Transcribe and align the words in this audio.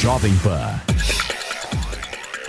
Jovem 0.00 0.38
Pan. 0.38 0.89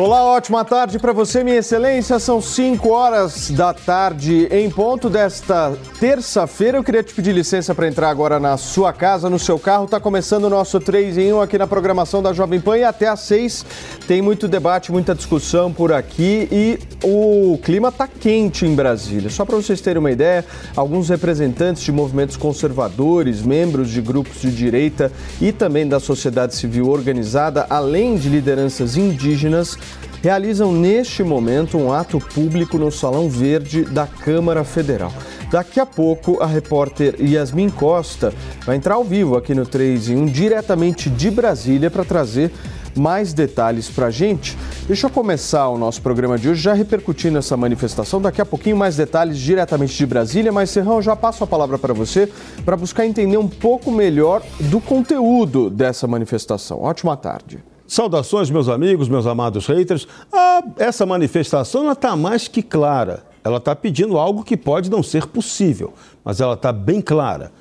Olá, 0.04 0.26
ótima 0.26 0.66
tarde 0.66 0.98
para 0.98 1.14
você, 1.14 1.44
minha 1.44 1.58
excelência. 1.58 2.18
São 2.18 2.42
5 2.42 2.90
horas 2.90 3.52
da 3.52 3.72
tarde 3.72 4.48
em 4.50 4.68
ponto 4.68 5.12
desta 5.12 5.78
terça-feira. 6.00 6.80
Eu 6.80 6.84
queria 6.84 7.04
te 7.04 7.14
pedir 7.14 7.32
licença 7.34 7.76
para 7.76 7.88
entrar 7.88 8.10
agora 8.10 8.40
na 8.40 8.58
sua 8.58 8.92
casa, 8.92 9.30
no 9.30 9.38
seu 9.38 9.60
carro. 9.60 9.86
Está 9.86 10.00
começando 10.00 10.46
o 10.46 10.50
nosso 10.50 10.80
3 10.80 11.20
em 11.20 11.34
1 11.34 11.42
aqui 11.42 11.56
na 11.56 11.68
programação 11.68 12.20
da 12.20 12.34
Jovem 12.34 12.60
Pan 12.60 12.80
e 12.80 12.84
até 12.84 13.08
às 13.08 13.20
6 13.20 13.64
tem 14.08 14.24
muito 14.24 14.48
debate, 14.48 14.92
muita 14.92 15.14
discussão 15.14 15.72
por 15.72 15.94
aqui 15.94 16.48
e 16.52 16.80
o 17.04 17.60
clima 17.60 17.90
está 17.90 18.08
quente 18.08 18.66
em 18.66 18.74
Brasília. 18.74 19.30
Só 19.30 19.46
para 19.46 19.56
vocês 19.56 19.82
terem 19.82 20.00
uma 20.00 20.12
ideia, 20.12 20.44
alguns 20.76 21.10
representantes 21.10 21.84
de 21.84 21.92
movimentos 21.92 22.36
conservadores, 22.36 23.44
membros 23.44 23.92
de 23.92 24.02
grupos 24.02 24.42
de 24.42 24.50
direita 24.50 25.12
e 25.40 25.52
também 25.52 25.88
da 25.88 26.00
sociedade 26.00 26.56
civil 26.56 26.90
organizada, 26.90 27.68
além 27.70 28.16
de 28.18 28.30
lideranças 28.30 28.98
indígenas, 28.98 29.78
realizam 30.22 30.72
neste 30.72 31.24
momento 31.24 31.78
um 31.78 31.92
ato 31.92 32.20
público 32.20 32.78
no 32.78 32.92
Salão 32.92 33.30
Verde 33.30 33.84
da 33.84 34.06
Câmara 34.06 34.64
Federal. 34.64 35.12
Daqui 35.52 35.80
a 35.80 35.86
pouco, 35.86 36.42
a 36.42 36.46
repórter 36.46 37.16
Yasmin 37.20 37.70
Costa 37.70 38.34
vai 38.66 38.78
entrar 38.78 38.96
ao 38.96 39.04
vivo 39.04 39.36
aqui 39.36 39.54
no 39.54 39.66
3 39.66 40.10
em 40.10 40.16
1, 40.16 40.26
diretamente 40.28 41.10
de 41.10 41.30
Brasília, 41.30 41.92
para 41.92 42.06
trazer 42.06 42.52
mais 42.96 43.34
detalhes 43.34 43.90
para 43.90 44.08
a 44.08 44.12
gente. 44.12 44.58
Deixa 44.88 45.08
eu 45.08 45.12
começar 45.12 45.68
o 45.70 45.78
nosso 45.78 46.02
programa 46.02 46.38
de 46.38 46.50
hoje 46.50 46.62
já 46.62 46.74
repercutindo 46.74 47.38
essa 47.38 47.56
manifestação. 47.58 48.22
Daqui 48.22 48.42
a 48.42 48.46
pouquinho 48.46 48.78
mais 48.78 48.96
detalhes 48.96 49.38
diretamente 49.38 49.98
de 49.98 50.06
Brasília, 50.06 50.52
mas 50.52 50.70
Serrão, 50.70 51.02
já 51.02 51.16
passo 51.16 51.44
a 51.44 51.48
palavra 51.48 51.78
para 51.78 51.94
você 51.94 52.30
para 52.64 52.78
buscar 52.78 53.06
entender 53.06 53.38
um 53.38 53.48
pouco 53.48 53.92
melhor 53.92 54.42
do 54.60 54.80
conteúdo 54.80 55.70
dessa 55.70 56.08
manifestação. 56.08 56.82
Ótima 56.82 57.16
tarde. 57.18 57.71
Saudações, 57.92 58.50
meus 58.50 58.70
amigos, 58.70 59.10
meus 59.10 59.28
amados 59.28 59.68
haters. 59.68 60.08
Ah, 60.32 60.64
essa 60.78 61.06
manifestação 61.06 61.92
está 61.92 62.16
mais 62.16 62.48
que 62.48 62.64
clara. 62.64 63.26
Ela 63.44 63.58
está 63.58 63.76
pedindo 63.76 64.18
algo 64.18 64.46
que 64.46 64.56
pode 64.56 64.90
não 64.90 65.04
ser 65.04 65.28
possível, 65.28 65.94
mas 66.24 66.40
ela 66.40 66.54
está 66.54 66.72
bem 66.72 67.02
clara. 67.02 67.52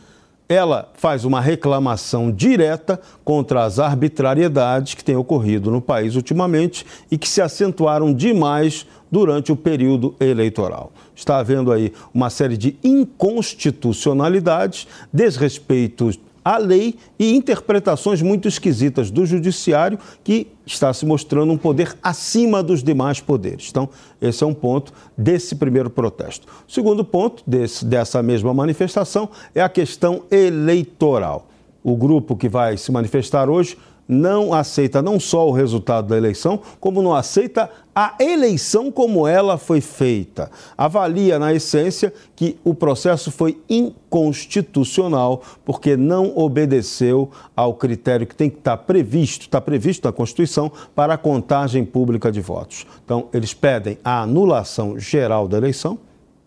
Ela 0.48 0.88
faz 0.94 1.24
uma 1.24 1.40
reclamação 1.40 2.30
direta 2.30 3.00
contra 3.24 3.64
as 3.64 3.80
arbitrariedades 3.80 4.94
que 4.94 5.02
têm 5.02 5.16
ocorrido 5.16 5.68
no 5.68 5.80
país 5.80 6.14
ultimamente 6.14 6.86
e 7.10 7.18
que 7.18 7.28
se 7.28 7.42
acentuaram 7.42 8.14
demais 8.14 8.86
durante 9.10 9.50
o 9.50 9.56
período 9.56 10.14
eleitoral. 10.20 10.92
Está 11.12 11.38
havendo 11.38 11.72
aí 11.72 11.92
uma 12.14 12.30
série 12.30 12.56
de 12.56 12.76
inconstitucionalidades, 12.84 14.86
desrespeitos 15.12 16.20
a 16.44 16.56
lei 16.56 16.96
e 17.18 17.34
interpretações 17.34 18.22
muito 18.22 18.48
esquisitas 18.48 19.10
do 19.10 19.26
judiciário 19.26 19.98
que 20.24 20.48
está 20.64 20.92
se 20.92 21.04
mostrando 21.04 21.52
um 21.52 21.58
poder 21.58 21.96
acima 22.02 22.62
dos 22.62 22.82
demais 22.82 23.20
poderes. 23.20 23.68
Então, 23.70 23.88
esse 24.20 24.42
é 24.42 24.46
um 24.46 24.54
ponto 24.54 24.92
desse 25.16 25.54
primeiro 25.54 25.90
protesto. 25.90 26.46
O 26.68 26.72
segundo 26.72 27.04
ponto 27.04 27.42
desse, 27.46 27.84
dessa 27.84 28.22
mesma 28.22 28.54
manifestação 28.54 29.28
é 29.54 29.60
a 29.60 29.68
questão 29.68 30.22
eleitoral. 30.30 31.48
O 31.82 31.96
grupo 31.96 32.36
que 32.36 32.48
vai 32.48 32.76
se 32.76 32.92
manifestar 32.92 33.48
hoje 33.48 33.76
não 34.10 34.52
aceita 34.52 35.00
não 35.00 35.20
só 35.20 35.48
o 35.48 35.52
resultado 35.52 36.08
da 36.08 36.16
eleição, 36.16 36.60
como 36.80 37.00
não 37.00 37.14
aceita 37.14 37.70
a 37.94 38.16
eleição 38.18 38.90
como 38.90 39.26
ela 39.26 39.56
foi 39.56 39.80
feita. 39.80 40.50
Avalia, 40.76 41.38
na 41.38 41.54
essência, 41.54 42.12
que 42.34 42.58
o 42.64 42.74
processo 42.74 43.30
foi 43.30 43.60
inconstitucional, 43.68 45.42
porque 45.64 45.96
não 45.96 46.36
obedeceu 46.36 47.30
ao 47.54 47.74
critério 47.74 48.26
que 48.26 48.34
tem 48.34 48.50
que 48.50 48.58
estar 48.58 48.78
previsto, 48.78 49.42
está 49.42 49.60
previsto 49.60 50.06
na 50.06 50.12
Constituição, 50.12 50.72
para 50.92 51.14
a 51.14 51.18
contagem 51.18 51.84
pública 51.84 52.32
de 52.32 52.40
votos. 52.40 52.86
Então, 53.04 53.28
eles 53.32 53.54
pedem 53.54 53.96
a 54.02 54.22
anulação 54.22 54.98
geral 54.98 55.46
da 55.46 55.56
eleição, 55.56 55.98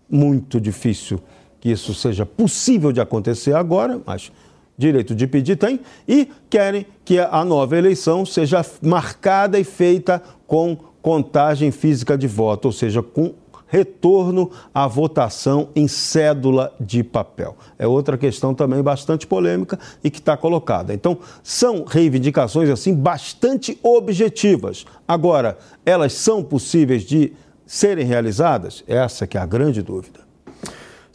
muito 0.10 0.60
difícil 0.60 1.20
que 1.62 1.72
isso 1.72 1.94
seja 1.94 2.26
possível 2.26 2.92
de 2.92 3.00
acontecer 3.00 3.56
agora, 3.56 4.02
mas 4.06 4.34
direito 4.78 5.14
de 5.14 5.28
pedir 5.28 5.56
tem, 5.56 5.80
e 6.08 6.30
querem 6.50 6.86
que 7.06 7.20
a 7.20 7.44
nova 7.46 7.78
eleição 7.78 8.26
seja 8.26 8.66
marcada 8.82 9.60
e 9.60 9.64
feita 9.64 10.22
com 10.48 10.78
contagem 11.02 11.72
física 11.72 12.18
de 12.18 12.28
voto, 12.28 12.66
ou 12.66 12.72
seja, 12.72 13.04
com 13.04 13.34
retorno 13.74 14.52
à 14.72 14.88
votação 14.88 15.70
em 15.76 15.88
cédula 15.88 16.72
de 16.80 17.04
papel. 17.04 17.58
É 17.80 17.88
outra 17.88 18.20
questão 18.20 18.54
também 18.54 18.84
bastante 18.84 19.26
polêmica 19.26 19.80
e 20.04 20.12
que 20.12 20.20
está 20.20 20.38
colocada. 20.38 20.94
Então, 20.94 21.18
são 21.42 21.84
reivindicações 21.84 22.70
assim 22.70 22.94
bastante 22.94 23.80
objetivas. 23.82 24.86
Agora, 25.08 25.58
elas 25.84 26.14
são 26.14 26.44
possíveis 26.44 27.02
de 27.02 27.34
serem 27.66 28.06
realizadas? 28.06 28.84
Essa 28.88 29.26
que 29.26 29.40
é 29.40 29.42
a 29.42 29.46
grande 29.46 29.82
dúvida. 29.82 30.23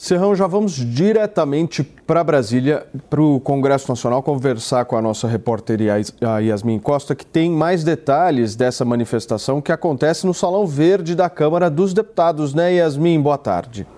Serrão, 0.00 0.32
já 0.32 0.46
vamos 0.46 0.74
diretamente 0.74 1.82
para 1.82 2.22
Brasília, 2.22 2.86
para 3.10 3.20
o 3.20 3.40
Congresso 3.40 3.90
Nacional, 3.90 4.22
conversar 4.22 4.84
com 4.84 4.96
a 4.96 5.02
nossa 5.02 5.26
repórter 5.26 5.80
Yasmin 5.80 6.78
Costa, 6.78 7.16
que 7.16 7.26
tem 7.26 7.50
mais 7.50 7.82
detalhes 7.82 8.54
dessa 8.54 8.84
manifestação 8.84 9.60
que 9.60 9.72
acontece 9.72 10.24
no 10.24 10.32
Salão 10.32 10.68
Verde 10.68 11.16
da 11.16 11.28
Câmara 11.28 11.68
dos 11.68 11.92
Deputados, 11.92 12.54
né, 12.54 12.74
Yasmin? 12.74 13.20
Boa 13.20 13.36
tarde. 13.36 13.88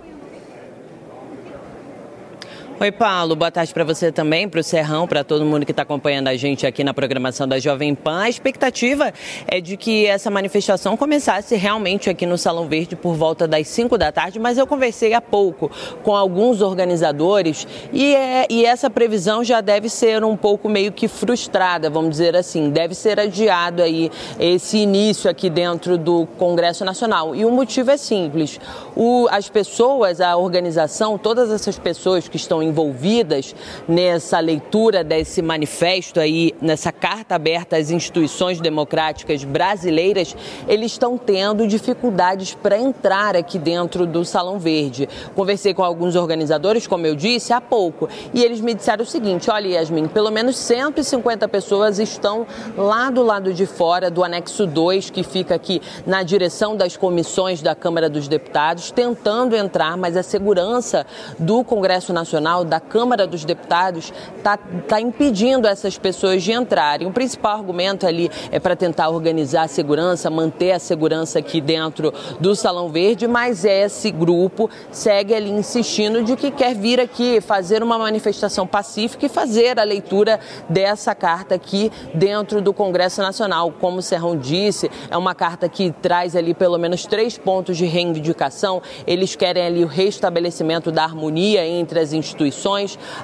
Oi, 2.83 2.91
Paulo. 2.91 3.37
Boa 3.37 3.51
tarde 3.51 3.75
para 3.75 3.85
você 3.85 4.11
também, 4.11 4.49
para 4.49 4.59
o 4.59 4.63
Serrão, 4.63 5.07
para 5.07 5.23
todo 5.23 5.45
mundo 5.45 5.67
que 5.67 5.71
está 5.71 5.83
acompanhando 5.83 6.29
a 6.29 6.35
gente 6.35 6.67
aqui 6.67 6.83
na 6.83 6.95
programação 6.95 7.47
da 7.47 7.59
Jovem 7.59 7.95
Pan. 7.95 8.23
A 8.23 8.31
expectativa 8.31 9.13
é 9.47 9.61
de 9.61 9.77
que 9.77 10.07
essa 10.07 10.31
manifestação 10.31 10.97
começasse 10.97 11.55
realmente 11.57 12.09
aqui 12.09 12.25
no 12.25 12.39
Salão 12.39 12.67
Verde 12.67 12.97
por 12.97 13.13
volta 13.13 13.47
das 13.47 13.69
5 13.69 13.99
da 13.99 14.11
tarde, 14.11 14.39
mas 14.39 14.57
eu 14.57 14.67
conversei 14.67 15.13
há 15.13 15.21
pouco 15.21 15.71
com 16.03 16.17
alguns 16.17 16.63
organizadores 16.63 17.69
e, 17.93 18.15
é, 18.15 18.47
e 18.49 18.65
essa 18.65 18.89
previsão 18.89 19.45
já 19.45 19.61
deve 19.61 19.91
ser 19.91 20.25
um 20.25 20.35
pouco 20.35 20.67
meio 20.67 20.91
que 20.91 21.07
frustrada, 21.07 21.91
vamos 21.91 22.13
dizer 22.13 22.35
assim. 22.35 22.71
Deve 22.71 22.95
ser 22.95 23.21
adiado 23.21 23.83
aí 23.83 24.11
esse 24.39 24.79
início 24.79 25.29
aqui 25.29 25.51
dentro 25.51 25.99
do 25.99 26.27
Congresso 26.39 26.83
Nacional. 26.83 27.37
E 27.37 27.45
o 27.45 27.51
motivo 27.51 27.91
é 27.91 27.99
simples. 27.99 28.59
O, 28.97 29.29
as 29.31 29.51
pessoas, 29.51 30.19
a 30.23 30.35
organização, 30.39 31.19
todas 31.19 31.51
essas 31.51 31.79
pessoas 31.79 32.27
que 32.27 32.39
estão 32.39 32.70
envolvidas 32.71 33.55
nessa 33.87 34.39
leitura 34.39 35.05
desse 35.05 35.43
manifesto 35.43 36.21
aí, 36.21 36.55
nessa 36.61 36.93
carta 36.93 37.35
aberta 37.35 37.77
às 37.77 37.91
instituições 37.91 38.61
democráticas 38.61 39.45
brasileiras, 39.45 40.35
eles 40.67 40.93
estão 40.93 41.19
tendo 41.19 41.67
dificuldades 41.67 42.55
para 42.55 42.79
entrar 42.79 43.37
aqui 43.37 43.59
dentro 43.59 44.07
do 44.07 44.25
Salão 44.25 44.59
Verde. 44.59 45.09
Conversei 45.35 45.75
com 45.75 45.83
alguns 45.83 46.17
organizadores, 46.17 46.87
como 46.87 47.07
eu 47.07 47.15
disse, 47.15 47.53
há 47.53 47.61
pouco, 47.61 48.09
e 48.33 48.43
eles 48.43 48.61
me 48.61 48.75
disseram 48.75 49.03
o 49.03 49.07
seguinte: 49.07 49.51
olha, 49.51 49.69
Yasmin, 49.69 50.09
pelo 50.09 50.31
menos 50.31 50.57
150 50.57 51.49
pessoas 51.49 51.99
estão 51.99 52.47
lá 52.77 53.11
do 53.11 53.23
lado 53.23 53.53
de 53.53 53.67
fora 53.67 54.11
do 54.11 54.23
anexo 54.23 54.67
2, 54.67 55.11
que 55.11 55.23
fica 55.23 55.55
aqui 55.55 55.83
na 56.07 56.23
direção 56.23 56.77
das 56.77 56.97
comissões 56.97 57.61
da 57.61 57.75
Câmara 57.75 58.09
dos 58.09 58.29
Deputados, 58.29 58.91
tentando 58.91 59.57
entrar, 59.57 59.97
mas 59.97 60.17
a 60.17 60.23
segurança 60.23 61.07
do 61.39 61.65
Congresso 61.65 62.13
Nacional 62.13 62.60
Nacional, 62.61 62.65
da 62.65 62.81
Câmara 62.81 63.27
dos 63.27 63.45
Deputados, 63.45 64.13
está 64.37 64.57
tá 64.57 65.01
impedindo 65.01 65.67
essas 65.67 65.99
pessoas 65.99 66.43
de 66.43 66.53
entrarem. 66.53 67.07
O 67.07 67.13
principal 67.13 67.57
argumento 67.57 68.07
ali 68.07 68.31
é 68.51 68.59
para 68.59 68.77
tentar 68.77 69.09
organizar 69.09 69.63
a 69.63 69.69
segurança, 69.69 70.31
manter 70.31 70.73
a 70.73 70.79
segurança 70.79 71.39
aqui 71.39 71.61
dentro 71.61 72.13
do 72.39 72.55
Salão 72.55 72.89
Verde, 72.89 73.27
mas 73.27 73.65
esse 73.65 74.11
grupo 74.11 74.71
segue 74.91 75.35
ali 75.35 75.51
insistindo 75.51 76.23
de 76.23 76.37
que 76.37 76.51
quer 76.51 76.75
vir 76.75 77.01
aqui 77.01 77.41
fazer 77.41 77.83
uma 77.83 77.99
manifestação 77.99 78.67
pacífica 78.67 79.27
e 79.27 79.29
fazer 79.29 79.79
a 79.79 79.85
leitura 79.85 80.41
dessa 80.69 81.15
carta 81.15 81.55
aqui 81.55 81.91
dentro 82.15 82.61
do 82.61 82.73
Congresso 82.73 83.21
Nacional. 83.21 83.73
Como 83.81 83.99
o 83.99 84.03
Serrão 84.03 84.37
disse, 84.37 84.91
é 85.11 85.17
uma 85.17 85.35
carta 85.35 85.69
que 85.69 85.93
traz 86.03 86.37
ali 86.37 86.55
pelo 86.55 86.79
menos 86.79 87.07
três 87.07 87.39
pontos 87.39 87.77
de 87.77 87.85
reivindicação. 87.85 88.83
Eles 89.07 89.37
querem 89.37 89.65
ali 89.65 89.85
o 89.85 89.87
restabelecimento 89.87 90.91
da 90.91 91.05
harmonia 91.05 91.67
entre 91.67 92.01
as 92.01 92.13
instituições, 92.13 92.50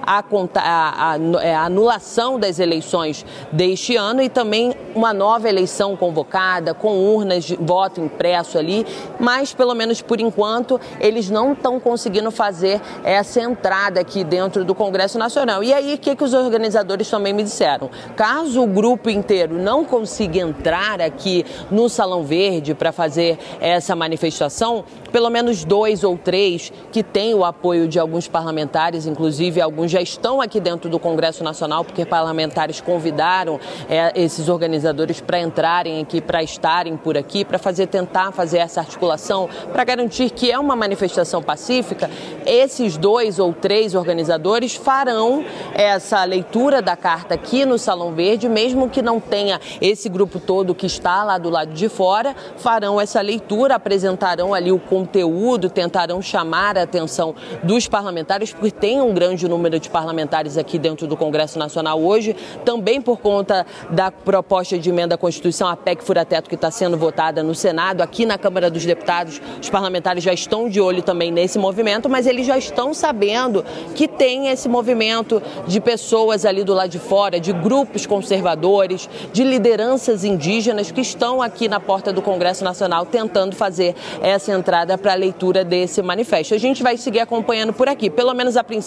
a, 0.03 0.23
a, 0.23 1.13
a, 1.13 1.43
é, 1.43 1.55
a 1.55 1.65
anulação 1.65 2.39
das 2.39 2.59
eleições 2.59 3.25
deste 3.53 3.97
ano 3.97 4.23
e 4.23 4.29
também 4.29 4.75
uma 4.95 5.13
nova 5.13 5.49
eleição 5.49 5.97
convocada, 5.97 6.75
com 6.75 7.15
urnas 7.15 7.45
de 7.45 7.57
voto 7.57 8.01
impresso 8.01 8.59
ali, 8.59 8.87
mas 9.19 9.53
pelo 9.53 9.75
menos 9.75 10.01
por 10.01 10.21
enquanto 10.21 10.81
eles 11.01 11.31
não 11.31 11.53
estão 11.53 11.79
conseguindo 11.79 12.31
fazer 12.31 12.81
essa 13.05 13.41
entrada 13.41 14.01
aqui 14.01 14.25
dentro 14.25 14.65
do 14.65 14.75
Congresso 14.75 15.19
Nacional. 15.19 15.63
E 15.63 15.73
aí, 15.73 15.95
o 15.95 15.99
que, 15.99 16.17
que 16.17 16.25
os 16.25 16.35
organizadores 16.35 17.09
também 17.09 17.33
me 17.33 17.43
disseram? 17.43 17.91
Caso 18.17 18.63
o 18.63 18.67
grupo 18.67 19.11
inteiro 19.11 19.59
não 19.59 19.85
consiga 19.85 20.39
entrar 20.39 21.01
aqui 21.01 21.45
no 21.71 21.89
Salão 21.89 22.23
Verde 22.25 22.75
para 22.75 22.93
fazer 22.93 23.39
essa 23.61 23.95
manifestação, 23.95 24.85
pelo 25.13 25.31
menos 25.31 25.65
dois 25.65 26.05
ou 26.05 26.17
três 26.17 26.73
que 26.93 27.03
têm 27.03 27.35
o 27.35 27.45
apoio 27.45 27.89
de 27.89 27.99
alguns 27.99 28.29
parlamentares, 28.29 29.06
inclusive 29.07 29.61
alguns 29.61 29.91
já 29.91 30.01
estão 30.01 30.41
aqui 30.41 30.61
dentro 30.61 30.91
do 30.91 30.99
Congresso 30.99 31.43
Nacional, 31.43 31.85
porque 31.85 32.05
parlamentares 32.05 32.81
convidaram 32.81 33.59
é, 33.89 34.13
esses 34.15 34.49
organizadores 34.49 35.21
para 35.21 35.41
entrarem 35.41 36.01
aqui, 36.01 36.21
para 36.21 36.43
estarem 36.43 36.97
por 36.97 37.17
aqui, 37.17 37.45
para 37.45 37.59
fazer 37.59 37.87
tentar 37.87 38.33
fazer 38.33 38.59
essa 38.59 38.81
articulação, 38.81 39.49
para 39.73 39.85
garantir 39.85 40.31
que 40.31 40.51
é 40.51 40.59
uma 40.59 40.77
manifestação 40.77 41.43
pacífica. 41.43 42.11
Esses 42.45 42.97
dois 42.97 43.39
ou 43.39 43.53
três 43.53 43.95
organizadores 43.95 44.75
farão 44.75 45.45
essa 45.75 46.23
leitura 46.25 46.81
da 46.83 46.97
carta 46.97 47.35
aqui 47.35 47.65
no 47.65 47.79
Salão 47.79 48.13
Verde, 48.13 48.49
mesmo 48.49 48.89
que 48.89 49.03
não 49.03 49.21
tenha 49.21 49.61
esse 49.81 50.09
grupo 50.09 50.39
todo 50.39 50.75
que 50.75 50.87
está 50.87 51.25
lá 51.25 51.39
do 51.39 51.51
lado 51.51 51.73
de 51.73 51.89
fora, 51.89 52.35
farão 52.57 53.01
essa 53.01 53.21
leitura, 53.21 53.75
apresentarão 53.75 54.55
ali 54.55 54.73
o 54.73 54.79
conteúdo, 54.79 55.69
tentarão 55.69 56.21
chamar 56.23 56.79
a 56.79 56.83
atenção 56.83 57.35
dos 57.63 57.89
parlamentares, 57.89 58.53
porque 58.53 58.71
tem 58.71 58.96
um 59.01 59.13
grande 59.13 59.49
número 59.49 59.79
de 59.79 59.89
parlamentares 59.89 60.57
aqui 60.57 60.79
dentro 60.79 61.07
do 61.07 61.17
Congresso 61.17 61.59
Nacional 61.59 62.01
hoje, 62.03 62.37
também 62.65 63.01
por 63.01 63.19
conta 63.19 63.67
da 63.91 64.11
proposta 64.11 64.79
de 64.79 64.91
emenda 64.91 65.15
à 65.15 65.19
Constituição, 65.19 65.69
a 65.69 65.77
PEC 65.77 66.03
Furateto, 66.03 66.49
que 66.49 66.55
está 66.55 66.71
sendo 66.71 66.97
votada 66.97 67.43
no 67.43 67.55
Senado, 67.55 68.03
aqui 68.03 68.27
na 68.27 68.39
Câmara 68.39 68.71
dos 68.71 68.85
Deputados, 68.85 69.41
os 69.61 69.71
parlamentares 69.71 70.23
já 70.23 70.33
estão 70.33 70.69
de 70.69 70.81
olho 70.81 71.03
também 71.03 71.31
nesse 71.31 71.59
movimento, 71.59 72.09
mas 72.09 72.27
eles 72.27 72.47
já 72.47 72.57
estão 72.57 72.93
sabendo 72.95 73.65
que 73.95 74.09
tem 74.09 74.49
esse 74.49 74.69
movimento 74.69 75.43
de 75.67 75.81
pessoas 75.81 76.45
ali 76.45 76.65
do 76.65 76.75
lado 76.75 76.91
de 76.91 76.99
fora, 76.99 77.39
de 77.39 77.53
grupos 77.53 78.07
conservadores, 78.07 79.09
de 79.33 79.45
lideranças 79.45 80.25
indígenas 80.25 80.91
que 80.91 81.01
estão 81.01 81.43
aqui 81.43 81.69
na 81.69 81.81
porta 81.81 82.13
do 82.13 82.23
Congresso 82.23 82.65
Nacional 82.65 83.07
tentando 83.07 83.55
fazer 83.55 83.95
essa 84.23 84.53
entrada 84.53 84.97
para 84.99 85.13
a 85.13 85.17
leitura 85.17 85.65
desse 85.65 86.03
manifesto. 86.03 86.55
A 86.55 86.59
gente 86.59 86.83
vai 86.83 86.97
seguir 86.97 87.21
acompanhando 87.21 87.73
por 87.73 87.89
aqui. 87.89 88.11
Pelo 88.11 88.33
menos 88.35 88.57
a 88.57 88.65
princípio, 88.65 88.86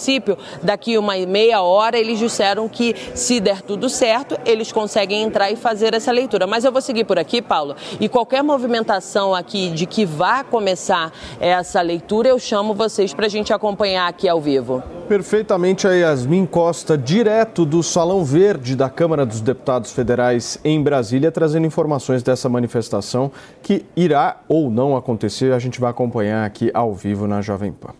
daqui 0.62 0.96
uma 0.96 1.16
meia 1.26 1.62
hora, 1.62 1.98
eles 1.98 2.18
disseram 2.18 2.68
que 2.68 2.94
se 3.14 3.40
der 3.40 3.62
tudo 3.62 3.88
certo, 3.88 4.38
eles 4.44 4.72
conseguem 4.72 5.22
entrar 5.22 5.50
e 5.50 5.56
fazer 5.56 5.94
essa 5.94 6.12
leitura. 6.12 6.46
Mas 6.46 6.64
eu 6.64 6.72
vou 6.72 6.80
seguir 6.80 7.04
por 7.04 7.18
aqui, 7.18 7.42
Paulo, 7.42 7.76
e 8.00 8.08
qualquer 8.08 8.42
movimentação 8.42 9.34
aqui 9.34 9.70
de 9.70 9.86
que 9.86 10.04
vá 10.04 10.42
começar 10.44 11.12
essa 11.38 11.80
leitura, 11.80 12.28
eu 12.28 12.38
chamo 12.38 12.74
vocês 12.74 13.12
para 13.12 13.26
a 13.26 13.28
gente 13.28 13.52
acompanhar 13.52 14.08
aqui 14.08 14.28
ao 14.28 14.40
vivo. 14.40 14.82
Perfeitamente 15.08 15.88
a 15.88 15.90
Yasmin 15.90 16.46
Costa, 16.46 16.96
direto 16.96 17.64
do 17.64 17.82
Salão 17.82 18.24
Verde 18.24 18.76
da 18.76 18.88
Câmara 18.88 19.26
dos 19.26 19.40
Deputados 19.40 19.90
Federais 19.90 20.58
em 20.62 20.80
Brasília, 20.80 21.32
trazendo 21.32 21.66
informações 21.66 22.22
dessa 22.22 22.48
manifestação 22.48 23.32
que 23.60 23.84
irá 23.96 24.40
ou 24.48 24.70
não 24.70 24.96
acontecer. 24.96 25.52
A 25.52 25.58
gente 25.58 25.80
vai 25.80 25.90
acompanhar 25.90 26.44
aqui 26.44 26.70
ao 26.72 26.94
vivo 26.94 27.26
na 27.26 27.42
Jovem 27.42 27.72
Pan. 27.72 27.90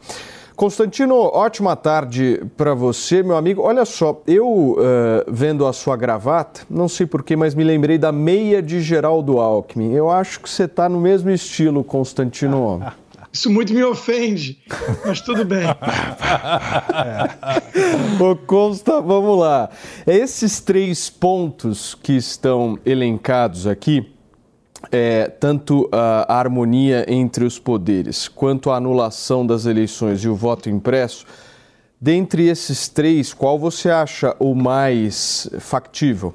Constantino, 0.60 1.16
ótima 1.16 1.74
tarde 1.74 2.42
para 2.54 2.74
você, 2.74 3.22
meu 3.22 3.34
amigo. 3.34 3.62
Olha 3.62 3.86
só, 3.86 4.20
eu 4.26 4.46
uh, 4.46 4.76
vendo 5.26 5.66
a 5.66 5.72
sua 5.72 5.96
gravata, 5.96 6.60
não 6.68 6.86
sei 6.86 7.06
porquê, 7.06 7.34
mas 7.34 7.54
me 7.54 7.64
lembrei 7.64 7.96
da 7.96 8.12
meia 8.12 8.62
de 8.62 8.82
Geraldo 8.82 9.40
Alckmin. 9.40 9.94
Eu 9.94 10.10
acho 10.10 10.38
que 10.38 10.50
você 10.50 10.64
está 10.64 10.86
no 10.86 11.00
mesmo 11.00 11.30
estilo, 11.30 11.82
Constantino. 11.82 12.92
Isso 13.32 13.48
muito 13.48 13.72
me 13.72 13.82
ofende, 13.82 14.58
mas 15.06 15.22
tudo 15.22 15.46
bem. 15.46 15.64
Ô 18.20 18.36
Consta, 18.36 19.00
vamos 19.00 19.38
lá. 19.38 19.70
Esses 20.06 20.60
três 20.60 21.08
pontos 21.08 21.94
que 21.94 22.12
estão 22.12 22.78
elencados 22.84 23.66
aqui, 23.66 24.12
é, 24.90 25.28
tanto 25.28 25.88
a 25.92 26.38
harmonia 26.38 27.04
entre 27.08 27.44
os 27.44 27.58
poderes 27.58 28.28
quanto 28.28 28.70
a 28.70 28.76
anulação 28.76 29.46
das 29.46 29.66
eleições 29.66 30.24
e 30.24 30.28
o 30.28 30.34
voto 30.34 30.68
impresso, 30.70 31.26
dentre 32.00 32.48
esses 32.48 32.88
três, 32.88 33.34
qual 33.34 33.58
você 33.58 33.90
acha 33.90 34.34
o 34.38 34.54
mais 34.54 35.50
factível? 35.58 36.34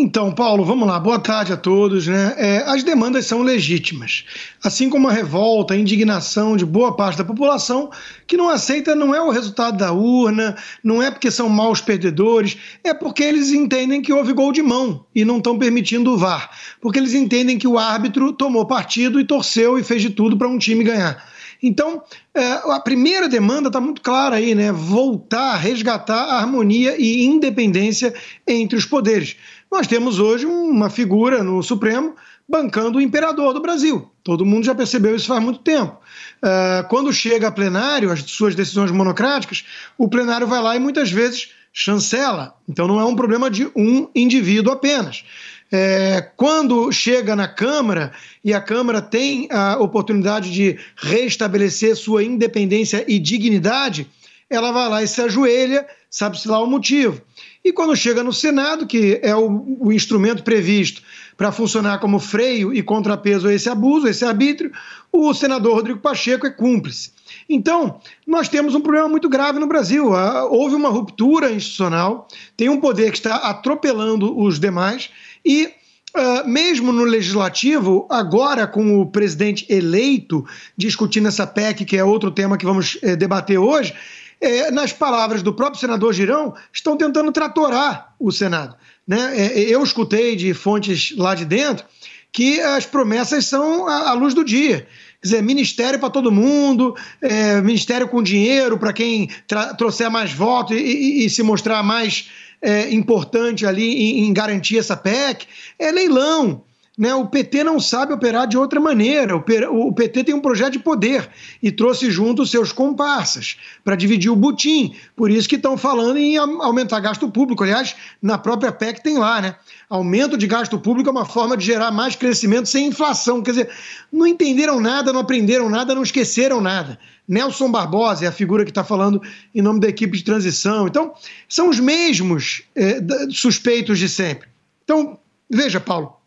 Então, 0.00 0.30
Paulo, 0.32 0.64
vamos 0.64 0.86
lá. 0.86 0.96
Boa 1.00 1.18
tarde 1.18 1.52
a 1.52 1.56
todos. 1.56 2.06
Né? 2.06 2.32
É, 2.36 2.58
as 2.68 2.84
demandas 2.84 3.26
são 3.26 3.42
legítimas, 3.42 4.24
assim 4.62 4.88
como 4.88 5.08
a 5.08 5.12
revolta, 5.12 5.74
a 5.74 5.76
indignação 5.76 6.56
de 6.56 6.64
boa 6.64 6.94
parte 6.94 7.18
da 7.18 7.24
população 7.24 7.90
que 8.24 8.36
não 8.36 8.48
aceita 8.48 8.94
não 8.94 9.12
é 9.12 9.20
o 9.20 9.30
resultado 9.30 9.76
da 9.76 9.92
urna, 9.92 10.56
não 10.84 11.02
é 11.02 11.10
porque 11.10 11.32
são 11.32 11.48
maus 11.48 11.80
perdedores, 11.80 12.56
é 12.84 12.94
porque 12.94 13.24
eles 13.24 13.50
entendem 13.50 14.00
que 14.00 14.12
houve 14.12 14.32
gol 14.32 14.52
de 14.52 14.62
mão 14.62 15.04
e 15.12 15.24
não 15.24 15.38
estão 15.38 15.58
permitindo 15.58 16.12
o 16.12 16.16
VAR, 16.16 16.48
porque 16.80 17.00
eles 17.00 17.14
entendem 17.14 17.58
que 17.58 17.66
o 17.66 17.76
árbitro 17.76 18.32
tomou 18.32 18.66
partido 18.66 19.18
e 19.18 19.24
torceu 19.24 19.80
e 19.80 19.82
fez 19.82 20.00
de 20.00 20.10
tudo 20.10 20.38
para 20.38 20.46
um 20.46 20.58
time 20.58 20.84
ganhar. 20.84 21.26
Então, 21.60 22.02
é, 22.32 22.52
a 22.70 22.80
primeira 22.80 23.28
demanda 23.28 23.68
está 23.68 23.80
muito 23.80 24.00
clara 24.00 24.36
aí, 24.36 24.54
né? 24.54 24.70
Voltar, 24.70 25.56
resgatar 25.56 26.22
a 26.22 26.38
harmonia 26.38 26.94
e 26.96 27.24
independência 27.24 28.14
entre 28.46 28.78
os 28.78 28.84
poderes. 28.84 29.36
Nós 29.70 29.86
temos 29.86 30.18
hoje 30.18 30.46
uma 30.46 30.88
figura 30.88 31.42
no 31.42 31.62
Supremo 31.62 32.16
bancando 32.48 32.98
o 32.98 33.00
imperador 33.00 33.52
do 33.52 33.60
Brasil. 33.60 34.10
Todo 34.24 34.46
mundo 34.46 34.64
já 34.64 34.74
percebeu 34.74 35.14
isso 35.14 35.26
faz 35.26 35.42
muito 35.42 35.60
tempo. 35.60 35.98
É, 36.42 36.84
quando 36.88 37.12
chega 37.12 37.48
a 37.48 37.52
plenário, 37.52 38.10
as 38.10 38.22
suas 38.22 38.54
decisões 38.54 38.90
monocráticas, 38.90 39.64
o 39.98 40.08
plenário 40.08 40.46
vai 40.46 40.62
lá 40.62 40.74
e 40.74 40.78
muitas 40.78 41.10
vezes 41.10 41.50
chancela. 41.70 42.54
Então 42.66 42.88
não 42.88 42.98
é 42.98 43.04
um 43.04 43.14
problema 43.14 43.50
de 43.50 43.70
um 43.76 44.08
indivíduo 44.14 44.72
apenas. 44.72 45.22
É, 45.70 46.30
quando 46.34 46.90
chega 46.90 47.36
na 47.36 47.46
Câmara 47.46 48.12
e 48.42 48.54
a 48.54 48.60
Câmara 48.62 49.02
tem 49.02 49.48
a 49.50 49.76
oportunidade 49.78 50.50
de 50.50 50.78
restabelecer 50.96 51.94
sua 51.94 52.24
independência 52.24 53.04
e 53.06 53.18
dignidade, 53.18 54.08
ela 54.48 54.72
vai 54.72 54.88
lá 54.88 55.02
e 55.02 55.08
se 55.08 55.20
ajoelha, 55.20 55.86
sabe-se 56.08 56.48
lá 56.48 56.58
o 56.58 56.66
motivo. 56.66 57.20
E 57.64 57.72
quando 57.72 57.96
chega 57.96 58.22
no 58.22 58.32
Senado, 58.32 58.86
que 58.86 59.20
é 59.22 59.34
o, 59.34 59.78
o 59.80 59.92
instrumento 59.92 60.42
previsto 60.42 61.02
para 61.36 61.52
funcionar 61.52 61.98
como 61.98 62.18
freio 62.18 62.72
e 62.72 62.82
contrapeso 62.82 63.48
a 63.48 63.54
esse 63.54 63.68
abuso, 63.68 64.06
a 64.06 64.10
esse 64.10 64.24
arbítrio, 64.24 64.72
o 65.12 65.32
senador 65.34 65.74
Rodrigo 65.74 66.00
Pacheco 66.00 66.46
é 66.46 66.50
cúmplice. 66.50 67.12
Então, 67.48 68.00
nós 68.26 68.48
temos 68.48 68.74
um 68.74 68.80
problema 68.80 69.08
muito 69.08 69.28
grave 69.28 69.58
no 69.58 69.66
Brasil. 69.66 70.10
Houve 70.50 70.74
uma 70.74 70.88
ruptura 70.88 71.50
institucional, 71.50 72.28
tem 72.56 72.68
um 72.68 72.80
poder 72.80 73.10
que 73.10 73.18
está 73.18 73.36
atropelando 73.36 74.38
os 74.38 74.58
demais 74.58 75.10
e 75.44 75.72
Uh, 76.16 76.48
mesmo 76.48 76.90
no 76.90 77.04
legislativo, 77.04 78.06
agora 78.08 78.66
com 78.66 78.98
o 78.98 79.06
presidente 79.06 79.66
eleito 79.68 80.42
discutindo 80.74 81.28
essa 81.28 81.46
PEC, 81.46 81.84
que 81.84 81.98
é 81.98 82.02
outro 82.02 82.30
tema 82.30 82.56
que 82.56 82.64
vamos 82.64 82.98
eh, 83.02 83.14
debater 83.14 83.58
hoje, 83.58 83.94
eh, 84.40 84.70
nas 84.70 84.92
palavras 84.92 85.42
do 85.42 85.52
próprio 85.52 85.80
senador 85.80 86.12
Girão, 86.12 86.54
estão 86.72 86.96
tentando 86.96 87.32
tratorar 87.32 88.14
o 88.18 88.30
Senado. 88.30 88.76
Né? 89.06 89.32
Eh, 89.36 89.60
eu 89.68 89.82
escutei 89.82 90.36
de 90.36 90.54
fontes 90.54 91.14
lá 91.16 91.34
de 91.34 91.44
dentro 91.44 91.84
que 92.32 92.60
as 92.60 92.86
promessas 92.86 93.46
são 93.46 93.88
à, 93.88 94.12
luz 94.12 94.34
do 94.34 94.44
dia. 94.44 94.86
Quer 95.20 95.26
dizer, 95.26 95.42
ministério 95.42 95.98
para 95.98 96.10
todo 96.10 96.30
mundo, 96.30 96.94
é, 97.20 97.60
ministério 97.60 98.06
com 98.06 98.22
dinheiro 98.22 98.78
para 98.78 98.92
quem 98.92 99.28
trouxer 99.76 100.08
mais 100.10 100.32
votos 100.32 100.76
e, 100.76 100.80
e, 100.80 101.26
e 101.26 101.30
se 101.30 101.42
mostrar 101.42 101.82
mais 101.82 102.28
é, 102.62 102.92
importante 102.92 103.66
ali 103.66 104.20
em, 104.20 104.28
em, 104.28 104.32
garantir 104.32 104.78
essa 104.78 104.96
PEC, 104.96 105.46
é 105.78 105.90
leilão. 105.90 106.62
Né? 106.98 107.14
O 107.14 107.26
PT 107.26 107.62
não 107.62 107.78
sabe 107.78 108.12
operar 108.12 108.48
de 108.48 108.58
outra 108.58 108.80
maneira. 108.80 109.36
O 109.36 109.92
PT 109.92 110.24
tem 110.24 110.34
um 110.34 110.40
projeto 110.40 110.72
de 110.72 110.78
poder 110.80 111.30
e 111.62 111.70
trouxe 111.70 112.10
junto 112.10 112.42
os 112.42 112.50
seus 112.50 112.72
comparsas 112.72 113.56
para 113.84 113.94
dividir 113.94 114.30
o 114.30 114.34
butim. 114.34 114.96
Por 115.14 115.30
isso 115.30 115.48
que 115.48 115.54
estão 115.54 115.78
falando 115.78 116.16
em 116.16 116.36
aumentar 116.36 116.98
gasto 116.98 117.30
público. 117.30 117.62
Aliás, 117.62 117.94
na 118.20 118.36
própria 118.36 118.72
PEC 118.72 119.00
tem 119.00 119.16
lá, 119.16 119.40
né? 119.40 119.54
Aumento 119.88 120.36
de 120.36 120.48
gasto 120.48 120.76
público 120.76 121.08
é 121.08 121.12
uma 121.12 121.24
forma 121.24 121.56
de 121.56 121.64
gerar 121.64 121.92
mais 121.92 122.16
crescimento 122.16 122.68
sem 122.68 122.88
inflação. 122.88 123.42
Quer 123.42 123.52
dizer, 123.52 123.70
não 124.12 124.26
entenderam 124.26 124.80
nada, 124.80 125.12
não 125.12 125.20
aprenderam 125.20 125.70
nada, 125.70 125.94
não 125.94 126.02
esqueceram 126.02 126.60
nada. 126.60 126.98
Nelson 127.28 127.70
Barbosa 127.70 128.24
é 128.24 128.28
a 128.28 128.32
figura 128.32 128.64
que 128.64 128.72
está 128.72 128.82
falando 128.82 129.22
em 129.54 129.62
nome 129.62 129.78
da 129.78 129.88
equipe 129.88 130.18
de 130.18 130.24
transição. 130.24 130.88
Então, 130.88 131.14
são 131.48 131.68
os 131.68 131.78
mesmos 131.78 132.64
é, 132.74 133.00
suspeitos 133.30 134.00
de 134.00 134.08
sempre. 134.08 134.48
Então, 134.82 135.18
veja, 135.48 135.78
Paulo, 135.78 136.17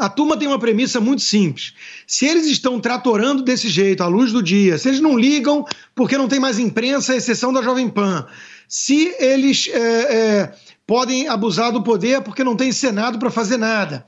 a 0.00 0.08
turma 0.08 0.34
tem 0.34 0.48
uma 0.48 0.58
premissa 0.58 0.98
muito 0.98 1.20
simples. 1.20 1.74
Se 2.06 2.24
eles 2.24 2.46
estão 2.46 2.80
tratorando 2.80 3.42
desse 3.42 3.68
jeito, 3.68 4.02
à 4.02 4.06
luz 4.06 4.32
do 4.32 4.42
dia, 4.42 4.78
se 4.78 4.88
eles 4.88 4.98
não 4.98 5.18
ligam 5.18 5.64
porque 5.94 6.16
não 6.16 6.26
tem 6.26 6.40
mais 6.40 6.58
imprensa, 6.58 7.12
à 7.12 7.16
exceção 7.16 7.52
da 7.52 7.60
Jovem 7.60 7.86
Pan, 7.86 8.26
se 8.66 9.14
eles 9.18 9.68
é, 9.68 9.78
é, 9.78 10.54
podem 10.86 11.28
abusar 11.28 11.70
do 11.70 11.82
poder 11.82 12.22
porque 12.22 12.42
não 12.42 12.56
tem 12.56 12.72
Senado 12.72 13.18
para 13.18 13.30
fazer 13.30 13.58
nada, 13.58 14.06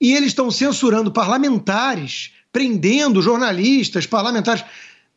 e 0.00 0.12
eles 0.12 0.28
estão 0.28 0.52
censurando 0.52 1.10
parlamentares, 1.10 2.30
prendendo 2.52 3.20
jornalistas, 3.20 4.06
parlamentares, 4.06 4.64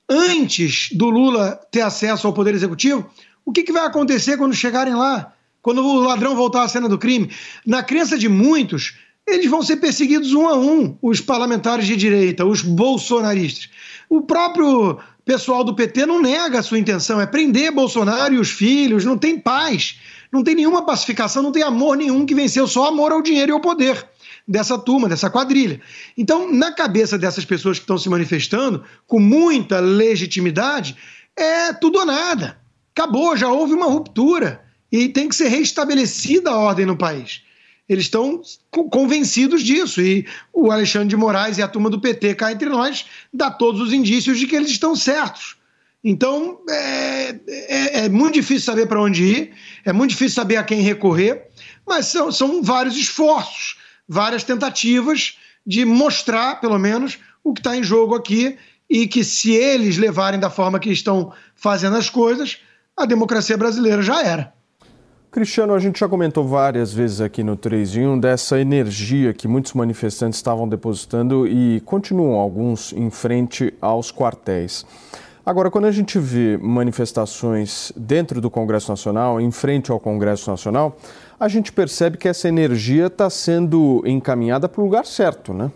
antes 0.10 0.90
do 0.94 1.12
Lula 1.12 1.60
ter 1.70 1.82
acesso 1.82 2.26
ao 2.26 2.34
Poder 2.34 2.56
Executivo, 2.56 3.08
o 3.46 3.52
que, 3.52 3.62
que 3.62 3.72
vai 3.72 3.86
acontecer 3.86 4.36
quando 4.36 4.56
chegarem 4.56 4.96
lá? 4.96 5.32
Quando 5.62 5.86
o 5.86 6.00
ladrão 6.00 6.36
voltar 6.36 6.64
à 6.64 6.68
cena 6.68 6.90
do 6.90 6.98
crime? 6.98 7.30
Na 7.66 7.84
crença 7.84 8.18
de 8.18 8.28
muitos, 8.28 8.96
eles 9.28 9.52
vão 9.52 9.62
ser 9.62 9.78
perseguidos 9.78 10.34
um 10.34 10.48
a 10.48 10.58
um, 10.58 10.98
os 11.02 11.20
parlamentares 11.20 11.86
de 11.86 11.98
direita, 11.98 12.46
os 12.46 12.62
bolsonaristas. 12.62 13.70
O 14.10 14.22
próprio 14.22 14.98
pessoal 15.26 15.66
do 15.66 15.76
PT 15.76 16.06
não 16.06 16.22
nega 16.22 16.60
a 16.60 16.64
sua 16.64 16.80
intenção, 16.80 17.20
é 17.20 17.26
prender 17.26 17.72
Bolsonaro 17.72 18.34
e 18.34 18.40
os 18.40 18.50
filhos, 18.50 19.04
não 19.04 19.18
tem 19.18 19.38
paz, 19.38 20.00
não 20.32 20.44
tem 20.44 20.56
nenhuma 20.56 20.86
pacificação, 20.86 21.44
não 21.44 21.52
tem 21.52 21.62
amor 21.62 21.98
nenhum 21.98 22.26
que 22.26 22.34
venceu, 22.34 22.66
só 22.66 22.88
amor 22.88 23.12
ao 23.12 23.22
dinheiro 23.22 23.52
e 23.52 23.54
ao 23.54 23.60
poder 23.60 24.08
dessa 24.48 24.78
turma, 24.80 25.10
dessa 25.10 25.30
quadrilha. 25.30 25.82
Então, 26.18 26.50
na 26.50 26.72
cabeça 26.72 27.18
dessas 27.18 27.44
pessoas 27.44 27.78
que 27.78 27.84
estão 27.84 27.98
se 27.98 28.10
manifestando, 28.10 28.82
com 29.06 29.20
muita 29.20 29.82
legitimidade, 29.82 30.96
é 31.36 31.74
tudo 31.74 32.00
ou 32.00 32.06
nada. 32.06 32.58
Acabou, 32.96 33.36
já 33.36 33.50
houve 33.50 33.74
uma 33.74 33.88
ruptura 33.88 34.64
e 34.90 35.10
tem 35.10 35.28
que 35.28 35.36
ser 35.36 35.50
restabelecida 35.50 36.50
a 36.50 36.58
ordem 36.58 36.86
no 36.86 36.96
país. 36.96 37.42
Eles 37.88 38.06
estão 38.06 38.42
convencidos 38.90 39.64
disso. 39.64 40.02
E 40.02 40.26
o 40.54 40.72
Alexandre 40.72 41.10
de 41.10 41.16
Moraes 41.16 41.58
e 41.58 41.62
a 41.62 41.68
turma 41.68 41.90
do 41.90 42.02
PT 42.02 42.36
cá 42.36 42.52
entre 42.52 42.70
nós 42.70 43.06
dá 43.34 43.50
todos 43.50 43.82
os 43.82 43.94
indícios 43.94 44.40
de 44.40 44.48
que 44.48 44.56
eles 44.56 44.70
estão 44.70 44.96
certos. 44.96 45.56
Então 46.04 46.60
é, 46.70 47.36
é, 47.48 48.06
é 48.06 48.10
muito 48.10 48.36
difícil 48.36 48.66
saber 48.66 48.88
para 48.88 49.02
onde 49.02 49.24
ir, 49.24 49.54
é 49.84 49.92
muito 49.92 50.12
difícil 50.12 50.36
saber 50.36 50.58
a 50.58 50.64
quem 50.64 50.82
recorrer, 50.82 51.48
mas 51.86 52.06
são, 52.08 52.32
são 52.32 52.62
vários 52.62 52.96
esforços, 52.96 53.78
várias 54.08 54.44
tentativas 54.44 55.38
de 55.66 55.84
mostrar, 55.84 56.62
pelo 56.62 56.78
menos, 56.78 57.18
o 57.44 57.54
que 57.54 57.60
está 57.60 57.76
em 57.76 57.84
jogo 57.84 58.16
aqui 58.16 58.58
e 58.90 59.08
que 59.08 59.24
se 59.24 59.52
eles 59.52 59.98
levarem 59.98 60.40
da 60.40 60.50
forma 60.50 60.80
que 60.80 60.90
estão 60.90 61.34
fazendo 61.56 61.98
as 61.98 62.10
coisas, 62.10 62.60
a 62.96 63.06
democracia 63.06 63.58
brasileira 63.58 64.02
já 64.02 64.24
era. 64.24 64.54
Cristiano, 65.38 65.76
a 65.76 65.80
gente 65.80 66.00
já 66.00 66.10
comentou 66.10 66.44
várias 66.48 66.92
vezes 66.92 67.22
aqui 67.22 67.44
no 67.44 67.56
3 67.56 67.98
em 67.98 68.08
1 68.08 68.20
dessa 68.20 68.60
energia 68.60 69.36
que 69.36 69.48
muitos 69.48 69.74
manifestantes 69.74 70.40
estavam 70.40 70.68
depositando 70.68 71.46
e 71.46 71.80
continuam 71.82 72.40
alguns 72.40 72.92
em 72.92 73.12
frente 73.12 73.72
aos 73.80 74.12
quartéis. 74.12 74.84
Agora, 75.46 75.70
quando 75.70 75.86
a 75.86 75.92
gente 75.92 76.18
vê 76.18 76.58
manifestações 76.58 77.94
dentro 77.96 78.42
do 78.42 78.50
Congresso 78.50 78.90
Nacional, 78.90 79.40
em 79.40 79.52
frente 79.52 79.92
ao 79.92 80.00
Congresso 80.00 80.50
Nacional, 80.50 80.98
a 81.40 81.48
gente 81.48 81.72
percebe 81.72 82.18
que 82.18 82.28
essa 82.28 82.48
energia 82.48 83.06
está 83.06 83.30
sendo 83.30 84.02
encaminhada 84.08 84.68
para 84.68 84.82
o 84.82 84.86
lugar 84.86 85.06
certo, 85.06 85.54
né? 85.54 85.72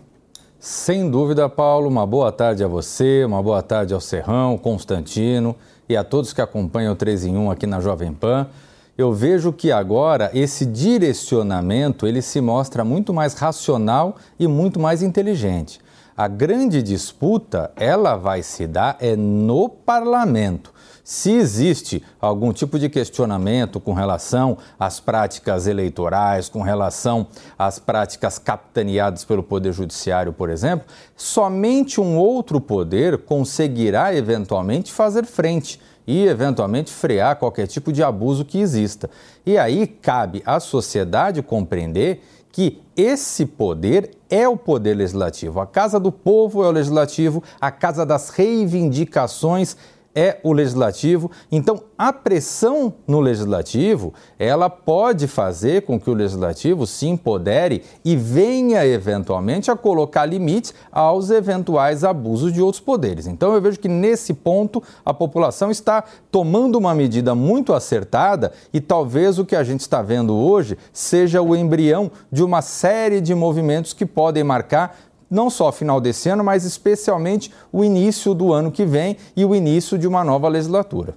Sem 0.58 1.08
dúvida, 1.08 1.48
Paulo. 1.48 1.88
Uma 1.88 2.04
boa 2.04 2.32
tarde 2.32 2.64
a 2.64 2.66
você, 2.66 3.24
uma 3.24 3.40
boa 3.40 3.62
tarde 3.62 3.94
ao 3.94 4.00
Serrão, 4.00 4.58
Constantino 4.58 5.54
e 5.88 5.96
a 5.96 6.02
todos 6.02 6.32
que 6.32 6.40
acompanham 6.40 6.94
o 6.94 6.96
3 6.96 7.26
em 7.26 7.36
1 7.36 7.48
aqui 7.52 7.64
na 7.68 7.78
Jovem 7.78 8.12
Pan 8.12 8.48
eu 8.96 9.12
vejo 9.12 9.52
que 9.52 9.72
agora 9.72 10.30
esse 10.34 10.66
direcionamento 10.66 12.06
ele 12.06 12.20
se 12.20 12.40
mostra 12.40 12.84
muito 12.84 13.12
mais 13.12 13.34
racional 13.34 14.16
e 14.38 14.46
muito 14.46 14.78
mais 14.78 15.02
inteligente. 15.02 15.80
A 16.14 16.28
grande 16.28 16.82
disputa 16.82 17.72
ela 17.74 18.16
vai 18.16 18.42
se 18.42 18.66
dar 18.66 18.96
é 19.00 19.16
no 19.16 19.68
parlamento. 19.68 20.72
Se 21.02 21.32
existe 21.32 22.04
algum 22.20 22.52
tipo 22.52 22.78
de 22.78 22.88
questionamento 22.88 23.80
com 23.80 23.92
relação 23.92 24.56
às 24.78 25.00
práticas 25.00 25.66
eleitorais, 25.66 26.48
com 26.48 26.62
relação 26.62 27.26
às 27.58 27.78
práticas 27.78 28.38
capitaneadas 28.38 29.24
pelo 29.24 29.42
Poder 29.42 29.72
Judiciário, 29.72 30.32
por 30.32 30.48
exemplo, 30.48 30.86
somente 31.16 32.00
um 32.00 32.16
outro 32.16 32.60
poder 32.60 33.18
conseguirá 33.18 34.14
eventualmente 34.14 34.92
fazer 34.92 35.24
frente 35.24 35.80
e, 36.06 36.26
eventualmente, 36.26 36.92
frear 36.92 37.36
qualquer 37.36 37.66
tipo 37.66 37.92
de 37.92 38.02
abuso 38.02 38.44
que 38.44 38.58
exista. 38.58 39.08
E 39.44 39.56
aí 39.56 39.86
cabe 39.86 40.42
à 40.44 40.58
sociedade 40.60 41.42
compreender 41.42 42.22
que 42.50 42.82
esse 42.96 43.46
poder 43.46 44.10
é 44.28 44.46
o 44.46 44.56
poder 44.56 44.94
legislativo. 44.94 45.58
A 45.60 45.66
Casa 45.66 45.98
do 45.98 46.12
Povo 46.12 46.62
é 46.62 46.68
o 46.68 46.70
legislativo, 46.70 47.42
a 47.60 47.70
Casa 47.70 48.04
das 48.04 48.28
Reivindicações 48.28 49.76
é 50.14 50.38
o 50.42 50.52
legislativo. 50.52 51.30
Então, 51.50 51.82
a 51.96 52.12
pressão 52.12 52.94
no 53.06 53.20
legislativo, 53.20 54.12
ela 54.38 54.68
pode 54.68 55.26
fazer 55.26 55.82
com 55.82 55.98
que 55.98 56.10
o 56.10 56.14
legislativo 56.14 56.86
se 56.86 57.06
empodere 57.06 57.82
e 58.04 58.16
venha 58.16 58.84
eventualmente 58.86 59.70
a 59.70 59.76
colocar 59.76 60.26
limites 60.26 60.74
aos 60.90 61.30
eventuais 61.30 62.04
abusos 62.04 62.52
de 62.52 62.60
outros 62.60 62.82
poderes. 62.82 63.26
Então, 63.26 63.54
eu 63.54 63.60
vejo 63.60 63.78
que 63.78 63.88
nesse 63.88 64.34
ponto 64.34 64.82
a 65.04 65.14
população 65.14 65.70
está 65.70 66.04
tomando 66.30 66.76
uma 66.76 66.94
medida 66.94 67.34
muito 67.34 67.72
acertada 67.72 68.52
e 68.72 68.80
talvez 68.80 69.38
o 69.38 69.44
que 69.44 69.56
a 69.56 69.64
gente 69.64 69.80
está 69.80 70.02
vendo 70.02 70.34
hoje 70.34 70.76
seja 70.92 71.40
o 71.40 71.56
embrião 71.56 72.10
de 72.30 72.42
uma 72.42 72.62
série 72.62 73.20
de 73.20 73.34
movimentos 73.34 73.92
que 73.92 74.06
podem 74.06 74.44
marcar 74.44 74.96
não 75.32 75.48
só 75.48 75.72
final 75.72 76.00
desse 76.00 76.28
ano, 76.28 76.44
mas 76.44 76.64
especialmente 76.64 77.50
o 77.72 77.82
início 77.82 78.34
do 78.34 78.52
ano 78.52 78.70
que 78.70 78.84
vem 78.84 79.16
e 79.34 79.44
o 79.44 79.54
início 79.54 79.98
de 79.98 80.06
uma 80.06 80.22
nova 80.22 80.46
legislatura. 80.48 81.14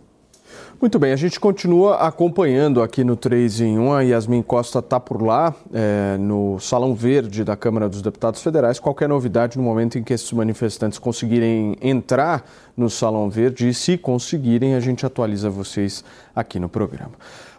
Muito 0.80 1.00
bem, 1.00 1.14
a 1.14 1.16
gente 1.16 1.40
continua 1.40 1.96
acompanhando 1.96 2.82
aqui 2.82 3.04
no 3.04 3.16
3 3.16 3.62
em 3.62 3.80
1. 3.80 3.94
A 3.94 4.02
Yasmin 4.02 4.42
Costa 4.42 4.80
está 4.80 5.00
por 5.00 5.22
lá, 5.22 5.54
é, 5.74 6.18
no 6.18 6.60
Salão 6.60 6.94
Verde 6.94 7.46
da 7.46 7.56
Câmara 7.56 7.88
dos 7.88 8.02
Deputados 8.02 8.42
Federais. 8.42 8.78
Qualquer 8.78 9.08
novidade 9.08 9.58
no 9.58 9.64
momento 9.64 9.98
em 9.98 10.04
que 10.04 10.14
esses 10.14 10.32
manifestantes 10.34 11.00
conseguirem 11.00 11.78
entrar 11.82 12.46
no 12.76 12.90
Salão 12.90 13.30
Verde 13.30 13.70
e, 13.70 13.74
se 13.74 13.98
conseguirem, 13.98 14.76
a 14.76 14.82
gente 14.82 15.06
atualiza 15.06 15.50
vocês 15.50 16.04
aqui 16.36 16.60
no 16.60 16.68
programa. 16.68 17.14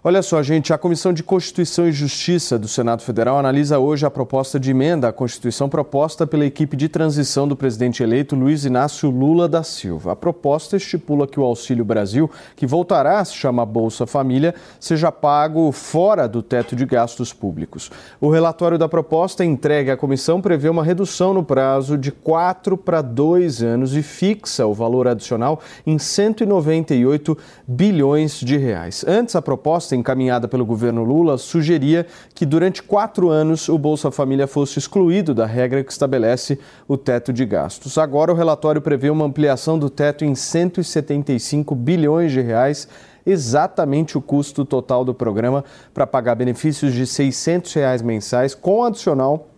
Olha 0.09 0.23
só, 0.23 0.41
gente, 0.41 0.73
a 0.73 0.79
Comissão 0.79 1.13
de 1.13 1.21
Constituição 1.21 1.89
e 1.89 1.91
Justiça 1.91 2.57
do 2.57 2.69
Senado 2.69 3.03
Federal 3.03 3.41
analisa 3.41 3.81
hoje 3.81 4.07
a 4.07 4.11
proposta 4.11 4.61
de 4.61 4.71
emenda 4.71 5.09
à 5.09 5.13
Constituição 5.13 5.69
proposta 5.69 6.25
pela 6.25 6.47
equipe 6.47 6.77
de 6.77 6.89
transição 6.89 7.49
do 7.49 7.57
presidente 7.57 8.05
eleito 8.05 8.37
Luiz 8.37 8.65
Inácio 8.65 9.11
Lula 9.11 9.49
da 9.49 9.65
Silva. 9.65 10.13
A 10.13 10.15
proposta 10.15 10.77
estipula 10.77 11.27
que 11.27 11.41
o 11.41 11.43
Auxílio 11.43 11.85
Brasil, 11.85 12.31
que 12.55 12.69
voltará 12.69 13.19
a 13.19 13.25
se 13.25 13.35
chamar 13.35 13.67
Bolsa 13.67 14.07
Família, 14.07 14.55
seja 14.79 15.11
pago 15.11 15.73
fora 15.73 16.29
do 16.29 16.41
teto 16.41 16.77
de 16.77 16.87
gastos 16.87 17.33
públicos. 17.33 17.91
O 18.21 18.31
relatório 18.31 18.79
da 18.79 18.89
proposta 18.89 19.45
entregue 19.45 19.91
à 19.91 19.97
comissão 19.97 20.41
prevê 20.41 20.69
uma 20.69 20.85
redução 20.85 21.35
no 21.35 21.43
prazo 21.43 21.99
de 21.99 22.13
quatro 22.13 22.77
para 22.77 23.03
dois 23.03 23.61
anos 23.61 23.97
e 23.97 24.05
fixa 24.05 24.69
o 24.69 24.73
valor 24.73 25.09
adicional 25.09 25.59
em 25.85 25.99
198 25.99 27.37
bilhões 27.67 28.39
de 28.39 28.57
reais. 28.57 29.05
Antes, 29.05 29.35
a 29.35 29.43
proposta 29.43 29.96
encaminhada 29.97 30.47
pelo 30.47 30.65
governo 30.65 31.03
Lula 31.03 31.38
sugeria 31.38 32.07
que 32.35 32.47
durante 32.47 32.83
quatro 32.83 33.31
anos 33.31 33.69
o 33.69 33.76
Bolsa 33.79 34.11
Família 34.11 34.47
fosse 34.47 34.79
excluído 34.79 35.35
da 35.35 35.47
regra 35.47 35.83
que 35.83 35.91
estabelece 35.91 36.59
o 36.87 36.97
teto 36.97 37.33
de 37.33 37.45
gastos. 37.45 37.99
Agora, 37.99 38.33
o 38.33 38.37
relatório 38.37 38.81
prevê 38.81 39.11
uma 39.11 39.25
ampliação 39.25 39.79
do 39.79 39.91
teto 39.91 40.25
em 40.25 40.35
175 40.35 41.75
bilhões 41.75 42.33
de 42.33 42.41
reais 42.41 42.88
exatamente 43.26 44.17
o 44.17 44.23
custo 44.23 44.65
total 44.65 45.05
do 45.05 45.12
programa 45.12 45.65
para 45.93 46.07
pagar 46.07 46.37
benefícios 46.37 46.95
de 46.95 47.05
600 47.05 47.73
reais 47.75 48.00
mensais, 48.00 48.55
com 48.55 48.85
adicional 48.85 49.49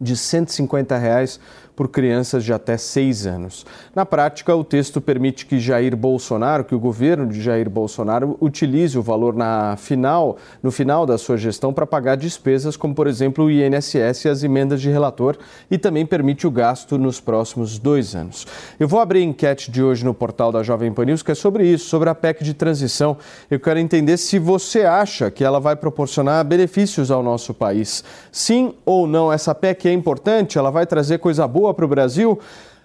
de 0.00 0.16
150 0.16 0.96
reais 0.96 1.40
por 1.78 1.86
crianças 1.86 2.42
de 2.42 2.52
até 2.52 2.76
seis 2.76 3.24
anos. 3.24 3.64
Na 3.94 4.04
prática, 4.04 4.52
o 4.52 4.64
texto 4.64 5.00
permite 5.00 5.46
que 5.46 5.60
Jair 5.60 5.96
Bolsonaro, 5.96 6.64
que 6.64 6.74
o 6.74 6.80
governo 6.80 7.28
de 7.28 7.40
Jair 7.40 7.70
Bolsonaro 7.70 8.36
utilize 8.40 8.98
o 8.98 9.02
valor 9.02 9.32
na 9.32 9.76
final, 9.76 10.38
no 10.60 10.72
final 10.72 11.06
da 11.06 11.16
sua 11.16 11.36
gestão 11.36 11.72
para 11.72 11.86
pagar 11.86 12.16
despesas 12.16 12.76
como, 12.76 12.96
por 12.96 13.06
exemplo, 13.06 13.44
o 13.44 13.50
INSS 13.50 14.24
e 14.24 14.28
as 14.28 14.42
emendas 14.42 14.80
de 14.80 14.90
relator 14.90 15.38
e 15.70 15.78
também 15.78 16.04
permite 16.04 16.48
o 16.48 16.50
gasto 16.50 16.98
nos 16.98 17.20
próximos 17.20 17.78
dois 17.78 18.12
anos. 18.12 18.44
Eu 18.80 18.88
vou 18.88 18.98
abrir 18.98 19.20
a 19.20 19.26
enquete 19.26 19.70
de 19.70 19.80
hoje 19.80 20.04
no 20.04 20.12
portal 20.12 20.50
da 20.50 20.64
Jovem 20.64 20.92
Pan 20.92 21.04
News, 21.04 21.22
que 21.22 21.30
é 21.30 21.34
sobre 21.36 21.64
isso, 21.64 21.88
sobre 21.88 22.10
a 22.10 22.14
PEC 22.14 22.42
de 22.42 22.54
transição. 22.54 23.16
Eu 23.48 23.60
quero 23.60 23.78
entender 23.78 24.16
se 24.16 24.40
você 24.40 24.80
acha 24.80 25.30
que 25.30 25.44
ela 25.44 25.60
vai 25.60 25.76
proporcionar 25.76 26.44
benefícios 26.44 27.08
ao 27.08 27.22
nosso 27.22 27.54
país. 27.54 28.02
Sim 28.32 28.74
ou 28.84 29.06
não, 29.06 29.32
essa 29.32 29.54
PEC 29.54 29.86
é 29.86 29.92
importante? 29.92 30.58
Ela 30.58 30.72
vai 30.72 30.84
trazer 30.84 31.18
coisa 31.18 31.46
boa 31.46 31.67
para 31.74 31.84
o 31.84 31.88
Brasil? 31.88 32.38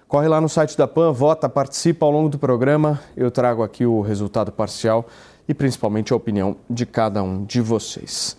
Corre 0.07 0.27
lá 0.27 0.39
no 0.39 0.47
site 0.47 0.77
da 0.77 0.87
PAN, 0.87 1.11
vota, 1.11 1.49
participa 1.49 2.05
ao 2.05 2.11
longo 2.11 2.29
do 2.29 2.37
programa. 2.37 2.99
Eu 3.17 3.31
trago 3.31 3.63
aqui 3.63 3.85
o 3.85 4.01
resultado 4.01 4.51
parcial 4.51 5.07
e 5.47 5.53
principalmente 5.53 6.13
a 6.13 6.15
opinião 6.15 6.55
de 6.69 6.85
cada 6.85 7.23
um 7.23 7.43
de 7.43 7.59
vocês. 7.61 8.37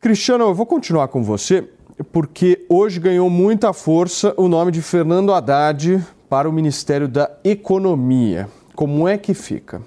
Cristiano, 0.00 0.44
eu 0.44 0.54
vou 0.54 0.66
continuar 0.66 1.08
com 1.08 1.22
você 1.22 1.68
porque 2.12 2.64
hoje 2.68 2.98
ganhou 2.98 3.30
muita 3.30 3.72
força 3.72 4.34
o 4.36 4.48
nome 4.48 4.72
de 4.72 4.82
Fernando 4.82 5.32
Haddad 5.32 6.04
para 6.28 6.48
o 6.48 6.52
Ministério 6.52 7.06
da 7.06 7.30
Economia. 7.44 8.48
Como 8.74 9.06
é 9.06 9.16
que 9.16 9.34
fica? 9.34 9.80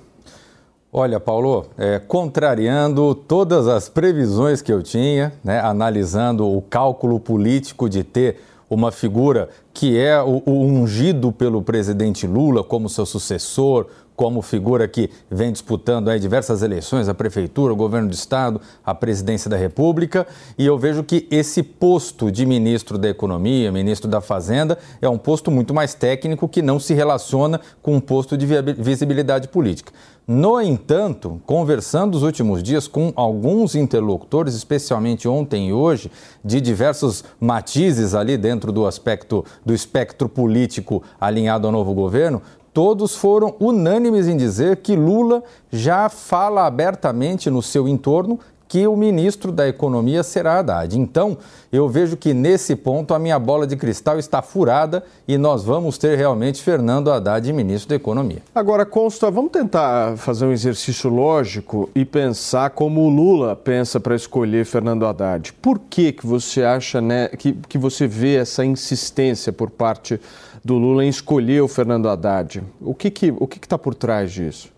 Olha, 0.91 1.19
Paulo, 1.19 1.65
é, 1.77 1.99
contrariando 1.99 3.13
todas 3.13 3.67
as 3.67 3.89
previsões 3.89 4.61
que 4.61 4.71
eu 4.71 4.81
tinha, 4.81 5.33
né, 5.43 5.59
analisando 5.59 6.47
o 6.47 6.61
cálculo 6.61 7.19
político 7.19 7.89
de 7.89 8.03
ter 8.03 8.41
uma 8.69 8.91
figura 8.91 9.49
que 9.73 9.97
é 9.97 10.21
o, 10.21 10.41
o 10.45 10.61
ungido 10.63 11.31
pelo 11.31 11.61
presidente 11.61 12.27
Lula 12.27 12.63
como 12.63 12.89
seu 12.89 13.05
sucessor, 13.05 13.87
como 14.17 14.41
figura 14.41 14.87
que 14.87 15.11
vem 15.29 15.51
disputando 15.51 16.09
aí 16.09 16.19
diversas 16.19 16.63
eleições, 16.63 17.07
a 17.07 17.13
prefeitura, 17.13 17.71
o 17.71 17.75
governo 17.75 18.09
do 18.09 18.13
estado, 18.15 18.59
a 18.83 18.93
presidência 18.95 19.47
da 19.47 19.55
República, 19.55 20.25
e 20.57 20.65
eu 20.65 20.75
vejo 20.77 21.03
que 21.03 21.27
esse 21.29 21.61
posto 21.61 22.31
de 22.31 22.43
ministro 22.43 22.97
da 22.97 23.07
Economia, 23.07 23.71
ministro 23.71 24.09
da 24.09 24.19
Fazenda, 24.19 24.75
é 24.99 25.07
um 25.07 25.19
posto 25.19 25.51
muito 25.51 25.71
mais 25.71 25.93
técnico 25.93 26.49
que 26.49 26.63
não 26.63 26.79
se 26.79 26.95
relaciona 26.95 27.61
com 27.79 27.95
um 27.95 27.99
posto 27.99 28.35
de 28.35 28.47
visibilidade 28.79 29.47
política. 29.49 29.93
No 30.27 30.59
entanto, 30.59 31.41
conversando 31.45 32.15
os 32.15 32.21
últimos 32.21 32.61
dias 32.61 32.85
com 32.85 33.13
alguns 33.15 33.75
interlocutores, 33.75 34.55
especialmente 34.55 35.25
ontem 35.25 35.69
e 35.69 35.73
hoje, 35.73 36.11
de 36.43 36.59
diversos 36.59 37.23
matizes 37.39 38.13
ali 38.13 38.35
dentro 38.35 38.73
do 38.73 38.85
aspecto 38.85 39.45
do 39.65 39.73
espectro 39.73 40.27
político 40.27 41.01
alinhado 41.17 41.65
ao 41.65 41.71
novo 41.71 41.93
governo, 41.93 42.41
todos 42.77 43.15
foram 43.15 43.55
unânimes 43.59 44.27
em 44.27 44.37
dizer 44.37 44.77
que 44.77 44.95
Lula 44.95 45.41
já 45.71 46.09
fala 46.09 46.67
abertamente 46.67 47.49
no 47.49 47.59
seu 47.59 47.87
entorno 47.87 48.39
que 48.67 48.85
o 48.85 48.95
ministro 48.95 49.51
da 49.51 49.67
Economia 49.67 50.21
será 50.21 50.59
Haddad. 50.59 50.95
Então, 50.95 51.39
eu 51.71 51.89
vejo 51.89 52.15
que 52.15 52.35
nesse 52.35 52.75
ponto 52.75 53.15
a 53.15 53.19
minha 53.19 53.39
bola 53.39 53.65
de 53.65 53.75
cristal 53.75 54.19
está 54.19 54.43
furada 54.43 55.03
e 55.27 55.39
nós 55.39 55.63
vamos 55.63 55.97
ter 55.97 56.15
realmente 56.19 56.61
Fernando 56.61 57.11
Haddad 57.11 57.51
ministro 57.51 57.89
da 57.89 57.95
Economia. 57.95 58.43
Agora, 58.53 58.85
Consta, 58.85 59.31
vamos 59.31 59.51
tentar 59.51 60.15
fazer 60.15 60.45
um 60.45 60.51
exercício 60.51 61.09
lógico 61.09 61.89
e 61.95 62.05
pensar 62.05 62.69
como 62.69 63.01
o 63.01 63.09
Lula 63.09 63.55
pensa 63.55 63.99
para 63.99 64.15
escolher 64.15 64.67
Fernando 64.67 65.03
Haddad. 65.07 65.51
Por 65.53 65.79
que, 65.79 66.11
que 66.11 66.27
você 66.27 66.61
acha 66.61 67.01
né, 67.01 67.29
que, 67.29 67.53
que 67.53 67.77
você 67.79 68.05
vê 68.05 68.35
essa 68.35 68.63
insistência 68.63 69.51
por 69.51 69.71
parte 69.71 70.19
do 70.63 70.77
Lula 70.77 71.05
em 71.05 71.09
escolher 71.09 71.61
o 71.61 71.67
Fernando 71.67 72.09
Haddad. 72.09 72.63
O 72.81 72.93
que 72.93 73.09
que 73.09 73.33
o 73.37 73.47
que 73.47 73.57
está 73.57 73.77
por 73.77 73.93
trás 73.93 74.31
disso? 74.31 74.69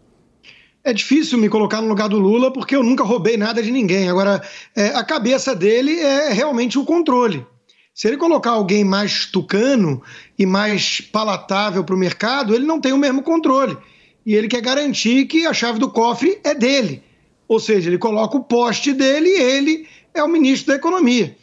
É 0.83 0.93
difícil 0.93 1.37
me 1.37 1.49
colocar 1.49 1.81
no 1.81 1.87
lugar 1.87 2.07
do 2.07 2.17
Lula 2.17 2.51
porque 2.51 2.75
eu 2.75 2.83
nunca 2.83 3.03
roubei 3.03 3.37
nada 3.37 3.61
de 3.61 3.69
ninguém. 3.69 4.09
Agora, 4.09 4.41
é, 4.75 4.87
a 4.87 5.03
cabeça 5.03 5.53
dele 5.53 5.99
é 5.99 6.31
realmente 6.31 6.79
o 6.79 6.85
controle. 6.85 7.45
Se 7.93 8.07
ele 8.07 8.15
colocar 8.15 8.51
alguém 8.51 8.83
mais 8.83 9.25
tucano 9.25 10.01
e 10.37 10.45
mais 10.45 11.01
palatável 11.01 11.83
para 11.83 11.95
o 11.95 11.99
mercado, 11.99 12.55
ele 12.55 12.65
não 12.65 12.79
tem 12.79 12.93
o 12.93 12.97
mesmo 12.97 13.21
controle. 13.21 13.77
E 14.25 14.33
ele 14.33 14.47
quer 14.47 14.61
garantir 14.61 15.25
que 15.25 15.45
a 15.45 15.53
chave 15.53 15.79
do 15.79 15.89
cofre 15.89 16.39
é 16.43 16.55
dele. 16.55 17.03
Ou 17.45 17.59
seja, 17.59 17.89
ele 17.89 17.97
coloca 17.97 18.37
o 18.37 18.43
poste 18.43 18.93
dele 18.93 19.27
e 19.27 19.41
ele 19.41 19.87
é 20.13 20.23
o 20.23 20.29
ministro 20.29 20.67
da 20.67 20.75
Economia. 20.75 21.35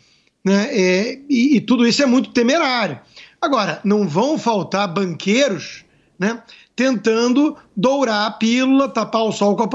Né? 0.42 0.68
É, 0.70 1.18
e, 1.28 1.56
e 1.56 1.60
tudo 1.60 1.86
isso 1.86 2.02
é 2.02 2.06
muito 2.06 2.30
temerário. 2.30 3.00
Agora, 3.40 3.80
não 3.84 4.08
vão 4.08 4.38
faltar 4.38 4.92
banqueiros 4.92 5.84
né, 6.18 6.42
tentando 6.74 7.56
dourar 7.76 8.26
a 8.26 8.30
pílula, 8.30 8.88
tapar 8.88 9.22
o 9.22 9.32
sol 9.32 9.56
com 9.56 9.62
a 9.62 9.68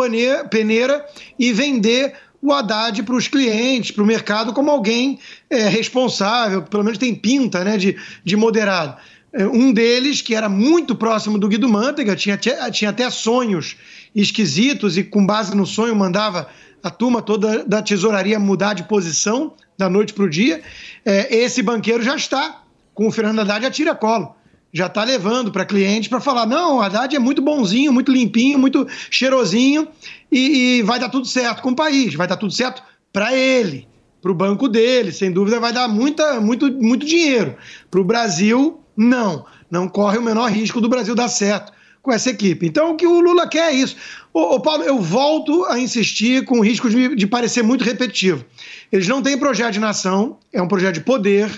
peneira 0.49 1.05
e 1.37 1.53
vender 1.53 2.13
o 2.41 2.51
Haddad 2.51 3.03
para 3.03 3.15
os 3.15 3.27
clientes, 3.27 3.91
para 3.91 4.03
o 4.03 4.07
mercado, 4.07 4.51
como 4.51 4.71
alguém 4.71 5.19
é, 5.49 5.67
responsável, 5.67 6.63
pelo 6.63 6.83
menos 6.83 6.97
tem 6.97 7.13
pinta 7.13 7.63
né, 7.63 7.77
de, 7.77 7.95
de 8.23 8.35
moderado. 8.35 8.97
É, 9.31 9.45
um 9.45 9.71
deles, 9.71 10.21
que 10.21 10.35
era 10.35 10.49
muito 10.49 10.95
próximo 10.95 11.37
do 11.37 11.47
Guido 11.47 11.69
Mantega, 11.69 12.15
tinha, 12.15 12.37
tinha 12.37 12.89
até 12.89 13.09
sonhos 13.09 13.77
esquisitos 14.13 14.97
e, 14.97 15.03
com 15.03 15.25
base 15.25 15.55
no 15.55 15.65
sonho, 15.65 15.95
mandava 15.95 16.49
a 16.83 16.89
turma 16.89 17.21
toda 17.21 17.63
da 17.63 17.81
tesouraria 17.81 18.39
mudar 18.39 18.73
de 18.73 18.83
posição 18.83 19.53
da 19.77 19.87
noite 19.89 20.13
para 20.13 20.23
o 20.23 20.29
dia. 20.29 20.61
É, 21.05 21.35
esse 21.35 21.61
banqueiro 21.61 22.03
já 22.03 22.15
está 22.15 22.60
com 23.01 23.07
o 23.07 23.11
Fernando 23.11 23.39
Haddad 23.39 23.65
a 23.65 23.71
tira 23.71 23.95
colo. 23.95 24.35
Já 24.71 24.85
está 24.85 25.03
levando 25.03 25.51
para 25.51 25.65
cliente 25.65 26.07
para 26.07 26.21
falar: 26.21 26.45
não, 26.45 26.79
Haddad 26.79 27.15
é 27.15 27.19
muito 27.19 27.41
bonzinho, 27.41 27.91
muito 27.91 28.11
limpinho, 28.11 28.59
muito 28.59 28.87
cheirosinho 29.09 29.87
e, 30.31 30.77
e 30.77 30.83
vai 30.83 30.99
dar 30.99 31.09
tudo 31.09 31.25
certo 31.25 31.63
com 31.63 31.71
o 31.71 31.75
país, 31.75 32.13
vai 32.13 32.27
dar 32.27 32.37
tudo 32.37 32.53
certo 32.53 32.83
para 33.11 33.35
ele, 33.35 33.87
para 34.21 34.31
o 34.31 34.35
banco 34.35 34.69
dele, 34.69 35.11
sem 35.11 35.31
dúvida 35.31 35.59
vai 35.59 35.73
dar 35.73 35.87
muita, 35.87 36.39
muito, 36.39 36.71
muito 36.71 37.03
dinheiro. 37.03 37.55
Para 37.89 37.99
o 37.99 38.03
Brasil, 38.03 38.79
não. 38.95 39.45
Não 39.69 39.87
corre 39.87 40.19
o 40.19 40.21
menor 40.21 40.51
risco 40.51 40.79
do 40.79 40.87
Brasil 40.87 41.15
dar 41.15 41.27
certo 41.27 41.73
com 42.01 42.11
essa 42.11 42.29
equipe. 42.29 42.65
Então, 42.65 42.91
o 42.91 42.95
que 42.95 43.05
o 43.05 43.19
Lula 43.19 43.47
quer 43.47 43.71
é 43.71 43.75
isso. 43.75 43.95
Ô, 44.33 44.55
ô 44.55 44.59
Paulo, 44.59 44.83
eu 44.83 44.99
volto 44.99 45.65
a 45.65 45.79
insistir 45.79 46.45
com 46.45 46.59
o 46.59 46.61
risco 46.61 46.89
de, 46.89 47.15
de 47.15 47.27
parecer 47.27 47.63
muito 47.63 47.83
repetitivo. 47.83 48.45
Eles 48.91 49.07
não 49.07 49.21
têm 49.21 49.37
projeto 49.37 49.73
de 49.73 49.79
nação, 49.79 50.37
é 50.51 50.61
um 50.61 50.67
projeto 50.67 50.95
de 50.95 51.01
poder, 51.01 51.49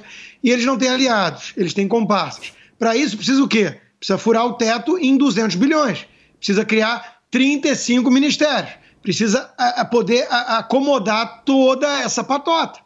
e 0.43 0.51
eles 0.51 0.65
não 0.65 0.77
têm 0.77 0.89
aliados, 0.89 1.53
eles 1.55 1.73
têm 1.73 1.87
comparsas. 1.87 2.51
Para 2.77 2.95
isso, 2.95 3.15
precisa 3.15 3.41
o 3.41 3.47
quê? 3.47 3.79
Precisa 3.97 4.17
furar 4.17 4.45
o 4.45 4.53
teto 4.53 4.97
em 4.99 5.15
200 5.15 5.55
bilhões. 5.55 6.05
Precisa 6.37 6.65
criar 6.65 7.21
35 7.31 8.11
ministérios. 8.11 8.73
Precisa 9.01 9.49
a, 9.57 9.81
a 9.81 9.85
poder 9.85 10.27
a, 10.29 10.57
acomodar 10.57 11.43
toda 11.45 11.87
essa 12.01 12.23
patota. 12.23 12.81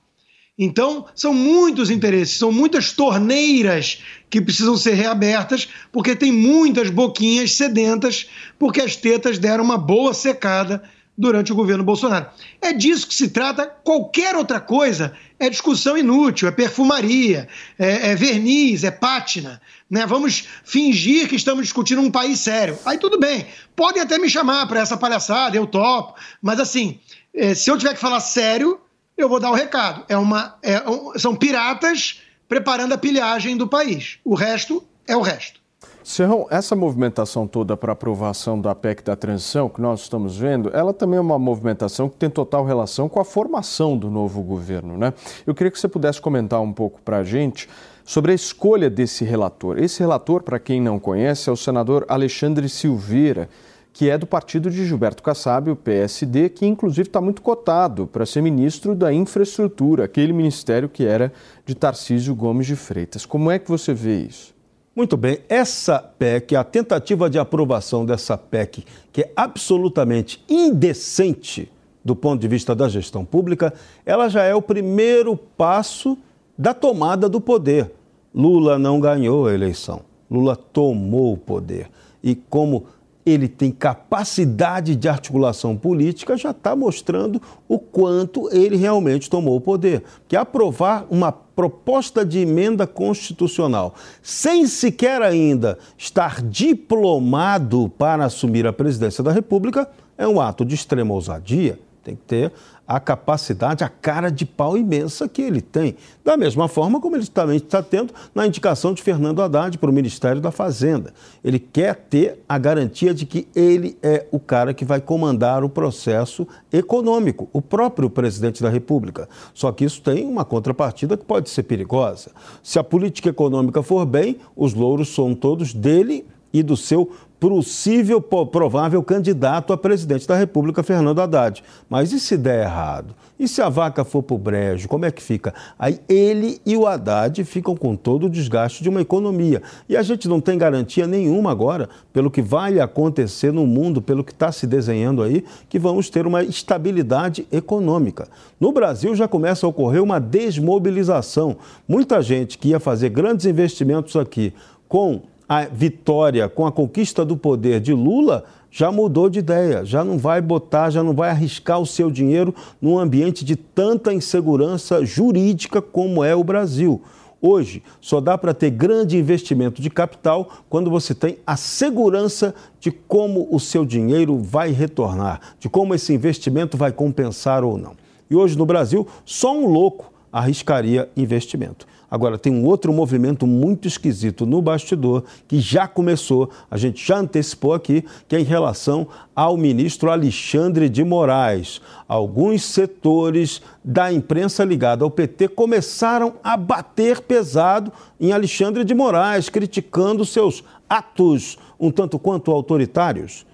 Então, 0.59 1.05
são 1.13 1.33
muitos 1.33 1.91
interesses, 1.91 2.37
são 2.37 2.51
muitas 2.51 2.91
torneiras 2.91 4.01
que 4.27 4.41
precisam 4.41 4.75
ser 4.75 4.95
reabertas, 4.95 5.67
porque 5.91 6.15
tem 6.15 6.31
muitas 6.31 6.89
boquinhas 6.89 7.53
sedentas, 7.53 8.27
porque 8.57 8.81
as 8.81 8.95
tetas 8.95 9.37
deram 9.37 9.63
uma 9.63 9.77
boa 9.77 10.15
secada 10.15 10.83
durante 11.17 11.51
o 11.51 11.55
governo 11.55 11.83
Bolsonaro. 11.83 12.27
É 12.61 12.71
disso 12.71 13.07
que 13.07 13.13
se 13.13 13.29
trata. 13.29 13.65
Qualquer 13.65 14.35
outra 14.35 14.59
coisa 14.59 15.13
é 15.39 15.49
discussão 15.49 15.97
inútil, 15.97 16.47
é 16.47 16.51
perfumaria, 16.51 17.47
é, 17.79 18.11
é 18.11 18.15
verniz, 18.15 18.83
é 18.83 18.91
pátina. 18.91 19.59
Né? 19.89 20.05
Vamos 20.05 20.47
fingir 20.63 21.27
que 21.27 21.35
estamos 21.35 21.63
discutindo 21.63 22.01
um 22.01 22.11
país 22.11 22.39
sério. 22.39 22.77
Aí 22.85 22.97
tudo 22.97 23.19
bem, 23.19 23.47
podem 23.75 24.01
até 24.01 24.19
me 24.19 24.29
chamar 24.29 24.67
para 24.67 24.79
essa 24.79 24.97
palhaçada, 24.97 25.57
eu 25.57 25.65
topo. 25.65 26.13
Mas 26.41 26.59
assim, 26.59 26.99
é, 27.33 27.53
se 27.53 27.69
eu 27.69 27.77
tiver 27.77 27.93
que 27.93 27.99
falar 27.99 28.19
sério, 28.19 28.79
eu 29.17 29.27
vou 29.27 29.39
dar 29.39 29.49
o 29.49 29.53
um 29.53 29.55
recado. 29.55 30.05
É 30.07 30.17
uma, 30.17 30.55
é 30.61 30.83
são 31.17 31.35
piratas 31.35 32.21
preparando 32.47 32.93
a 32.93 32.97
pilhagem 32.97 33.57
do 33.57 33.67
país. 33.67 34.19
O 34.23 34.35
resto 34.35 34.83
é 35.07 35.15
o 35.15 35.21
resto. 35.21 35.59
Serrão, 36.07 36.47
essa 36.49 36.73
movimentação 36.73 37.45
toda 37.45 37.75
para 37.75 37.91
aprovação 37.91 38.61
da 38.61 38.73
PEC 38.73 39.03
da 39.03 39.13
transição 39.13 39.67
que 39.67 39.81
nós 39.81 40.03
estamos 40.03 40.37
vendo, 40.37 40.71
ela 40.73 40.93
também 40.93 41.17
é 41.17 41.21
uma 41.21 41.37
movimentação 41.37 42.07
que 42.07 42.15
tem 42.15 42.29
total 42.29 42.63
relação 42.63 43.09
com 43.09 43.19
a 43.19 43.25
formação 43.25 43.97
do 43.97 44.09
novo 44.09 44.41
governo, 44.41 44.97
né? 44.97 45.13
Eu 45.45 45.53
queria 45.53 45.69
que 45.69 45.77
você 45.77 45.89
pudesse 45.89 46.21
comentar 46.21 46.61
um 46.61 46.71
pouco 46.71 47.01
para 47.01 47.17
a 47.17 47.23
gente 47.25 47.67
sobre 48.05 48.31
a 48.31 48.35
escolha 48.35 48.89
desse 48.89 49.25
relator. 49.25 49.77
Esse 49.79 49.99
relator, 49.99 50.43
para 50.43 50.59
quem 50.59 50.79
não 50.79 50.97
conhece, 50.97 51.49
é 51.49 51.51
o 51.51 51.57
senador 51.57 52.05
Alexandre 52.07 52.69
Silveira, 52.69 53.49
que 53.91 54.09
é 54.09 54.17
do 54.17 54.25
partido 54.25 54.71
de 54.71 54.85
Gilberto 54.85 55.21
Kassab, 55.21 55.69
o 55.69 55.75
PSD, 55.75 56.47
que 56.47 56.65
inclusive 56.65 57.09
está 57.09 57.19
muito 57.19 57.41
cotado 57.41 58.07
para 58.07 58.25
ser 58.25 58.41
ministro 58.41 58.95
da 58.95 59.11
infraestrutura, 59.11 60.05
aquele 60.05 60.31
ministério 60.31 60.87
que 60.87 61.05
era 61.05 61.33
de 61.65 61.75
Tarcísio 61.75 62.33
Gomes 62.33 62.65
de 62.65 62.77
Freitas. 62.77 63.25
Como 63.25 63.51
é 63.51 63.59
que 63.59 63.69
você 63.69 63.93
vê 63.93 64.19
isso? 64.19 64.55
Muito 64.97 65.15
bem, 65.15 65.41
essa 65.47 65.99
PEC, 65.99 66.55
a 66.55 66.63
tentativa 66.63 67.29
de 67.29 67.37
aprovação 67.37 68.03
dessa 68.03 68.35
PEC, 68.35 68.83
que 69.13 69.21
é 69.21 69.31
absolutamente 69.35 70.43
indecente 70.49 71.71
do 72.03 72.15
ponto 72.15 72.41
de 72.41 72.47
vista 72.47 72.73
da 72.73 72.89
gestão 72.89 73.23
pública, 73.23 73.71
ela 74.03 74.27
já 74.27 74.41
é 74.41 74.55
o 74.55 74.61
primeiro 74.61 75.37
passo 75.37 76.17
da 76.57 76.73
tomada 76.73 77.29
do 77.29 77.39
poder. 77.39 77.91
Lula 78.33 78.79
não 78.79 78.99
ganhou 78.99 79.45
a 79.45 79.53
eleição. 79.53 80.01
Lula 80.31 80.55
tomou 80.55 81.33
o 81.33 81.37
poder. 81.37 81.91
E 82.23 82.33
como 82.33 82.87
ele 83.27 83.49
tem 83.49 83.71
capacidade 83.71 84.95
de 84.95 85.09
articulação 85.09 85.75
política, 85.75 86.37
já 86.37 86.51
está 86.51 86.75
mostrando 86.75 87.41
o 87.67 87.77
quanto 87.77 88.49
ele 88.53 88.77
realmente 88.77 89.29
tomou 89.29 89.57
o 89.57 89.61
poder. 89.61 90.03
Que 90.29 90.35
aprovar 90.37 91.05
uma 91.09 91.31
proposta 91.31 92.25
de 92.25 92.39
emenda 92.39 92.87
constitucional 92.87 93.95
sem 94.21 94.65
sequer 94.65 95.21
ainda 95.21 95.77
estar 95.97 96.41
diplomado 96.41 97.91
para 97.97 98.23
assumir 98.23 98.65
a 98.65 98.71
presidência 98.71 99.23
da 99.23 99.31
República 99.31 99.89
é 100.17 100.25
um 100.25 100.39
ato 100.39 100.63
de 100.63 100.75
extrema 100.75 101.13
ousadia. 101.13 101.79
Tem 102.03 102.15
que 102.15 102.21
ter 102.21 102.53
a 102.87 102.99
capacidade, 102.99 103.83
a 103.83 103.89
cara 103.89 104.29
de 104.29 104.45
pau 104.45 104.77
imensa 104.77 105.27
que 105.27 105.41
ele 105.41 105.59
tem. 105.59 105.95
Da 106.23 106.37
mesma 106.37 106.67
forma 106.69 107.01
como 107.01 107.17
ele 107.17 107.27
também 107.27 107.57
está 107.57 107.83
tendo 107.83 108.13
na 108.33 108.47
indicação 108.47 108.93
de 108.93 109.01
Fernando 109.01 109.41
Haddad 109.41 109.77
para 109.77 109.89
o 109.89 109.93
Ministério 109.93 110.39
da 110.39 110.51
Fazenda. 110.51 111.13
Ele 111.43 111.59
quer 111.59 111.95
ter 111.95 112.39
a 112.47 112.57
garantia 112.57 113.13
de 113.13 113.25
que 113.25 113.47
ele 113.53 113.97
é 114.01 114.25
o 114.31 114.39
cara 114.39 114.73
que 114.73 114.85
vai 114.85 115.01
comandar 115.01 115.63
o 115.63 115.69
processo 115.69 116.47
econômico, 116.71 117.49
o 117.51 117.61
próprio 117.61 118.09
presidente 118.09 118.63
da 118.63 118.69
República. 118.69 119.27
Só 119.53 119.71
que 119.71 119.83
isso 119.83 120.01
tem 120.01 120.25
uma 120.25 120.45
contrapartida 120.45 121.17
que 121.17 121.25
pode 121.25 121.49
ser 121.49 121.63
perigosa. 121.63 122.31
Se 122.63 122.79
a 122.79 122.83
política 122.83 123.29
econômica 123.29 123.83
for 123.83 124.05
bem, 124.05 124.37
os 124.55 124.73
louros 124.73 125.13
são 125.13 125.35
todos 125.35 125.73
dele 125.73 126.25
e 126.53 126.63
do 126.63 126.77
seu 126.77 127.11
possível, 127.39 128.19
provável 128.21 129.01
candidato 129.03 129.71
a 129.71 129.77
presidente 129.77 130.27
da 130.27 130.35
República, 130.35 130.81
Fernando 130.81 131.21
Haddad. 131.21 131.63
Mas 131.89 132.11
e 132.11 132.19
se 132.19 132.35
der 132.35 132.63
errado? 132.63 133.13
E 133.39 133.47
se 133.47 133.61
a 133.61 133.69
vaca 133.69 134.03
for 134.03 134.23
para 134.23 134.35
o 134.35 134.39
brejo, 134.39 134.87
como 134.87 135.05
é 135.05 135.11
que 135.11 135.21
fica? 135.21 135.53
Aí 135.77 135.99
ele 136.09 136.59
e 136.65 136.75
o 136.75 136.87
Haddad 136.87 137.43
ficam 137.43 137.75
com 137.75 137.95
todo 137.95 138.25
o 138.25 138.29
desgaste 138.29 138.81
de 138.81 138.89
uma 138.89 139.01
economia. 139.01 139.61
E 139.87 139.95
a 139.95 140.01
gente 140.01 140.27
não 140.27 140.41
tem 140.41 140.57
garantia 140.57 141.05
nenhuma 141.05 141.51
agora, 141.51 141.87
pelo 142.11 142.31
que 142.31 142.41
vai 142.41 142.79
acontecer 142.79 143.53
no 143.53 143.67
mundo, 143.67 144.01
pelo 144.01 144.23
que 144.23 144.31
está 144.31 144.51
se 144.51 144.65
desenhando 144.65 145.21
aí, 145.21 145.45
que 145.69 145.77
vamos 145.77 146.09
ter 146.09 146.25
uma 146.25 146.43
estabilidade 146.43 147.47
econômica. 147.51 148.27
No 148.59 148.71
Brasil 148.71 149.15
já 149.15 149.27
começa 149.27 149.67
a 149.67 149.69
ocorrer 149.69 150.01
uma 150.01 150.19
desmobilização. 150.19 151.57
Muita 151.87 152.19
gente 152.23 152.57
que 152.57 152.69
ia 152.69 152.79
fazer 152.79 153.09
grandes 153.09 153.45
investimentos 153.45 154.15
aqui 154.15 154.51
com 154.87 155.21
a 155.47 155.65
vitória, 155.65 156.49
com 156.49 156.65
a 156.65 156.71
conquista 156.71 157.23
do 157.23 157.37
poder 157.37 157.79
de 157.79 157.93
Lula, 157.93 158.43
já 158.69 158.91
mudou 158.91 159.29
de 159.29 159.39
ideia, 159.39 159.85
já 159.85 160.03
não 160.03 160.17
vai 160.17 160.41
botar, 160.41 160.89
já 160.89 161.01
não 161.01 161.13
vai 161.13 161.29
arriscar 161.29 161.79
o 161.79 161.85
seu 161.85 162.11
dinheiro 162.11 162.53
num 162.81 162.99
ambiente 162.99 163.45
de 163.45 163.55
tanta 163.55 164.13
insegurança 164.13 165.05
jurídica 165.05 165.81
como 165.81 166.23
é 166.23 166.35
o 166.35 166.43
Brasil. 166.43 167.01
Hoje, 167.41 167.83
só 168.01 168.19
dá 168.19 168.37
para 168.37 168.53
ter 168.53 168.71
grande 168.71 169.15
investimento 169.15 169.81
de 169.81 169.89
capital 169.89 170.49
quando 170.67 170.89
você 170.89 171.13
tem 171.13 171.37
a 171.45 171.55
segurança 171.55 172.53
de 172.79 172.91
como 172.91 173.47
o 173.51 173.59
seu 173.59 173.85
dinheiro 173.85 174.39
vai 174.39 174.71
retornar, 174.71 175.39
de 175.59 175.69
como 175.69 175.93
esse 175.93 176.13
investimento 176.13 176.75
vai 176.75 176.91
compensar 176.91 177.63
ou 177.63 177.77
não. 177.77 177.93
E 178.29 178.35
hoje 178.35 178.57
no 178.57 178.65
Brasil, 178.65 179.07
só 179.23 179.55
um 179.55 179.67
louco 179.67 180.11
arriscaria 180.31 181.09
investimento. 181.15 181.87
Agora, 182.09 182.37
tem 182.37 182.53
um 182.53 182.65
outro 182.65 182.93
movimento 182.93 183.45
muito 183.45 183.87
esquisito 183.87 184.45
no 184.45 184.61
bastidor 184.61 185.25
que 185.45 185.59
já 185.59 185.87
começou, 185.87 186.49
a 186.71 186.77
gente 186.77 187.05
já 187.05 187.17
antecipou 187.17 187.73
aqui, 187.73 188.05
que 188.27 188.35
é 188.35 188.39
em 188.39 188.45
relação 188.45 189.07
ao 189.35 189.57
ministro 189.57 190.09
Alexandre 190.09 190.87
de 190.87 191.03
Moraes. 191.03 191.81
Alguns 192.07 192.63
setores 192.63 193.61
da 193.83 194.11
imprensa 194.11 194.63
ligada 194.63 195.03
ao 195.03 195.11
PT 195.11 195.49
começaram 195.49 196.35
a 196.41 196.55
bater 196.55 197.19
pesado 197.19 197.91
em 198.19 198.31
Alexandre 198.31 198.85
de 198.85 198.95
Moraes, 198.95 199.49
criticando 199.49 200.23
seus 200.23 200.63
atos 200.89 201.57
um 201.77 201.91
tanto 201.91 202.17
quanto 202.17 202.51
autoritários. 202.51 203.45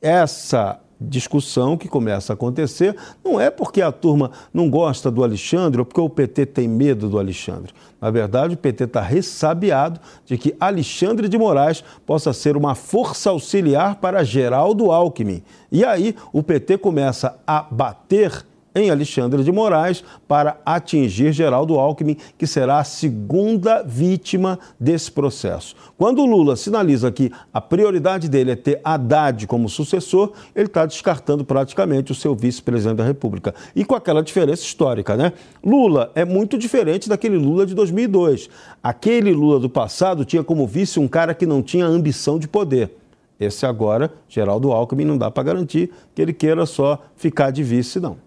Essa 0.00 0.78
discussão 1.00 1.76
que 1.76 1.88
começa 1.88 2.32
a 2.32 2.34
acontecer 2.34 2.96
não 3.24 3.40
é 3.40 3.50
porque 3.50 3.82
a 3.82 3.92
turma 3.92 4.30
não 4.52 4.70
gosta 4.70 5.10
do 5.10 5.22
Alexandre 5.22 5.80
ou 5.80 5.84
porque 5.84 6.00
o 6.00 6.08
PT 6.08 6.46
tem 6.46 6.66
medo 6.66 7.08
do 7.08 7.18
Alexandre. 7.18 7.72
Na 8.00 8.10
verdade, 8.10 8.54
o 8.54 8.58
PT 8.58 8.84
está 8.84 9.00
ressabiado 9.00 10.00
de 10.24 10.38
que 10.38 10.54
Alexandre 10.58 11.28
de 11.28 11.38
Moraes 11.38 11.84
possa 12.06 12.32
ser 12.32 12.56
uma 12.56 12.74
força 12.74 13.30
auxiliar 13.30 13.96
para 13.96 14.24
Geraldo 14.24 14.90
Alckmin. 14.90 15.42
E 15.70 15.84
aí 15.84 16.14
o 16.32 16.42
PT 16.42 16.78
começa 16.78 17.38
a 17.46 17.62
bater 17.62 18.44
em 18.76 18.90
Alexandre 18.90 19.42
de 19.42 19.50
Moraes 19.50 20.04
para 20.28 20.60
atingir 20.66 21.32
Geraldo 21.32 21.78
Alckmin, 21.78 22.18
que 22.36 22.46
será 22.46 22.78
a 22.78 22.84
segunda 22.84 23.82
vítima 23.82 24.58
desse 24.78 25.10
processo. 25.10 25.74
Quando 25.96 26.20
o 26.20 26.26
Lula 26.26 26.54
sinaliza 26.56 27.10
que 27.10 27.32
a 27.52 27.60
prioridade 27.60 28.28
dele 28.28 28.50
é 28.50 28.56
ter 28.56 28.80
Haddad 28.84 29.46
como 29.46 29.66
sucessor, 29.70 30.32
ele 30.54 30.66
está 30.66 30.84
descartando 30.84 31.42
praticamente 31.42 32.12
o 32.12 32.14
seu 32.14 32.34
vice-presidente 32.34 32.98
da 32.98 33.04
República. 33.04 33.54
E 33.74 33.82
com 33.82 33.94
aquela 33.94 34.22
diferença 34.22 34.62
histórica, 34.62 35.16
né? 35.16 35.32
Lula 35.64 36.12
é 36.14 36.26
muito 36.26 36.58
diferente 36.58 37.08
daquele 37.08 37.38
Lula 37.38 37.64
de 37.64 37.74
2002. 37.74 38.50
Aquele 38.82 39.32
Lula 39.32 39.58
do 39.58 39.70
passado 39.70 40.22
tinha 40.24 40.44
como 40.44 40.66
vice 40.66 41.00
um 41.00 41.08
cara 41.08 41.32
que 41.34 41.46
não 41.46 41.62
tinha 41.62 41.86
ambição 41.86 42.38
de 42.38 42.46
poder. 42.46 42.90
Esse 43.40 43.64
agora, 43.64 44.12
Geraldo 44.28 44.72
Alckmin, 44.72 45.04
não 45.04 45.16
dá 45.16 45.30
para 45.30 45.42
garantir 45.42 45.90
que 46.14 46.20
ele 46.20 46.32
queira 46.32 46.66
só 46.66 47.02
ficar 47.16 47.50
de 47.50 47.62
vice, 47.62 48.00
não. 48.00 48.25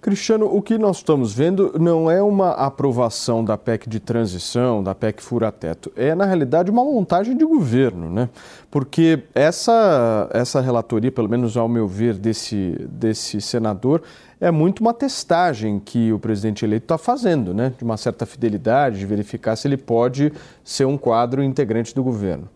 Cristiano, 0.00 0.46
o 0.46 0.62
que 0.62 0.78
nós 0.78 0.96
estamos 0.96 1.34
vendo 1.34 1.74
não 1.78 2.10
é 2.10 2.22
uma 2.22 2.52
aprovação 2.52 3.44
da 3.44 3.58
PEC 3.58 3.86
de 3.86 4.00
transição, 4.00 4.82
da 4.82 4.94
PEC 4.94 5.22
fura-teto. 5.22 5.92
É, 5.94 6.14
na 6.14 6.24
realidade, 6.24 6.70
uma 6.70 6.82
montagem 6.82 7.36
de 7.36 7.44
governo, 7.44 8.08
né? 8.08 8.30
Porque 8.70 9.24
essa, 9.34 10.26
essa 10.32 10.58
relatoria, 10.58 11.12
pelo 11.12 11.28
menos 11.28 11.54
ao 11.54 11.68
meu 11.68 11.86
ver, 11.86 12.14
desse, 12.14 12.76
desse 12.90 13.42
senador, 13.42 14.02
é 14.40 14.50
muito 14.50 14.80
uma 14.80 14.94
testagem 14.94 15.78
que 15.78 16.10
o 16.14 16.18
presidente 16.18 16.64
eleito 16.64 16.84
está 16.84 16.96
fazendo, 16.96 17.52
né? 17.52 17.74
De 17.76 17.84
uma 17.84 17.98
certa 17.98 18.24
fidelidade, 18.24 19.00
de 19.00 19.04
verificar 19.04 19.54
se 19.54 19.68
ele 19.68 19.76
pode 19.76 20.32
ser 20.64 20.86
um 20.86 20.96
quadro 20.96 21.42
integrante 21.42 21.94
do 21.94 22.02
governo. 22.02 22.48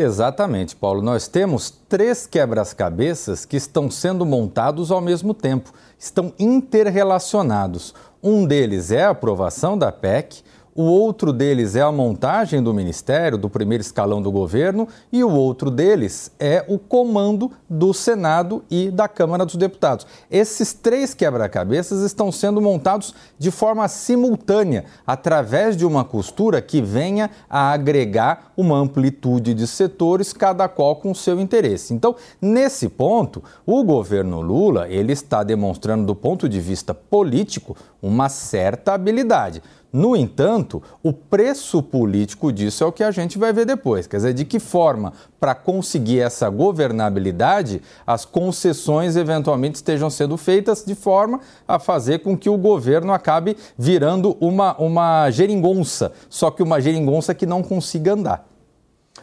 Exatamente, 0.00 0.76
Paulo. 0.76 1.02
Nós 1.02 1.26
temos 1.26 1.74
três 1.88 2.24
quebras-cabeças 2.24 3.44
que 3.44 3.56
estão 3.56 3.90
sendo 3.90 4.24
montados 4.24 4.92
ao 4.92 5.00
mesmo 5.00 5.34
tempo, 5.34 5.72
estão 5.98 6.32
interrelacionados. 6.38 7.92
Um 8.22 8.46
deles 8.46 8.92
é 8.92 9.02
a 9.02 9.10
aprovação 9.10 9.76
da 9.76 9.90
PEC, 9.90 10.44
o 10.78 10.84
outro 10.84 11.32
deles 11.32 11.74
é 11.74 11.80
a 11.80 11.90
montagem 11.90 12.62
do 12.62 12.72
ministério, 12.72 13.36
do 13.36 13.50
primeiro 13.50 13.82
escalão 13.82 14.22
do 14.22 14.30
governo, 14.30 14.86
e 15.10 15.24
o 15.24 15.28
outro 15.28 15.72
deles 15.72 16.30
é 16.38 16.64
o 16.68 16.78
comando 16.78 17.50
do 17.68 17.92
Senado 17.92 18.62
e 18.70 18.88
da 18.88 19.08
Câmara 19.08 19.44
dos 19.44 19.56
Deputados. 19.56 20.06
Esses 20.30 20.72
três 20.72 21.14
quebra-cabeças 21.14 22.02
estão 22.02 22.30
sendo 22.30 22.60
montados 22.60 23.12
de 23.36 23.50
forma 23.50 23.88
simultânea, 23.88 24.84
através 25.04 25.76
de 25.76 25.84
uma 25.84 26.04
costura 26.04 26.62
que 26.62 26.80
venha 26.80 27.28
a 27.50 27.72
agregar 27.72 28.52
uma 28.56 28.78
amplitude 28.78 29.54
de 29.54 29.66
setores, 29.66 30.32
cada 30.32 30.68
qual 30.68 30.94
com 30.94 31.12
seu 31.12 31.40
interesse. 31.40 31.92
Então, 31.92 32.14
nesse 32.40 32.88
ponto, 32.88 33.42
o 33.66 33.82
governo 33.82 34.40
Lula 34.40 34.88
ele 34.88 35.12
está 35.12 35.42
demonstrando, 35.42 36.06
do 36.06 36.14
ponto 36.14 36.48
de 36.48 36.60
vista 36.60 36.94
político, 36.94 37.76
uma 38.00 38.28
certa 38.28 38.94
habilidade. 38.94 39.60
No 39.90 40.14
entanto, 40.14 40.82
o 41.02 41.14
preço 41.14 41.82
político 41.82 42.52
disso 42.52 42.84
é 42.84 42.86
o 42.86 42.92
que 42.92 43.02
a 43.02 43.10
gente 43.10 43.38
vai 43.38 43.54
ver 43.54 43.64
depois. 43.64 44.06
Quer 44.06 44.18
dizer, 44.18 44.34
de 44.34 44.44
que 44.44 44.58
forma, 44.58 45.14
para 45.40 45.54
conseguir 45.54 46.20
essa 46.20 46.50
governabilidade, 46.50 47.80
as 48.06 48.26
concessões 48.26 49.16
eventualmente 49.16 49.76
estejam 49.76 50.10
sendo 50.10 50.36
feitas 50.36 50.84
de 50.84 50.94
forma 50.94 51.40
a 51.66 51.78
fazer 51.78 52.18
com 52.18 52.36
que 52.36 52.50
o 52.50 52.58
governo 52.58 53.14
acabe 53.14 53.56
virando 53.78 54.36
uma, 54.40 54.76
uma 54.76 55.30
geringonça, 55.30 56.12
só 56.28 56.50
que 56.50 56.62
uma 56.62 56.80
geringonça 56.80 57.34
que 57.34 57.46
não 57.46 57.62
consiga 57.62 58.12
andar. 58.12 58.46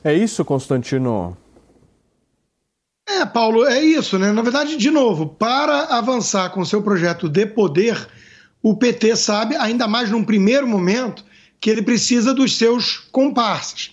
É 0.04 0.14
isso, 0.14 0.44
Constantino? 0.44 1.38
É, 3.08 3.24
Paulo, 3.24 3.66
é 3.66 3.80
isso, 3.80 4.18
né? 4.18 4.32
Na 4.32 4.42
verdade, 4.42 4.78
de 4.78 4.90
novo, 4.90 5.28
para 5.28 5.96
avançar 5.96 6.50
com 6.50 6.66
seu 6.66 6.82
projeto 6.82 7.30
de 7.30 7.46
poder 7.46 8.08
o 8.66 8.76
PT 8.76 9.16
sabe, 9.16 9.56
ainda 9.56 9.88
mais 9.88 10.10
num 10.10 10.24
primeiro 10.24 10.68
momento, 10.68 11.24
que 11.62 11.70
ele 11.70 11.84
precisa 11.84 12.34
dos 12.34 12.58
seus 12.58 12.98
comparsas. 13.12 13.92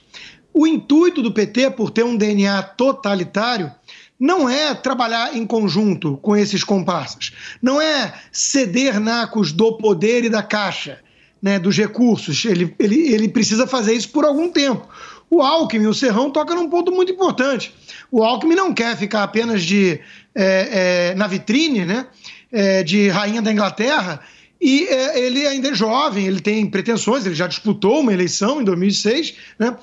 O 0.50 0.66
intuito 0.66 1.20
do 1.20 1.30
PT, 1.30 1.72
por 1.72 1.90
ter 1.90 2.02
um 2.02 2.16
DNA 2.16 2.62
totalitário, 2.62 3.70
não 4.18 4.48
é 4.48 4.74
trabalhar 4.74 5.36
em 5.36 5.44
conjunto 5.44 6.16
com 6.22 6.34
esses 6.34 6.64
comparsas, 6.64 7.32
não 7.60 7.82
é 7.82 8.14
ceder 8.32 8.98
nacos 8.98 9.52
do 9.52 9.76
poder 9.76 10.24
e 10.24 10.30
da 10.30 10.42
caixa, 10.42 11.00
né, 11.42 11.58
dos 11.58 11.76
recursos. 11.76 12.42
Ele, 12.46 12.74
ele, 12.78 13.12
ele 13.12 13.28
precisa 13.28 13.66
fazer 13.66 13.92
isso 13.92 14.08
por 14.08 14.24
algum 14.24 14.48
tempo. 14.48 14.88
O 15.28 15.42
Alckmin, 15.42 15.86
o 15.86 15.92
Serrão, 15.92 16.30
toca 16.30 16.54
num 16.54 16.70
ponto 16.70 16.90
muito 16.90 17.12
importante. 17.12 17.74
O 18.10 18.24
Alckmin 18.24 18.54
não 18.54 18.72
quer 18.72 18.96
ficar 18.96 19.22
apenas 19.22 19.62
de, 19.64 20.00
é, 20.34 21.10
é, 21.10 21.14
na 21.14 21.26
vitrine, 21.26 21.84
né, 21.84 22.06
é, 22.50 22.82
de 22.82 23.10
rainha 23.10 23.42
da 23.42 23.52
Inglaterra, 23.52 24.22
e 24.62 24.86
é, 24.86 25.18
ele 25.18 25.44
ainda 25.44 25.70
é 25.70 25.74
jovem, 25.74 26.24
ele 26.24 26.40
tem 26.40 26.64
pretensões, 26.64 27.26
ele 27.26 27.34
já 27.34 27.48
disputou 27.48 27.98
uma 27.98 28.12
eleição 28.12 28.60
em 28.60 28.64
2006, 28.64 29.34
né? 29.58 29.76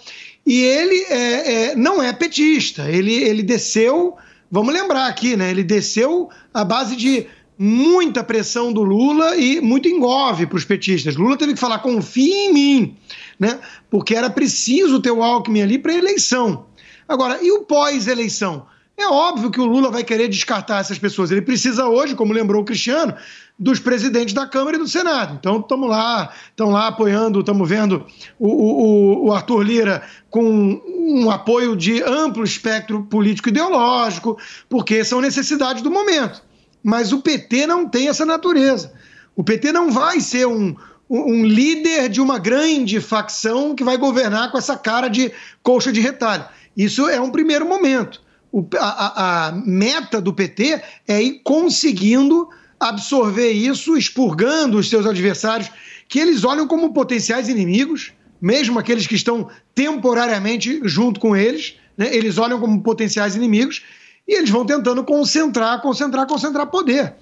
E 0.45 0.61
ele 0.61 0.95
é, 1.09 1.53
é, 1.53 1.75
não 1.75 2.01
é 2.01 2.13
petista, 2.13 2.89
ele, 2.89 3.13
ele 3.13 3.43
desceu, 3.43 4.15
vamos 4.49 4.73
lembrar 4.73 5.07
aqui, 5.07 5.35
né? 5.35 5.51
Ele 5.51 5.65
desceu 5.65 6.29
à 6.53 6.63
base 6.63 6.95
de 6.95 7.27
muita 7.57 8.23
pressão 8.23 8.71
do 8.71 8.81
Lula 8.81 9.35
e 9.35 9.59
muito 9.59 9.89
engove 9.89 10.45
para 10.45 10.57
os 10.57 10.63
petistas. 10.63 11.17
Lula 11.17 11.35
teve 11.35 11.55
que 11.55 11.59
falar, 11.59 11.79
confie 11.79 12.31
em 12.31 12.53
mim, 12.53 12.97
né? 13.37 13.59
Porque 13.89 14.15
era 14.15 14.29
preciso 14.29 15.01
ter 15.01 15.11
o 15.11 15.21
Alckmin 15.21 15.61
ali 15.61 15.77
para 15.77 15.93
eleição. 15.93 16.67
Agora, 17.05 17.43
e 17.43 17.51
o 17.51 17.65
pós-eleição? 17.65 18.65
É 18.97 19.07
óbvio 19.07 19.49
que 19.49 19.61
o 19.61 19.65
Lula 19.65 19.89
vai 19.89 20.03
querer 20.03 20.27
descartar 20.27 20.79
essas 20.79 20.99
pessoas. 20.99 21.31
Ele 21.31 21.41
precisa 21.41 21.87
hoje, 21.87 22.15
como 22.15 22.33
lembrou 22.33 22.61
o 22.61 22.65
Cristiano, 22.65 23.15
dos 23.59 23.79
presidentes 23.79 24.33
da 24.33 24.47
Câmara 24.47 24.77
e 24.77 24.79
do 24.79 24.87
Senado. 24.87 25.35
Então, 25.37 25.59
estamos 25.59 25.89
lá, 25.89 26.31
estão 26.49 26.69
lá 26.69 26.87
apoiando, 26.87 27.41
estamos 27.41 27.67
vendo 27.67 28.05
o, 28.39 28.47
o, 28.47 29.25
o, 29.25 29.33
Arthur 29.33 29.63
Lira 29.63 30.01
com 30.29 30.81
um 30.87 31.29
apoio 31.29 31.75
de 31.75 32.01
amplo 32.01 32.43
espectro 32.43 33.03
político-ideológico, 33.03 34.37
porque 34.69 35.03
são 35.03 35.19
necessidades 35.19 35.81
do 35.81 35.91
momento. 35.91 36.41
Mas 36.81 37.11
o 37.11 37.21
PT 37.21 37.67
não 37.67 37.87
tem 37.87 38.07
essa 38.07 38.25
natureza. 38.25 38.93
O 39.35 39.43
PT 39.43 39.73
não 39.73 39.91
vai 39.91 40.21
ser 40.21 40.47
um, 40.47 40.73
um 41.09 41.45
líder 41.45 42.07
de 42.07 42.21
uma 42.21 42.39
grande 42.39 43.01
facção 43.01 43.75
que 43.75 43.83
vai 43.83 43.97
governar 43.97 44.51
com 44.51 44.57
essa 44.57 44.77
cara 44.77 45.09
de 45.09 45.31
colcha 45.61 45.91
de 45.91 45.99
retalho. 45.99 46.45
Isso 46.77 47.09
é 47.09 47.19
um 47.19 47.29
primeiro 47.29 47.67
momento 47.67 48.21
o, 48.51 48.65
a, 48.77 49.47
a 49.47 49.51
meta 49.51 50.19
do 50.19 50.33
PT 50.33 50.81
é 51.07 51.21
ir 51.21 51.41
conseguindo 51.43 52.49
absorver 52.79 53.51
isso, 53.51 53.97
expurgando 53.97 54.77
os 54.77 54.89
seus 54.89 55.05
adversários, 55.05 55.69
que 56.07 56.19
eles 56.19 56.43
olham 56.43 56.67
como 56.67 56.93
potenciais 56.93 57.49
inimigos, 57.49 58.13
mesmo 58.41 58.79
aqueles 58.79 59.05
que 59.05 59.15
estão 59.15 59.49
temporariamente 59.75 60.79
junto 60.83 61.19
com 61.19 61.35
eles, 61.35 61.75
né, 61.97 62.15
eles 62.15 62.37
olham 62.37 62.59
como 62.59 62.81
potenciais 62.81 63.35
inimigos 63.35 63.83
e 64.27 64.33
eles 64.33 64.49
vão 64.49 64.65
tentando 64.65 65.03
concentrar, 65.03 65.81
concentrar, 65.81 66.25
concentrar 66.25 66.67
poder. 66.67 67.15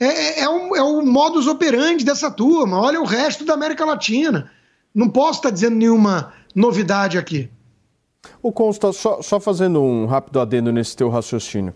É, 0.00 0.06
é, 0.06 0.40
é, 0.40 0.48
um, 0.48 0.74
é 0.74 0.82
o 0.82 1.02
modus 1.02 1.46
operandi 1.46 2.04
dessa 2.04 2.30
turma. 2.30 2.80
Olha 2.80 3.00
o 3.00 3.04
resto 3.04 3.44
da 3.44 3.54
América 3.54 3.84
Latina. 3.84 4.50
Não 4.94 5.08
posso 5.08 5.38
estar 5.38 5.50
dizendo 5.50 5.76
nenhuma 5.76 6.32
novidade 6.54 7.18
aqui. 7.18 7.50
O 8.42 8.52
Consta, 8.52 8.92
só, 8.92 9.20
só 9.22 9.38
fazendo 9.38 9.82
um 9.82 10.06
rápido 10.06 10.40
adendo 10.40 10.72
nesse 10.72 10.96
teu 10.96 11.08
raciocínio. 11.08 11.74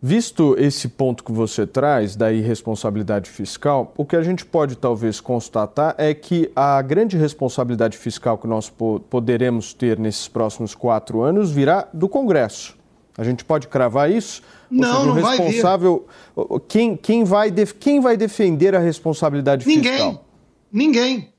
Visto 0.00 0.54
esse 0.58 0.88
ponto 0.88 1.24
que 1.24 1.32
você 1.32 1.66
traz 1.66 2.14
da 2.14 2.32
irresponsabilidade 2.32 3.30
fiscal, 3.30 3.92
o 3.96 4.04
que 4.04 4.14
a 4.14 4.22
gente 4.22 4.44
pode 4.44 4.76
talvez 4.76 5.20
constatar 5.20 5.94
é 5.96 6.12
que 6.12 6.50
a 6.54 6.80
grande 6.82 7.16
responsabilidade 7.16 7.96
fiscal 7.96 8.36
que 8.36 8.46
nós 8.46 8.70
poderemos 9.10 9.72
ter 9.72 9.98
nesses 9.98 10.28
próximos 10.28 10.74
quatro 10.74 11.22
anos 11.22 11.50
virá 11.50 11.88
do 11.92 12.08
Congresso. 12.08 12.76
A 13.16 13.24
gente 13.24 13.44
pode 13.44 13.68
cravar 13.68 14.10
isso? 14.10 14.42
Não, 14.70 14.92
seja, 14.92 15.06
não 15.06 15.12
responsável, 15.14 16.06
vai 16.36 16.46
vir. 16.48 16.60
Quem, 16.68 16.96
quem, 16.96 17.24
vai 17.24 17.50
def, 17.50 17.72
quem 17.72 17.98
vai 17.98 18.16
defender 18.16 18.74
a 18.74 18.78
responsabilidade 18.78 19.66
Ninguém. 19.66 19.92
fiscal? 19.92 20.24
Ninguém. 20.70 21.32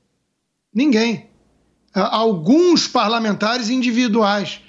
Ninguém 0.74 1.28
alguns 1.94 2.86
parlamentares 2.86 3.70
individuais. 3.70 4.60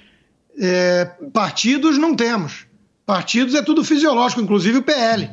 É, 0.58 1.04
partidos 1.32 1.96
não 1.96 2.14
temos. 2.14 2.66
Partidos 3.06 3.54
é 3.54 3.62
tudo 3.62 3.84
fisiológico, 3.84 4.40
inclusive 4.40 4.78
o 4.78 4.82
PL, 4.82 5.30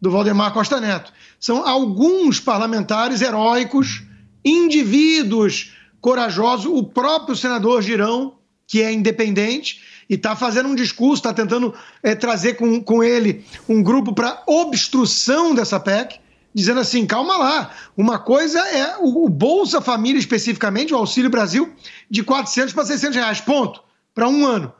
do 0.00 0.10
Valdemar 0.10 0.52
Costa 0.52 0.80
Neto. 0.80 1.12
São 1.38 1.66
alguns 1.66 2.40
parlamentares 2.40 3.20
heróicos, 3.20 4.02
indivíduos 4.44 5.72
corajosos. 6.00 6.66
O 6.66 6.82
próprio 6.82 7.36
senador 7.36 7.82
Girão, 7.82 8.34
que 8.66 8.82
é 8.82 8.92
independente, 8.92 9.82
e 10.08 10.14
está 10.14 10.34
fazendo 10.34 10.68
um 10.68 10.74
discurso, 10.74 11.20
está 11.20 11.32
tentando 11.32 11.74
é, 12.02 12.14
trazer 12.14 12.54
com, 12.54 12.82
com 12.82 13.02
ele 13.02 13.44
um 13.68 13.82
grupo 13.82 14.14
para 14.14 14.42
obstrução 14.46 15.54
dessa 15.54 15.78
PEC 15.78 16.22
dizendo 16.54 16.80
assim: 16.80 17.06
calma 17.06 17.36
lá, 17.36 17.70
uma 17.96 18.18
coisa 18.18 18.60
é 18.60 18.96
o, 19.00 19.28
Bolsa 19.28 19.80
Família 19.80 20.18
especificamente, 20.18 20.92
o 20.92 20.96
Auxílio 20.96 21.30
Brasil, 21.30 21.72
de 22.10 22.22
400 22.22 22.72
para 22.72 22.84
600 22.84 23.16
reais, 23.16 23.40
ponto, 23.40 23.82
para 24.14 24.28
um 24.28 24.46
ano. 24.46 24.72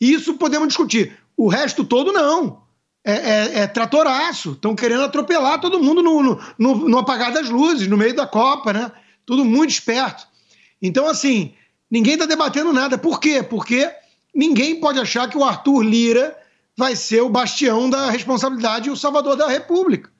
Isso 0.00 0.34
podemos 0.34 0.68
discutir. 0.68 1.16
O 1.40 1.48
resto 1.48 1.82
todo, 1.84 2.12
não. 2.12 2.60
É, 3.02 3.12
é, 3.12 3.58
é 3.60 3.66
tratoraço. 3.66 4.52
Estão 4.52 4.74
querendo 4.74 5.04
atropelar 5.04 5.58
todo 5.58 5.82
mundo 5.82 6.02
no, 6.02 6.22
no, 6.22 6.40
no, 6.58 6.74
no 6.86 6.98
apagar 6.98 7.32
das 7.32 7.48
luzes, 7.48 7.88
no 7.88 7.96
meio 7.96 8.14
da 8.14 8.26
Copa, 8.26 8.74
né? 8.74 8.92
Tudo 9.24 9.42
muito 9.42 9.70
esperto. 9.70 10.28
Então, 10.82 11.06
assim, 11.06 11.54
ninguém 11.90 12.12
está 12.12 12.26
debatendo 12.26 12.74
nada. 12.74 12.98
Por 12.98 13.18
quê? 13.18 13.42
Porque 13.42 13.90
ninguém 14.34 14.80
pode 14.80 14.98
achar 14.98 15.30
que 15.30 15.38
o 15.38 15.42
Arthur 15.42 15.80
Lira 15.80 16.36
vai 16.76 16.94
ser 16.94 17.22
o 17.22 17.30
bastião 17.30 17.88
da 17.88 18.10
responsabilidade 18.10 18.90
e 18.90 18.92
o 18.92 18.96
salvador 18.96 19.34
da 19.34 19.48
República. 19.48 20.10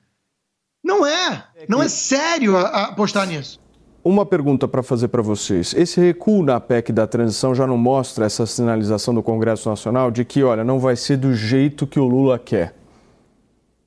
Não 0.83 1.05
é. 1.05 1.45
Não 1.69 1.83
é 1.83 1.87
sério 1.87 2.57
apostar 2.57 3.27
nisso. 3.27 3.60
Uma 4.03 4.25
pergunta 4.25 4.67
para 4.67 4.81
fazer 4.81 5.09
para 5.09 5.21
vocês. 5.21 5.75
Esse 5.75 6.01
recuo 6.01 6.43
na 6.43 6.59
PEC 6.59 6.91
da 6.91 7.05
transição 7.05 7.53
já 7.53 7.67
não 7.67 7.77
mostra 7.77 8.25
essa 8.25 8.47
sinalização 8.47 9.13
do 9.13 9.21
Congresso 9.21 9.69
Nacional 9.69 10.09
de 10.09 10.25
que, 10.25 10.41
olha, 10.43 10.63
não 10.63 10.79
vai 10.79 10.95
ser 10.95 11.17
do 11.17 11.35
jeito 11.35 11.85
que 11.85 11.99
o 11.99 12.05
Lula 12.05 12.39
quer? 12.39 12.73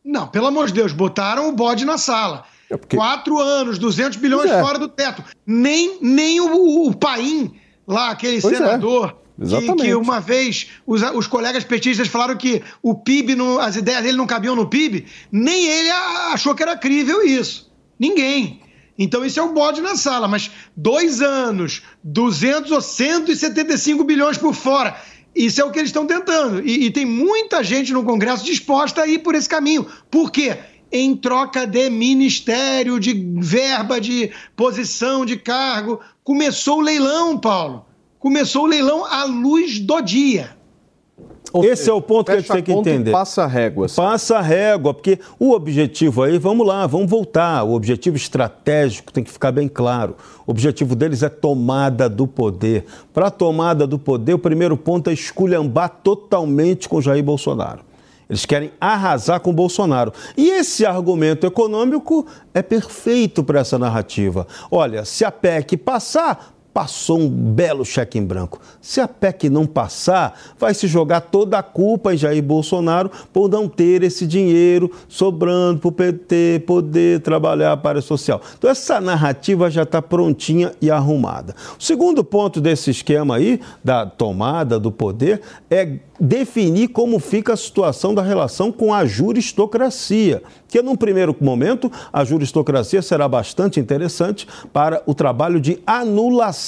Não, 0.05 0.29
pelo 0.29 0.47
amor 0.47 0.69
de 0.69 0.75
Deus, 0.75 0.93
botaram 0.93 1.49
o 1.49 1.53
bode 1.53 1.85
na 1.85 1.99
sala. 1.99 2.45
É 2.71 2.77
porque... 2.77 2.97
Quatro 2.97 3.41
anos, 3.41 3.77
200 3.77 4.17
bilhões 4.19 4.51
é. 4.51 4.63
fora 4.63 4.79
do 4.79 4.89
teto. 4.89 5.25
Nem, 5.45 5.99
nem 6.01 6.41
o, 6.41 6.87
o 6.87 6.95
Paim, 6.95 7.53
lá, 7.87 8.11
aquele 8.11 8.41
pois 8.41 8.55
é. 8.55 8.59
senador, 8.59 9.17
Exatamente. 9.41 9.77
Que, 9.79 9.89
que, 9.89 9.95
uma 9.97 10.21
vez 10.21 10.71
os, 10.87 11.03
os, 11.03 11.27
colegas 11.27 11.65
petistas 11.65 12.07
falaram 12.07 12.37
que 12.37 12.63
o 12.81 12.95
PIB, 12.95 13.35
no, 13.35 13.59
as 13.59 13.75
ideias 13.75 14.03
dele 14.03 14.17
não 14.17 14.27
cabiam 14.27 14.55
no 14.55 14.69
PIB, 14.69 15.07
nem 15.33 15.67
ele 15.67 15.91
achou 16.33 16.55
que 16.55 16.63
era 16.63 16.77
crível 16.77 17.21
isso. 17.23 17.69
Ninguém. 17.99 18.61
Então 18.99 19.25
isso 19.25 19.41
é 19.41 19.43
um 19.43 19.53
bode 19.53 19.81
na 19.81 19.97
sala, 19.97 20.29
mas 20.29 20.51
dois 20.77 21.21
anos, 21.21 21.83
200 22.03 22.71
ou 22.71 22.81
175 22.81 24.05
bilhões 24.05 24.39
por 24.39 24.55
fora, 24.55 24.97
isso 25.35 25.61
é 25.61 25.65
o 25.65 25.71
que 25.71 25.79
eles 25.79 25.89
estão 25.89 26.07
tentando. 26.07 26.61
E, 26.65 26.87
e 26.87 26.91
tem 26.91 27.05
muita 27.05 27.65
gente 27.65 27.93
no 27.93 28.05
Congresso 28.05 28.45
disposta 28.45 29.03
a 29.03 29.07
ir 29.07 29.19
por 29.19 29.35
esse 29.35 29.49
caminho. 29.49 29.87
Por 30.11 30.31
quê? 30.31 30.59
Em 30.93 31.17
troca 31.17 31.67
de 31.67 31.91
ministério, 31.91 33.01
de 33.01 33.13
verba, 33.39 34.01
de 34.01 34.31
posição, 34.55 35.27
de 35.27 35.37
cargo. 35.37 36.01
Começou 36.23 36.79
o 36.79 36.83
leilão, 36.83 37.37
Paulo 37.37 37.87
começou 38.25 38.63
o 38.63 38.67
leilão 38.67 39.05
à 39.05 39.25
luz 39.25 39.79
do 39.79 40.01
dia. 40.01 40.57
Esse 41.63 41.89
é 41.89 41.93
o 41.93 42.01
ponto 42.01 42.27
que 42.27 42.33
a 42.33 42.41
gente 42.41 42.51
tem 42.51 42.63
que 42.63 42.73
entender. 42.73 43.13
Passa 43.13 43.47
régua. 43.47 43.87
Passa 43.95 44.41
régua, 44.41 44.93
porque 44.93 45.19
o 45.39 45.53
objetivo 45.53 46.23
aí, 46.23 46.39
vamos 46.39 46.67
lá, 46.67 46.87
vamos 46.87 47.09
voltar. 47.09 47.63
O 47.63 47.75
objetivo 47.75 48.17
estratégico 48.17 49.13
tem 49.13 49.23
que 49.23 49.31
ficar 49.31 49.53
bem 49.53 49.69
claro. 49.69 50.17
O 50.47 50.51
objetivo 50.51 50.97
deles 50.97 51.23
é 51.23 51.29
tomada 51.29 52.09
do 52.09 52.27
poder. 52.27 52.87
Para 53.13 53.29
a 53.29 53.31
tomada 53.31 53.87
do 53.87 53.99
poder, 53.99 54.35
o 54.35 54.39
primeiro 54.39 54.77
ponto 54.77 55.11
é 55.11 55.13
esculhambar 55.13 55.91
totalmente 56.03 56.89
com 56.89 57.01
Jair 57.01 57.23
Bolsonaro. 57.23 57.81
Eles 58.29 58.47
querem 58.47 58.73
arrasar 58.81 59.41
com 59.41 59.53
Bolsonaro. 59.53 60.13
E 60.37 60.49
esse 60.49 60.87
argumento 60.87 61.47
econômico 61.47 62.27
é 62.55 62.63
perfeito 62.63 63.45
para 63.45 63.61
essa 63.61 63.79
narrativa. 63.79 64.47
Olha, 64.71 65.05
se 65.05 65.25
a 65.25 65.31
PEC 65.31 65.77
passar, 65.77 66.54
passou 66.75 67.21
um 67.21 67.29
belo 67.29 67.85
cheque 67.85 68.19
em 68.19 68.25
branco. 68.25 68.61
Se 68.83 69.01
a 69.01 69.07
PEC 69.07 69.49
não 69.49 69.65
passar, 69.65 70.37
vai 70.59 70.75
se 70.75 70.89
jogar 70.89 71.21
toda 71.21 71.57
a 71.57 71.63
culpa 71.63 72.13
em 72.13 72.17
Jair 72.17 72.43
Bolsonaro 72.43 73.13
por 73.33 73.49
não 73.49 73.69
ter 73.69 74.03
esse 74.03 74.27
dinheiro 74.27 74.91
sobrando 75.09 75.79
para 75.79 75.89
o 75.89 75.93
PT 75.93 76.65
poder 76.67 77.21
trabalhar 77.21 77.77
para 77.77 78.01
a 78.01 78.03
social. 78.03 78.41
Então, 78.59 78.69
essa 78.69 79.01
narrativa 79.01 79.71
já 79.71 79.85
está 79.85 80.03
prontinha 80.03 80.73
e 80.83 80.91
arrumada. 80.91 81.55
O 81.79 81.83
segundo 81.83 82.25
ponto 82.25 82.61
desse 82.61 82.91
esquema 82.91 83.37
aí, 83.37 83.61
da 83.85 84.05
tomada 84.05 84.81
do 84.81 84.91
poder, 84.91 85.43
é 85.71 86.01
definir 86.19 86.89
como 86.89 87.21
fica 87.21 87.53
a 87.53 87.57
situação 87.57 88.13
da 88.15 88.23
relação 88.23 88.73
com 88.73 88.93
a 88.93 89.05
juristocracia, 89.05 90.43
que 90.69 90.83
num 90.83 90.97
primeiro 90.97 91.37
momento 91.41 91.91
a 92.13 92.25
juristocracia 92.25 93.03
será 93.03 93.29
bastante 93.29 93.79
interessante 93.79 94.47
para 94.73 95.03
o 95.07 95.15
trabalho 95.15 95.61
de 95.61 95.81
anulação 95.87 96.64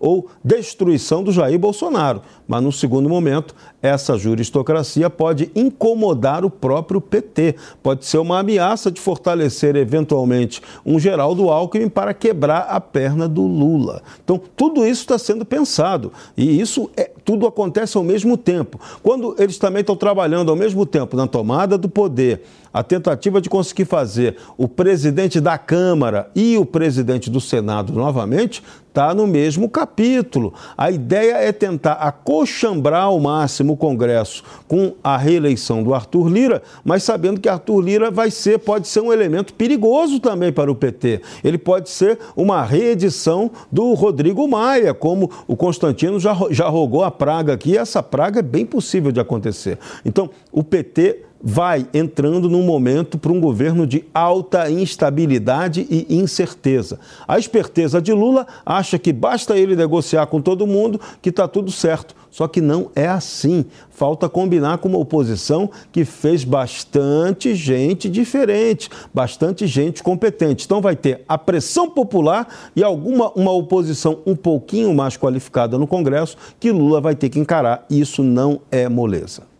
ou 0.00 0.28
destruição 0.44 1.22
do 1.22 1.32
Jair 1.32 1.58
Bolsonaro. 1.58 2.22
Mas 2.46 2.62
no 2.62 2.72
segundo 2.72 3.08
momento, 3.08 3.54
essa 3.82 4.16
juristocracia 4.16 5.10
pode 5.10 5.50
incomodar 5.54 6.44
o 6.44 6.50
próprio 6.50 7.00
PT, 7.00 7.56
pode 7.82 8.04
ser 8.04 8.18
uma 8.18 8.38
ameaça 8.38 8.90
de 8.90 9.00
fortalecer 9.00 9.76
eventualmente 9.76 10.60
um 10.84 10.98
Geraldo 10.98 11.50
Alckmin 11.50 11.88
para 11.88 12.14
quebrar 12.14 12.66
a 12.68 12.80
perna 12.80 13.28
do 13.28 13.42
Lula. 13.42 14.02
Então, 14.24 14.40
tudo 14.56 14.86
isso 14.86 15.02
está 15.02 15.18
sendo 15.18 15.44
pensado 15.44 16.12
e 16.36 16.60
isso 16.60 16.90
é 16.96 17.10
tudo 17.24 17.46
acontece 17.46 17.96
ao 17.96 18.04
mesmo 18.04 18.36
tempo. 18.36 18.80
Quando 19.02 19.34
eles 19.36 19.58
também 19.58 19.80
estão 19.80 19.96
trabalhando 19.96 20.48
ao 20.48 20.56
mesmo 20.56 20.86
tempo 20.86 21.16
na 21.16 21.26
tomada 21.26 21.76
do 21.76 21.88
poder, 21.88 22.42
a 22.76 22.82
tentativa 22.82 23.40
de 23.40 23.48
conseguir 23.48 23.86
fazer 23.86 24.36
o 24.58 24.68
presidente 24.68 25.40
da 25.40 25.56
Câmara 25.56 26.30
e 26.36 26.58
o 26.58 26.66
presidente 26.66 27.30
do 27.30 27.40
Senado 27.40 27.94
novamente 27.94 28.62
está 28.86 29.14
no 29.14 29.26
mesmo 29.26 29.66
capítulo. 29.66 30.52
A 30.76 30.90
ideia 30.90 31.36
é 31.36 31.52
tentar 31.52 31.94
acochambrar 31.94 33.04
ao 33.04 33.18
máximo 33.18 33.72
o 33.72 33.76
Congresso 33.78 34.44
com 34.68 34.92
a 35.02 35.16
reeleição 35.16 35.82
do 35.82 35.94
Arthur 35.94 36.28
Lira, 36.28 36.62
mas 36.84 37.02
sabendo 37.02 37.40
que 37.40 37.48
Arthur 37.48 37.80
Lira 37.80 38.10
vai 38.10 38.30
ser, 38.30 38.58
pode 38.58 38.88
ser 38.88 39.00
um 39.00 39.10
elemento 39.10 39.54
perigoso 39.54 40.20
também 40.20 40.52
para 40.52 40.70
o 40.70 40.74
PT. 40.74 41.22
Ele 41.42 41.56
pode 41.56 41.88
ser 41.88 42.18
uma 42.36 42.62
reedição 42.62 43.50
do 43.72 43.94
Rodrigo 43.94 44.46
Maia, 44.46 44.92
como 44.92 45.30
o 45.46 45.56
Constantino 45.56 46.20
já, 46.20 46.36
já 46.50 46.68
rogou 46.68 47.04
a 47.04 47.10
praga 47.10 47.54
aqui, 47.54 47.70
e 47.70 47.78
essa 47.78 48.02
praga 48.02 48.40
é 48.40 48.42
bem 48.42 48.66
possível 48.66 49.10
de 49.10 49.20
acontecer. 49.20 49.78
Então, 50.04 50.28
o 50.52 50.62
PT 50.62 51.25
vai 51.42 51.86
entrando 51.92 52.48
num 52.48 52.62
momento 52.62 53.18
para 53.18 53.32
um 53.32 53.40
governo 53.40 53.86
de 53.86 54.04
alta 54.12 54.70
instabilidade 54.70 55.86
e 55.88 56.16
incerteza. 56.16 56.98
A 57.26 57.38
esperteza 57.38 58.00
de 58.00 58.12
Lula 58.12 58.46
acha 58.64 58.98
que 58.98 59.12
basta 59.12 59.56
ele 59.56 59.76
negociar 59.76 60.26
com 60.26 60.40
todo 60.40 60.66
mundo 60.66 61.00
que 61.20 61.30
está 61.30 61.46
tudo 61.46 61.70
certo. 61.70 62.14
Só 62.30 62.46
que 62.46 62.60
não 62.60 62.90
é 62.94 63.08
assim. 63.08 63.64
Falta 63.88 64.28
combinar 64.28 64.78
com 64.78 64.88
uma 64.88 64.98
oposição 64.98 65.70
que 65.90 66.04
fez 66.04 66.44
bastante 66.44 67.54
gente 67.54 68.10
diferente, 68.10 68.90
bastante 69.12 69.66
gente 69.66 70.02
competente. 70.02 70.66
Então 70.66 70.82
vai 70.82 70.94
ter 70.94 71.24
a 71.26 71.38
pressão 71.38 71.88
popular 71.88 72.46
e 72.74 72.84
alguma 72.84 73.30
uma 73.30 73.52
oposição 73.52 74.18
um 74.26 74.36
pouquinho 74.36 74.94
mais 74.94 75.16
qualificada 75.16 75.78
no 75.78 75.86
Congresso 75.86 76.36
que 76.60 76.70
Lula 76.70 77.00
vai 77.00 77.14
ter 77.14 77.30
que 77.30 77.38
encarar. 77.38 77.86
Isso 77.88 78.22
não 78.22 78.60
é 78.70 78.86
moleza. 78.86 79.55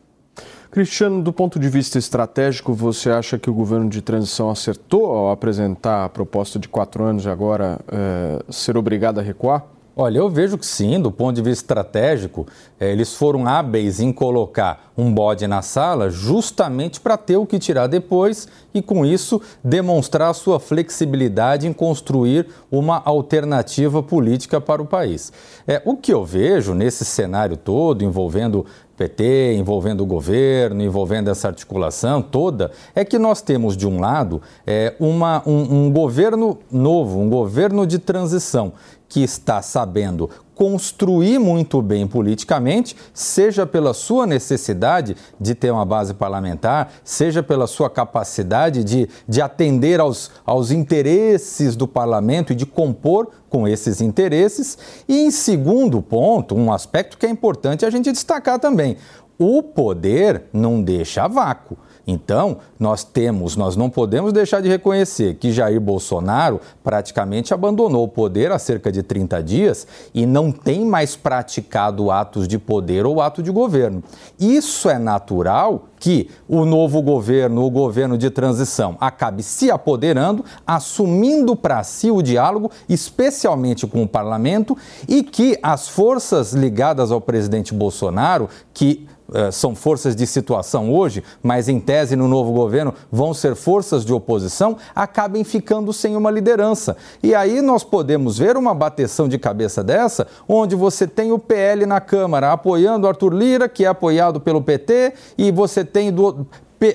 Cristiano, 0.76 1.22
do 1.22 1.32
ponto 1.32 1.58
de 1.58 1.70
vista 1.70 1.98
estratégico, 1.98 2.74
você 2.74 3.08
acha 3.08 3.38
que 3.38 3.48
o 3.48 3.54
governo 3.54 3.88
de 3.88 4.02
transição 4.02 4.50
acertou 4.50 5.06
ao 5.06 5.30
apresentar 5.30 6.04
a 6.04 6.08
proposta 6.10 6.58
de 6.58 6.68
quatro 6.68 7.02
anos 7.02 7.24
e 7.24 7.30
agora 7.30 7.80
é, 7.90 8.42
ser 8.50 8.76
obrigado 8.76 9.18
a 9.18 9.22
recuar? 9.22 9.64
Olha, 9.98 10.18
eu 10.18 10.28
vejo 10.28 10.58
que 10.58 10.66
sim, 10.66 11.00
do 11.00 11.10
ponto 11.10 11.36
de 11.36 11.40
vista 11.40 11.62
estratégico, 11.62 12.46
eh, 12.78 12.92
eles 12.92 13.14
foram 13.14 13.48
hábeis 13.48 13.98
em 13.98 14.12
colocar 14.12 14.92
um 14.94 15.10
bode 15.10 15.46
na 15.46 15.62
sala 15.62 16.10
justamente 16.10 17.00
para 17.00 17.16
ter 17.16 17.38
o 17.38 17.46
que 17.46 17.58
tirar 17.58 17.86
depois 17.86 18.46
e, 18.74 18.82
com 18.82 19.06
isso, 19.06 19.40
demonstrar 19.64 20.34
sua 20.34 20.60
flexibilidade 20.60 21.66
em 21.66 21.72
construir 21.72 22.46
uma 22.70 23.00
alternativa 23.06 24.02
política 24.02 24.60
para 24.60 24.82
o 24.82 24.86
país. 24.86 25.32
É, 25.66 25.80
o 25.86 25.96
que 25.96 26.12
eu 26.12 26.26
vejo 26.26 26.74
nesse 26.74 27.02
cenário 27.02 27.56
todo, 27.56 28.04
envolvendo 28.04 28.66
PT, 28.96 29.54
envolvendo 29.54 30.02
o 30.02 30.06
governo, 30.06 30.82
envolvendo 30.82 31.28
essa 31.30 31.48
articulação 31.48 32.22
toda, 32.22 32.70
é 32.94 33.04
que 33.04 33.18
nós 33.18 33.42
temos, 33.42 33.76
de 33.76 33.86
um 33.86 34.00
lado, 34.00 34.40
é, 34.66 34.94
uma, 34.98 35.42
um, 35.46 35.86
um 35.86 35.92
governo 35.92 36.58
novo, 36.70 37.20
um 37.20 37.28
governo 37.28 37.86
de 37.86 37.98
transição, 37.98 38.72
que 39.08 39.22
está 39.22 39.62
sabendo 39.62 40.28
construir 40.54 41.38
muito 41.38 41.82
bem 41.82 42.06
politicamente, 42.06 42.96
seja 43.12 43.66
pela 43.66 43.92
sua 43.92 44.26
necessidade 44.26 45.14
de 45.38 45.54
ter 45.54 45.70
uma 45.70 45.84
base 45.84 46.14
parlamentar, 46.14 46.92
seja 47.04 47.42
pela 47.42 47.66
sua 47.66 47.90
capacidade 47.90 48.82
de, 48.82 49.06
de 49.28 49.42
atender 49.42 50.00
aos, 50.00 50.30
aos 50.46 50.70
interesses 50.70 51.76
do 51.76 51.86
parlamento 51.86 52.54
e 52.54 52.56
de 52.56 52.64
compor 52.64 53.28
com 53.50 53.68
esses 53.68 54.00
interesses. 54.00 54.78
E, 55.06 55.20
em 55.20 55.30
segundo 55.30 56.00
ponto, 56.00 56.54
um 56.54 56.72
aspecto 56.72 57.18
que 57.18 57.26
é 57.26 57.30
importante 57.30 57.84
a 57.84 57.90
gente 57.90 58.10
destacar 58.10 58.58
também: 58.58 58.96
o 59.38 59.62
poder 59.62 60.44
não 60.54 60.82
deixa 60.82 61.28
vácuo. 61.28 61.76
Então, 62.06 62.58
nós 62.78 63.02
temos, 63.02 63.56
nós 63.56 63.74
não 63.74 63.90
podemos 63.90 64.32
deixar 64.32 64.62
de 64.62 64.68
reconhecer 64.68 65.34
que 65.34 65.50
Jair 65.50 65.80
Bolsonaro 65.80 66.60
praticamente 66.84 67.52
abandonou 67.52 68.04
o 68.04 68.08
poder 68.08 68.52
há 68.52 68.58
cerca 68.58 68.92
de 68.92 69.02
30 69.02 69.42
dias 69.42 69.86
e 70.14 70.24
não 70.24 70.52
tem 70.52 70.84
mais 70.84 71.16
praticado 71.16 72.10
atos 72.10 72.46
de 72.46 72.58
poder 72.58 73.04
ou 73.04 73.20
ato 73.20 73.42
de 73.42 73.50
governo. 73.50 74.04
Isso 74.38 74.88
é 74.88 74.98
natural 74.98 75.88
que 75.98 76.30
o 76.46 76.64
novo 76.64 77.02
governo, 77.02 77.64
o 77.64 77.70
governo 77.70 78.16
de 78.16 78.30
transição, 78.30 78.96
acabe 79.00 79.42
se 79.42 79.70
apoderando, 79.70 80.44
assumindo 80.66 81.56
para 81.56 81.82
si 81.82 82.10
o 82.10 82.22
diálogo, 82.22 82.70
especialmente 82.88 83.86
com 83.86 84.02
o 84.02 84.08
parlamento, 84.08 84.76
e 85.08 85.22
que 85.22 85.58
as 85.62 85.88
forças 85.88 86.52
ligadas 86.52 87.10
ao 87.10 87.20
presidente 87.20 87.74
Bolsonaro, 87.74 88.48
que 88.72 89.08
são 89.52 89.74
forças 89.74 90.14
de 90.14 90.26
situação 90.26 90.92
hoje, 90.92 91.22
mas 91.42 91.68
em 91.68 91.80
tese 91.80 92.16
no 92.16 92.28
novo 92.28 92.52
governo 92.52 92.94
vão 93.10 93.34
ser 93.34 93.54
forças 93.54 94.04
de 94.04 94.12
oposição, 94.12 94.76
acabem 94.94 95.44
ficando 95.44 95.92
sem 95.92 96.16
uma 96.16 96.30
liderança. 96.30 96.96
E 97.22 97.34
aí 97.34 97.60
nós 97.60 97.82
podemos 97.82 98.38
ver 98.38 98.56
uma 98.56 98.74
bateção 98.74 99.28
de 99.28 99.38
cabeça 99.38 99.82
dessa, 99.82 100.26
onde 100.48 100.74
você 100.74 101.06
tem 101.06 101.32
o 101.32 101.38
PL 101.38 101.86
na 101.86 102.00
Câmara 102.00 102.52
apoiando 102.52 103.08
Arthur 103.08 103.32
Lira, 103.32 103.68
que 103.68 103.84
é 103.84 103.88
apoiado 103.88 104.40
pelo 104.40 104.62
PT, 104.62 105.12
e 105.36 105.50
você 105.50 105.84
tem 105.84 106.12
do, 106.12 106.46
é, 106.80 106.86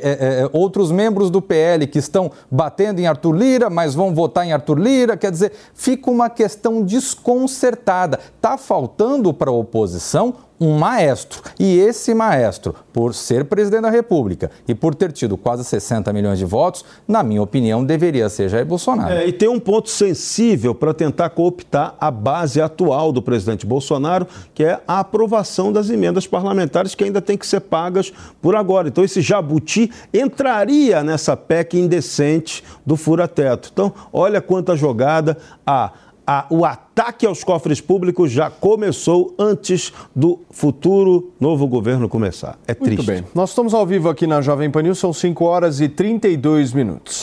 é, 0.44 0.50
outros 0.54 0.92
membros 0.92 1.32
do 1.32 1.42
PL 1.42 1.88
que 1.88 1.98
estão 1.98 2.32
batendo 2.50 3.00
em 3.00 3.08
Arthur 3.08 3.34
Lira, 3.34 3.70
mas 3.70 3.96
vão 3.96 4.14
votar 4.14 4.46
em 4.46 4.54
Arthur 4.54 4.78
Lira. 4.78 5.18
Quer 5.18 5.32
dizer, 5.32 5.54
fica 5.74 6.12
uma 6.12 6.30
questão 6.30 6.84
desconcertada. 6.84 8.20
Está 8.36 8.58
faltando 8.58 9.34
para 9.34 9.50
a 9.50 9.54
oposição 9.54 10.36
um 10.62 10.78
maestro. 10.78 11.42
E 11.60 11.80
esse 11.80 12.14
maestro, 12.14 12.76
por 12.94 13.16
ser 13.16 13.46
presidente 13.46 13.82
da 13.82 13.90
República 13.90 14.52
e 14.68 14.76
por 14.76 14.94
ter 14.94 15.12
tido 15.12 15.36
quase 15.36 15.66
60 15.66 16.14
milhões 16.14 16.38
de 16.38 16.46
votos, 16.46 16.86
na 17.08 17.24
minha 17.24 17.42
opinião, 17.42 17.84
deveria 17.84 18.30
ser 18.30 18.48
Jair 18.48 18.66
Bolsonaro. 18.66 19.12
É, 19.12 19.28
e 19.28 19.34
tem 19.34 19.50
um 19.50 19.60
ponto 19.60 19.90
sensível 19.90 20.76
para 20.76 20.94
tentar 20.94 21.32
cooptar 21.32 21.96
a 22.00 22.12
base 22.12 22.62
atual 22.62 23.12
do 23.12 23.24
presidente 23.24 23.66
Bolsonaro, 23.66 24.28
que 24.54 24.64
é 24.64 24.80
a 24.88 25.00
aprovação 25.00 25.74
das 25.74 25.90
emendas 25.90 26.28
parlamentares 26.28 26.94
que 26.94 27.04
ainda 27.04 27.22
tem 27.22 27.36
que 27.36 27.48
ser 27.48 27.62
pagas 27.62 28.14
por 28.40 28.56
agora. 28.56 28.88
Então, 28.88 29.04
esse 29.04 29.20
jabuti 29.20 29.92
entraria 30.14 31.04
nessa 31.04 31.36
PEC 31.36 31.80
indecente 31.80 32.64
do 32.86 32.96
fura-teto. 32.96 33.72
Então, 33.74 33.92
olha 34.14 34.40
quanta 34.40 34.76
jogada 34.76 35.36
a 35.66 35.92
a, 36.32 36.46
o 36.50 36.64
ataque 36.64 37.26
aos 37.26 37.44
cofres 37.44 37.82
públicos 37.82 38.32
já 38.32 38.50
começou 38.50 39.36
antes 39.38 39.92
do 40.16 40.40
futuro 40.50 41.34
novo 41.40 41.68
governo 41.68 42.08
começar. 42.08 42.58
É 42.66 42.74
triste. 42.74 42.98
Muito 42.98 43.04
bem. 43.04 43.24
Nós 43.36 43.50
estamos 43.50 43.74
ao 43.74 43.86
vivo 43.86 44.08
aqui 44.10 44.26
na 44.26 44.42
Jovem 44.42 44.72
Pan 44.72 44.84
News, 44.84 45.00
são 45.00 45.12
5 45.12 45.44
horas 45.44 45.82
e 45.82 45.90
32 45.90 46.74
minutos. 46.74 47.20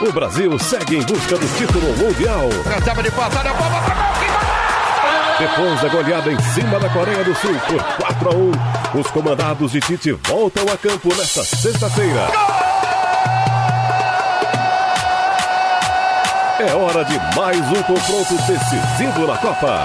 O 0.00 0.12
Brasil 0.12 0.56
segue 0.58 0.96
em 0.96 1.02
busca 1.02 1.36
do 1.36 1.48
título 1.56 1.96
mundial. 1.96 2.48
Tratava 2.62 3.02
de 3.02 3.10
passar 3.10 3.46
a 3.46 3.54
bola 3.54 3.82
para 3.82 4.06
depois 5.38 5.82
da 5.82 5.88
goleada 5.90 6.32
em 6.32 6.40
cima 6.40 6.80
da 6.80 6.88
Coreia 6.88 7.22
do 7.22 7.34
Sul 7.34 7.54
por 7.68 7.82
4 7.98 8.30
a 8.30 8.96
1, 8.96 9.00
os 9.00 9.10
comandados 9.10 9.72
de 9.72 9.80
Tite 9.80 10.12
voltam 10.12 10.64
a 10.72 10.78
campo 10.78 11.08
nesta 11.14 11.44
sexta-feira. 11.44 12.55
É 16.58 16.72
hora 16.74 17.04
de 17.04 17.18
mais 17.36 17.60
um 17.70 17.82
confronto 17.82 18.34
decisivo 18.34 19.26
na 19.26 19.36
Copa. 19.36 19.78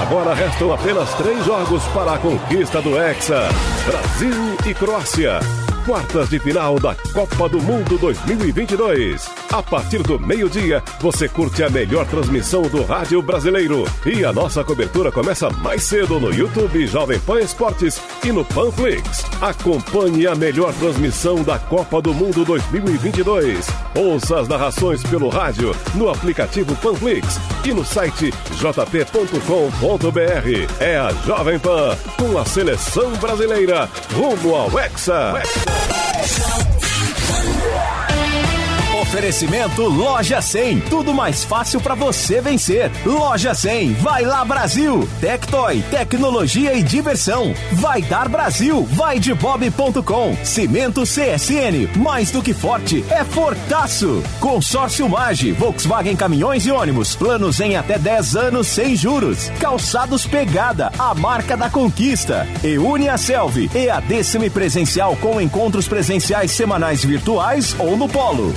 Agora 0.00 0.34
restam 0.34 0.72
apenas 0.72 1.12
três 1.14 1.44
jogos 1.44 1.82
para 1.88 2.14
a 2.14 2.18
conquista 2.18 2.80
do 2.80 2.98
Hexa: 2.98 3.48
Brasil 3.86 4.56
e 4.66 4.72
Croácia 4.72 5.40
quartas 5.86 6.28
de 6.28 6.38
final 6.38 6.78
da 6.78 6.94
Copa 7.12 7.48
do 7.48 7.60
Mundo 7.60 7.98
2022. 7.98 9.41
A 9.52 9.62
partir 9.62 10.02
do 10.02 10.18
meio-dia, 10.18 10.82
você 10.98 11.28
curte 11.28 11.62
a 11.62 11.68
melhor 11.68 12.06
transmissão 12.06 12.62
do 12.62 12.82
rádio 12.84 13.20
brasileiro. 13.20 13.84
E 14.06 14.24
a 14.24 14.32
nossa 14.32 14.64
cobertura 14.64 15.12
começa 15.12 15.50
mais 15.50 15.82
cedo 15.82 16.18
no 16.18 16.32
YouTube 16.32 16.86
Jovem 16.86 17.20
Pan 17.20 17.38
Esportes 17.38 18.00
e 18.24 18.32
no 18.32 18.46
Panflix. 18.46 19.26
Acompanhe 19.42 20.26
a 20.26 20.34
melhor 20.34 20.72
transmissão 20.72 21.42
da 21.42 21.58
Copa 21.58 22.00
do 22.00 22.14
Mundo 22.14 22.46
2022. 22.46 23.66
Ouça 23.94 24.40
as 24.40 24.48
narrações 24.48 25.02
pelo 25.02 25.28
rádio, 25.28 25.76
no 25.94 26.08
aplicativo 26.08 26.74
Panflix 26.76 27.38
e 27.62 27.74
no 27.74 27.84
site 27.84 28.32
jp.com.br. 28.58 29.22
É 30.80 30.96
a 30.96 31.12
Jovem 31.26 31.58
Pan 31.58 31.94
com 32.16 32.38
a 32.38 32.46
seleção 32.46 33.10
brasileira 33.16 33.86
rumo 34.14 34.54
ao 34.54 34.78
Hexa. 34.78 35.34
Oferecimento 39.12 39.82
Loja 39.82 40.40
100. 40.40 40.80
Tudo 40.88 41.12
mais 41.12 41.44
fácil 41.44 41.78
para 41.82 41.94
você 41.94 42.40
vencer. 42.40 42.90
Loja 43.04 43.54
100. 43.54 43.92
Vai 43.96 44.24
lá 44.24 44.42
Brasil. 44.42 45.06
Tectoy. 45.20 45.84
Tecnologia 45.90 46.72
e 46.72 46.82
diversão. 46.82 47.52
Vai 47.72 48.00
dar 48.00 48.26
Brasil. 48.30 48.84
Vai 48.92 49.20
de 49.20 49.34
bob.com. 49.34 50.34
Cimento 50.42 51.02
CSN. 51.02 51.94
Mais 51.98 52.30
do 52.30 52.40
que 52.40 52.54
forte. 52.54 53.04
É 53.10 53.22
fortaço. 53.22 54.22
Consórcio 54.40 55.06
Mage. 55.10 55.52
Volkswagen 55.52 56.16
Caminhões 56.16 56.64
e 56.64 56.70
Ônibus. 56.70 57.14
Planos 57.14 57.60
em 57.60 57.76
até 57.76 57.98
10 57.98 58.34
anos 58.34 58.66
sem 58.66 58.96
juros. 58.96 59.50
Calçados 59.60 60.26
Pegada. 60.26 60.90
A 60.98 61.14
marca 61.14 61.54
da 61.54 61.68
conquista. 61.68 62.48
E 62.64 62.78
une 62.78 63.10
a 63.10 63.18
Selvi. 63.18 63.70
EAD 63.74 64.24
semipresencial 64.24 65.14
com 65.16 65.38
encontros 65.38 65.86
presenciais 65.86 66.52
semanais 66.52 67.04
virtuais 67.04 67.76
ou 67.78 67.94
no 67.94 68.08
Polo. 68.08 68.54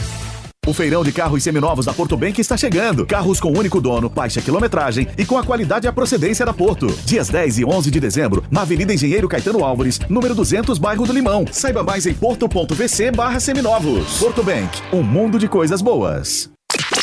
O 0.66 0.74
feirão 0.74 1.04
de 1.04 1.12
carros 1.12 1.44
seminovos 1.44 1.86
da 1.86 1.94
Porto 1.94 2.18
Bank 2.18 2.42
está 2.42 2.58
chegando. 2.58 3.06
Carros 3.06 3.40
com 3.40 3.56
único 3.56 3.80
dono, 3.80 4.10
baixa 4.10 4.42
quilometragem 4.42 5.08
e 5.16 5.24
com 5.24 5.38
a 5.38 5.44
qualidade 5.44 5.86
e 5.86 5.90
a 5.90 5.94
procedência 5.94 6.44
da 6.44 6.54
Porto. 6.54 6.88
Dias 7.06 7.30
10 7.30 7.60
e 7.60 7.66
11 7.66 7.92
de 7.92 8.00
dezembro, 8.00 8.44
na 8.50 8.62
Avenida 8.62 8.92
Engenheiro 8.92 9.30
Caetano 9.30 9.64
Álvares, 9.64 10.00
número 10.10 10.34
200, 10.34 10.80
bairro 10.80 11.06
do 11.06 11.14
Limão. 11.14 11.46
Saiba 11.52 11.84
mais 11.84 12.08
em 12.08 12.16
porto.vc 12.16 13.12
barra 13.12 13.40
seminovos. 13.40 14.18
Porto 14.18 14.42
Bank, 14.42 14.82
um 14.92 15.04
mundo 15.04 15.38
de 15.38 15.48
coisas 15.48 15.84
boas. 15.84 16.50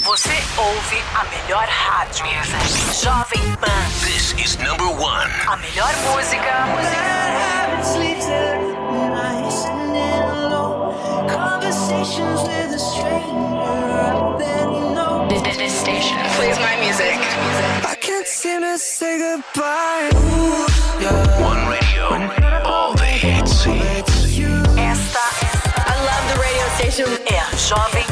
Você 0.03 0.35
ouve 0.59 0.97
a 1.15 1.25
melhor 1.31 1.67
rádio. 1.69 2.27
Jovem 3.01 3.57
Pan. 3.61 3.69
This 4.05 4.35
is 4.45 4.57
number 4.57 4.89
one. 4.89 5.31
A 5.47 5.57
melhor 5.57 5.95
música. 6.11 6.43
Conversations 11.93 12.43
with 12.49 12.73
a 12.73 12.79
stranger. 12.79 13.43
This, 15.29 15.57
this 15.59 15.75
station 15.79 16.17
plays 16.37 16.59
my 16.59 16.75
music. 16.81 17.19
I 17.85 17.95
can't 18.01 18.27
seem 18.27 18.63
to 18.63 18.79
say 18.79 19.19
goodbye. 19.19 20.11
Ooh, 20.15 20.67
yeah. 21.03 21.43
One 21.43 21.69
radio, 21.69 22.05
all 22.65 22.95
the 22.95 23.05
hits. 23.05 23.67
Esta, 23.67 25.27
I 25.77 25.95
love 26.09 26.25
the 26.33 26.39
radio 26.41 26.67
station. 26.79 27.09
É 27.27 27.39
a 27.39 27.55
Jovem 27.57 28.07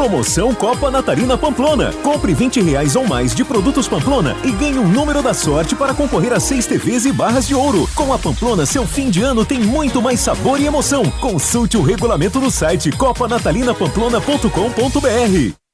Promoção 0.00 0.54
Copa 0.54 0.90
Natalina 0.90 1.36
Pamplona. 1.36 1.92
Compre 2.02 2.32
20 2.32 2.62
reais 2.62 2.96
ou 2.96 3.06
mais 3.06 3.34
de 3.34 3.44
produtos 3.44 3.86
Pamplona 3.86 4.34
e 4.42 4.50
ganhe 4.50 4.78
um 4.78 4.88
número 4.88 5.22
da 5.22 5.34
sorte 5.34 5.76
para 5.76 5.92
concorrer 5.92 6.32
a 6.32 6.40
seis 6.40 6.66
TVs 6.66 7.04
e 7.04 7.12
barras 7.12 7.46
de 7.46 7.54
ouro. 7.54 7.86
Com 7.94 8.10
a 8.10 8.18
Pamplona, 8.18 8.64
seu 8.64 8.86
fim 8.86 9.10
de 9.10 9.20
ano 9.20 9.44
tem 9.44 9.60
muito 9.60 10.00
mais 10.00 10.20
sabor 10.20 10.58
e 10.58 10.64
emoção. 10.64 11.02
Consulte 11.20 11.76
o 11.76 11.82
regulamento 11.82 12.40
no 12.40 12.50
site 12.50 12.90
copanatalinapamplona.com.br. 12.92 15.59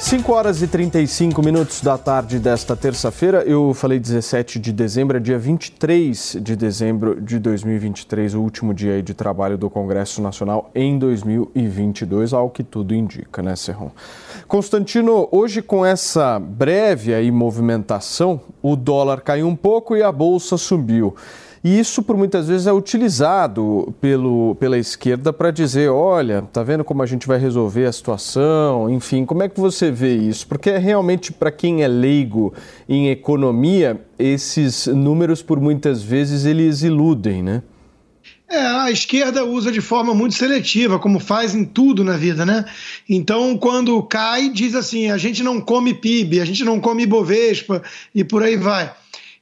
5 0.00 0.32
horas 0.32 0.62
e 0.62 0.68
35 0.68 1.42
minutos 1.42 1.80
da 1.80 1.98
tarde 1.98 2.38
desta 2.38 2.76
terça-feira. 2.76 3.42
Eu 3.42 3.74
falei 3.74 3.98
17 3.98 4.60
de 4.60 4.72
dezembro, 4.72 5.16
é 5.16 5.20
dia 5.20 5.38
23 5.38 6.38
de 6.40 6.54
dezembro 6.54 7.20
de 7.20 7.38
2023, 7.40 8.34
o 8.34 8.40
último 8.40 8.72
dia 8.72 9.02
de 9.02 9.12
trabalho 9.12 9.58
do 9.58 9.68
Congresso 9.68 10.22
Nacional 10.22 10.70
em 10.72 10.98
2022, 10.98 12.32
ao 12.32 12.48
que 12.48 12.62
tudo 12.62 12.94
indica, 12.94 13.42
né, 13.42 13.56
Serrão? 13.56 13.90
Constantino, 14.46 15.28
hoje 15.32 15.60
com 15.60 15.84
essa 15.84 16.38
breve 16.38 17.12
aí 17.12 17.30
movimentação, 17.32 18.40
o 18.62 18.76
dólar 18.76 19.20
caiu 19.20 19.48
um 19.48 19.56
pouco 19.56 19.96
e 19.96 20.02
a 20.02 20.12
bolsa 20.12 20.56
subiu. 20.56 21.16
E 21.62 21.78
isso, 21.78 22.02
por 22.02 22.16
muitas 22.16 22.48
vezes, 22.48 22.66
é 22.66 22.72
utilizado 22.72 23.94
pelo, 24.00 24.54
pela 24.56 24.78
esquerda 24.78 25.32
para 25.32 25.50
dizer: 25.50 25.90
olha, 25.90 26.42
tá 26.42 26.62
vendo 26.62 26.84
como 26.84 27.02
a 27.02 27.06
gente 27.06 27.26
vai 27.26 27.38
resolver 27.38 27.86
a 27.86 27.92
situação? 27.92 28.88
Enfim, 28.88 29.24
como 29.24 29.42
é 29.42 29.48
que 29.48 29.58
você 29.58 29.90
vê 29.90 30.14
isso? 30.14 30.46
Porque 30.46 30.76
realmente, 30.78 31.32
para 31.32 31.50
quem 31.50 31.82
é 31.82 31.88
leigo 31.88 32.52
em 32.88 33.10
economia, 33.10 34.00
esses 34.18 34.86
números, 34.86 35.42
por 35.42 35.60
muitas 35.60 36.02
vezes, 36.02 36.44
eles 36.44 36.82
iludem, 36.82 37.42
né? 37.42 37.62
É, 38.50 38.58
a 38.58 38.90
esquerda 38.90 39.44
usa 39.44 39.70
de 39.70 39.82
forma 39.82 40.14
muito 40.14 40.34
seletiva, 40.34 40.98
como 40.98 41.20
faz 41.20 41.54
em 41.54 41.66
tudo 41.66 42.02
na 42.02 42.16
vida, 42.16 42.46
né? 42.46 42.64
Então, 43.06 43.58
quando 43.58 44.02
cai, 44.04 44.48
diz 44.48 44.74
assim: 44.74 45.10
a 45.10 45.18
gente 45.18 45.42
não 45.42 45.60
come 45.60 45.92
PIB, 45.92 46.40
a 46.40 46.46
gente 46.46 46.64
não 46.64 46.80
come 46.80 47.02
Ibovespa 47.02 47.82
e 48.14 48.24
por 48.24 48.42
aí 48.42 48.56
vai. 48.56 48.90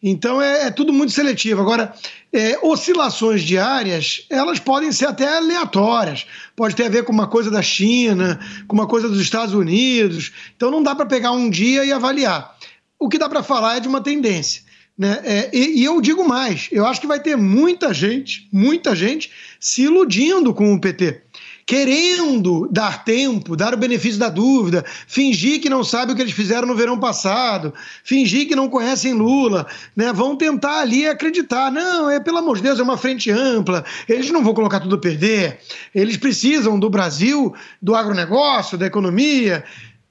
Então 0.09 0.41
é, 0.41 0.69
é 0.69 0.71
tudo 0.71 0.93
muito 0.93 1.13
seletivo. 1.13 1.61
Agora, 1.61 1.93
é, 2.33 2.57
oscilações 2.63 3.43
diárias, 3.43 4.25
elas 4.31 4.61
podem 4.61 4.93
ser 4.93 5.07
até 5.07 5.37
aleatórias. 5.37 6.25
Pode 6.55 6.77
ter 6.77 6.85
a 6.85 6.89
ver 6.89 7.03
com 7.03 7.13
uma 7.13 7.27
coisa 7.27 7.51
da 7.51 7.61
China, 7.61 8.39
com 8.69 8.77
uma 8.77 8.87
coisa 8.87 9.09
dos 9.09 9.21
Estados 9.21 9.53
Unidos. 9.53 10.33
Então 10.57 10.71
não 10.71 10.81
dá 10.81 10.95
para 10.95 11.07
pegar 11.07 11.33
um 11.33 11.51
dia 11.51 11.85
e 11.85 11.91
avaliar. 11.91 12.57
O 13.01 13.09
que 13.09 13.19
dá 13.19 13.29
para 13.29 13.43
falar 13.43 13.79
é 13.79 13.81
de 13.81 13.89
uma 13.89 14.01
tendência. 14.01 14.63
Né? 14.97 15.21
É, 15.25 15.51
e, 15.53 15.81
e, 15.81 15.85
eu 15.85 16.01
digo 16.01 16.27
mais: 16.27 16.69
eu 16.71 16.87
acho 16.87 17.01
que 17.01 17.07
vai 17.09 17.19
ter 17.19 17.37
muita 17.37 17.93
gente, 17.93 18.49
muita 18.53 18.95
gente 18.95 19.33
se 19.59 19.83
iludindo 19.83 20.55
com 20.55 20.73
o 20.73 20.81
PT 20.81 21.21
querendo 21.67 22.69
dar 22.71 23.05
tempo, 23.05 23.57
dar 23.57 23.75
o 23.75 23.77
benefício 23.77 24.21
da 24.21 24.29
dúvida, 24.29 24.85
fingir 25.09 25.61
que 25.61 25.69
não 25.69 25.83
sabe 25.83 26.13
o 26.13 26.15
que 26.15 26.23
eles 26.23 26.33
fizeram 26.33 26.69
no 26.69 26.77
verão 26.77 26.97
passado, 26.97 27.75
fingir 28.05 28.47
que 28.47 28.55
não 28.55 28.69
conhecem 28.69 29.13
Lula, 29.13 29.67
né? 29.95 30.13
Vão 30.13 30.37
tentar 30.37 30.79
ali 30.79 31.09
acreditar. 31.09 31.73
Não, 31.73 32.09
é 32.09 32.21
pelo 32.21 32.39
amor 32.39 32.59
de 32.59 32.63
Deus, 32.63 32.79
é 32.79 32.83
uma 32.85 32.97
frente 32.97 33.33
ampla, 33.33 33.85
eles 34.09 34.31
não 34.31 34.45
vão 34.45 34.55
colocar 34.55 34.79
tudo 34.79 34.95
a 34.95 34.99
perder, 34.99 35.59
eles 35.93 36.17
precisam 36.17 36.79
do 36.79 36.89
Brasil, 36.89 37.53
do 37.83 37.97
agronegócio, 37.97 38.79
da 38.79 38.87
economia. 38.87 39.65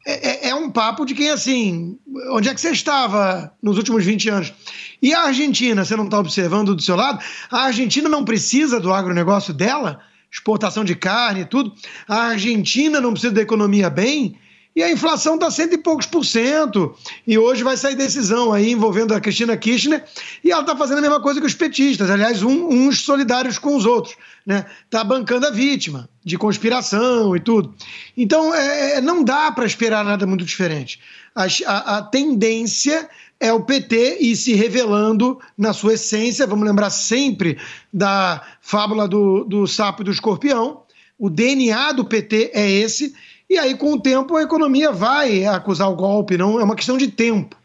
É, 0.08 0.48
é, 0.48 0.50
é, 0.50 0.56
um 0.56 0.70
papo 0.70 1.06
de 1.06 1.16
quem, 1.16 1.32
assim, 1.32 1.98
onde 2.32 2.50
é 2.50 2.54
que 2.54 2.62
você 2.62 2.70
estava 2.70 3.52
nos 3.64 3.78
últimos 3.78 4.06
20 4.06 4.30
anos? 4.30 4.54
E 5.02 5.14
a 5.14 5.22
Argentina, 5.22 5.84
você 5.84 5.96
não 5.96 6.06
está 6.06 6.20
observando 6.20 6.76
do 6.76 6.82
seu 6.82 6.96
lado? 6.96 7.20
A 7.50 7.64
Argentina 7.64 8.08
não 8.08 8.24
precisa 8.24 8.80
do 8.80 8.94
agronegócio 8.94 9.52
dela? 9.52 10.00
Exportação 10.36 10.84
de 10.84 10.96
carne 10.96 11.42
e 11.42 11.46
tudo. 11.46 11.74
A 12.08 12.28
Argentina 12.28 13.00
não 13.00 13.12
precisa 13.12 13.34
da 13.34 13.42
economia 13.42 13.90
bem 13.90 14.38
e 14.76 14.84
a 14.84 14.92
inflação 14.92 15.36
está 15.36 15.50
cento 15.50 15.74
e 15.74 15.78
poucos 15.78 16.06
por 16.06 16.26
cento. 16.26 16.94
E 17.26 17.38
hoje 17.38 17.64
vai 17.64 17.78
sair 17.78 17.96
decisão 17.96 18.52
aí 18.52 18.72
envolvendo 18.72 19.14
a 19.14 19.22
Cristina 19.22 19.56
Kirchner 19.56 20.04
e 20.44 20.52
ela 20.52 20.62
está 20.62 20.76
fazendo 20.76 20.98
a 20.98 21.02
mesma 21.02 21.22
coisa 21.22 21.40
que 21.40 21.46
os 21.48 21.54
petistas, 21.54 22.10
aliás, 22.10 22.44
um, 22.44 22.68
uns 22.68 23.00
solidários 23.00 23.58
com 23.58 23.78
os 23.78 23.86
outros. 23.86 24.16
Né? 24.46 24.66
Tá 24.90 25.04
bancando 25.04 25.48
a 25.48 25.52
vítima 25.52 26.10
de 26.24 26.38
conspiração 26.38 27.34
e 27.36 27.40
tudo. 27.40 27.74
Então, 28.18 28.54
é, 28.54 28.98
é 28.98 29.02
não 29.02 29.24
dá 29.24 29.50
para 29.52 29.66
esperar 29.66 30.04
nada 30.04 30.28
muito 30.28 30.44
diferente. 30.44 31.00
A, 31.34 31.46
a, 31.66 31.98
a 31.98 32.02
tendência 32.02 33.10
é 33.40 33.52
o 33.52 33.64
PT 33.64 34.18
e 34.20 34.36
se 34.36 34.54
revelando 34.54 35.40
na 35.58 35.74
sua 35.74 35.94
essência. 35.94 36.48
Vamos 36.48 36.66
lembrar 36.66 36.90
sempre 36.90 37.58
da 37.94 38.42
fábula 38.62 39.08
do, 39.08 39.44
do 39.44 39.68
sapo 39.68 40.02
e 40.02 40.06
do 40.06 40.12
escorpião. 40.12 40.82
O 41.18 41.30
DNA 41.30 41.94
do 41.94 42.06
PT 42.06 42.52
é 42.54 42.70
esse. 42.70 43.14
E 43.50 43.58
aí, 43.58 43.76
com 43.76 43.94
o 43.94 44.00
tempo, 44.00 44.36
a 44.36 44.44
economia 44.44 44.92
vai 44.92 45.46
acusar 45.46 45.90
o 45.90 45.96
golpe, 45.96 46.38
não 46.38 46.60
é 46.60 46.64
uma 46.64 46.76
questão 46.76 46.98
de 46.98 47.08
tempo. 47.08 47.56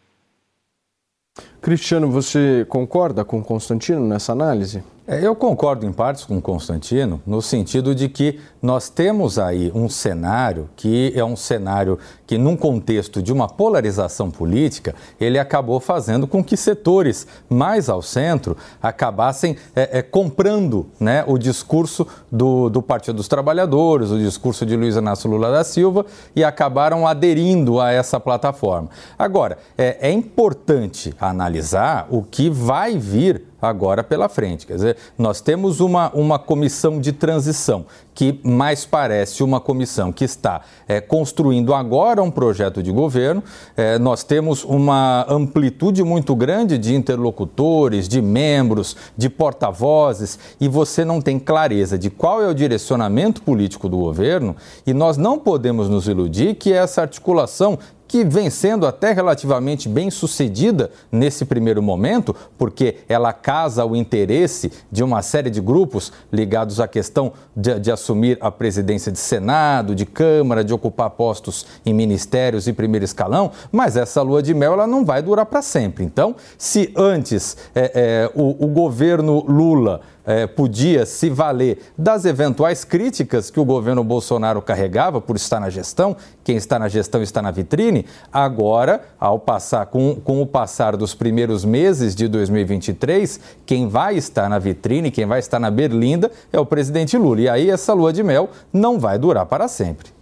Cristiano, 1.60 2.10
você 2.10 2.66
concorda 2.68 3.24
com 3.24 3.42
Constantino 3.42 4.06
nessa 4.06 4.32
análise? 4.32 4.82
É, 5.12 5.26
eu 5.26 5.34
concordo 5.34 5.84
em 5.84 5.92
partes 5.92 6.24
com 6.24 6.40
Constantino, 6.40 7.20
no 7.26 7.42
sentido 7.42 7.96
de 7.96 8.08
que 8.08 8.38
nós 8.62 8.88
temos 8.88 9.40
aí 9.40 9.72
um 9.74 9.88
cenário 9.88 10.70
que 10.76 11.12
é 11.16 11.24
um 11.24 11.34
cenário 11.34 11.98
que, 12.28 12.38
num 12.38 12.56
contexto 12.56 13.20
de 13.20 13.32
uma 13.32 13.48
polarização 13.48 14.30
política, 14.30 14.94
ele 15.20 15.36
acabou 15.36 15.80
fazendo 15.80 16.28
com 16.28 16.44
que 16.44 16.56
setores 16.56 17.26
mais 17.48 17.88
ao 17.88 18.00
centro 18.02 18.56
acabassem 18.80 19.56
é, 19.74 19.98
é, 19.98 20.02
comprando 20.02 20.86
né, 21.00 21.24
o 21.26 21.36
discurso 21.38 22.06
do, 22.30 22.70
do 22.70 22.80
Partido 22.80 23.16
dos 23.16 23.26
Trabalhadores, 23.26 24.12
o 24.12 24.18
discurso 24.18 24.64
de 24.64 24.76
Luiz 24.76 24.94
Inácio 24.94 25.28
Lula 25.28 25.50
da 25.50 25.64
Silva 25.64 26.06
e 26.36 26.44
acabaram 26.44 27.04
aderindo 27.04 27.80
a 27.80 27.90
essa 27.90 28.20
plataforma. 28.20 28.88
Agora, 29.18 29.58
é, 29.76 30.08
é 30.08 30.12
importante 30.12 31.12
analisar 31.18 32.06
o 32.10 32.22
que 32.22 32.48
vai 32.48 32.96
vir 32.96 33.49
agora 33.60 34.02
pela 34.02 34.28
frente. 34.28 34.66
Quer 34.66 34.74
dizer, 34.74 34.96
nós 35.18 35.40
temos 35.40 35.80
uma, 35.80 36.10
uma 36.14 36.38
comissão 36.38 37.00
de 37.00 37.12
transição 37.12 37.86
que 38.14 38.38
mais 38.44 38.84
parece 38.84 39.42
uma 39.42 39.60
comissão 39.60 40.12
que 40.12 40.24
está 40.24 40.60
é, 40.86 41.00
construindo 41.00 41.72
agora 41.72 42.22
um 42.22 42.30
projeto 42.30 42.82
de 42.82 42.92
governo. 42.92 43.42
É, 43.76 43.98
nós 43.98 44.22
temos 44.22 44.62
uma 44.62 45.24
amplitude 45.26 46.04
muito 46.04 46.34
grande 46.34 46.76
de 46.76 46.94
interlocutores, 46.94 48.06
de 48.06 48.20
membros, 48.20 48.96
de 49.16 49.30
porta-vozes, 49.30 50.38
e 50.60 50.68
você 50.68 51.02
não 51.04 51.20
tem 51.20 51.38
clareza 51.38 51.98
de 51.98 52.10
qual 52.10 52.42
é 52.42 52.48
o 52.48 52.54
direcionamento 52.54 53.42
político 53.42 53.88
do 53.88 53.96
governo, 53.96 54.54
e 54.86 54.92
nós 54.92 55.16
não 55.16 55.38
podemos 55.38 55.88
nos 55.88 56.06
iludir 56.06 56.56
que 56.56 56.72
essa 56.72 57.00
articulação 57.00 57.78
que 58.10 58.24
vem 58.24 58.50
sendo 58.50 58.88
até 58.88 59.12
relativamente 59.12 59.88
bem 59.88 60.10
sucedida 60.10 60.90
nesse 61.12 61.44
primeiro 61.44 61.80
momento, 61.80 62.34
porque 62.58 62.96
ela 63.08 63.32
casa 63.32 63.84
o 63.86 63.94
interesse 63.94 64.72
de 64.90 65.04
uma 65.04 65.22
série 65.22 65.48
de 65.48 65.60
grupos 65.60 66.12
ligados 66.32 66.80
à 66.80 66.88
questão 66.88 67.32
de, 67.54 67.78
de, 67.78 67.92
assumir 67.92 68.36
a 68.40 68.50
presidência 68.50 69.12
de 69.12 69.18
Senado, 69.20 69.94
de 69.94 70.04
Câmara, 70.04 70.64
de 70.64 70.74
ocupar 70.74 71.08
postos 71.10 71.64
em 71.86 71.94
ministérios 71.94 72.66
e 72.66 72.72
primeiro 72.72 73.04
escalão, 73.04 73.52
mas 73.70 73.96
essa 73.96 74.20
lua 74.22 74.42
de 74.42 74.54
mel 74.54 74.72
ela 74.72 74.88
não 74.88 75.04
vai 75.04 75.22
durar 75.22 75.46
para 75.46 75.62
sempre. 75.62 76.02
Então, 76.02 76.34
se 76.58 76.92
antes 76.96 77.56
é, 77.76 77.92
é, 77.94 78.30
o, 78.34 78.64
o 78.64 78.66
governo 78.66 79.44
Lula 79.46 80.00
é, 80.30 80.46
podia 80.46 81.04
se 81.04 81.28
valer 81.28 81.78
das 81.98 82.24
eventuais 82.24 82.84
críticas 82.84 83.50
que 83.50 83.58
o 83.58 83.64
governo 83.64 84.04
Bolsonaro 84.04 84.62
carregava 84.62 85.20
por 85.20 85.34
estar 85.34 85.58
na 85.58 85.68
gestão, 85.68 86.16
quem 86.44 86.56
está 86.56 86.78
na 86.78 86.88
gestão 86.88 87.20
está 87.20 87.42
na 87.42 87.50
vitrine, 87.50 88.06
agora, 88.32 89.02
ao 89.18 89.40
passar, 89.40 89.86
com, 89.86 90.14
com 90.14 90.40
o 90.40 90.46
passar 90.46 90.96
dos 90.96 91.16
primeiros 91.16 91.64
meses 91.64 92.14
de 92.14 92.28
2023, 92.28 93.40
quem 93.66 93.88
vai 93.88 94.16
estar 94.16 94.48
na 94.48 94.60
vitrine, 94.60 95.10
quem 95.10 95.26
vai 95.26 95.40
estar 95.40 95.58
na 95.58 95.70
berlinda 95.70 96.30
é 96.52 96.60
o 96.60 96.66
presidente 96.66 97.18
Lula. 97.18 97.40
E 97.40 97.48
aí 97.48 97.68
essa 97.68 97.92
lua 97.92 98.12
de 98.12 98.22
mel 98.22 98.50
não 98.72 99.00
vai 99.00 99.18
durar 99.18 99.46
para 99.46 99.66
sempre. 99.66 100.19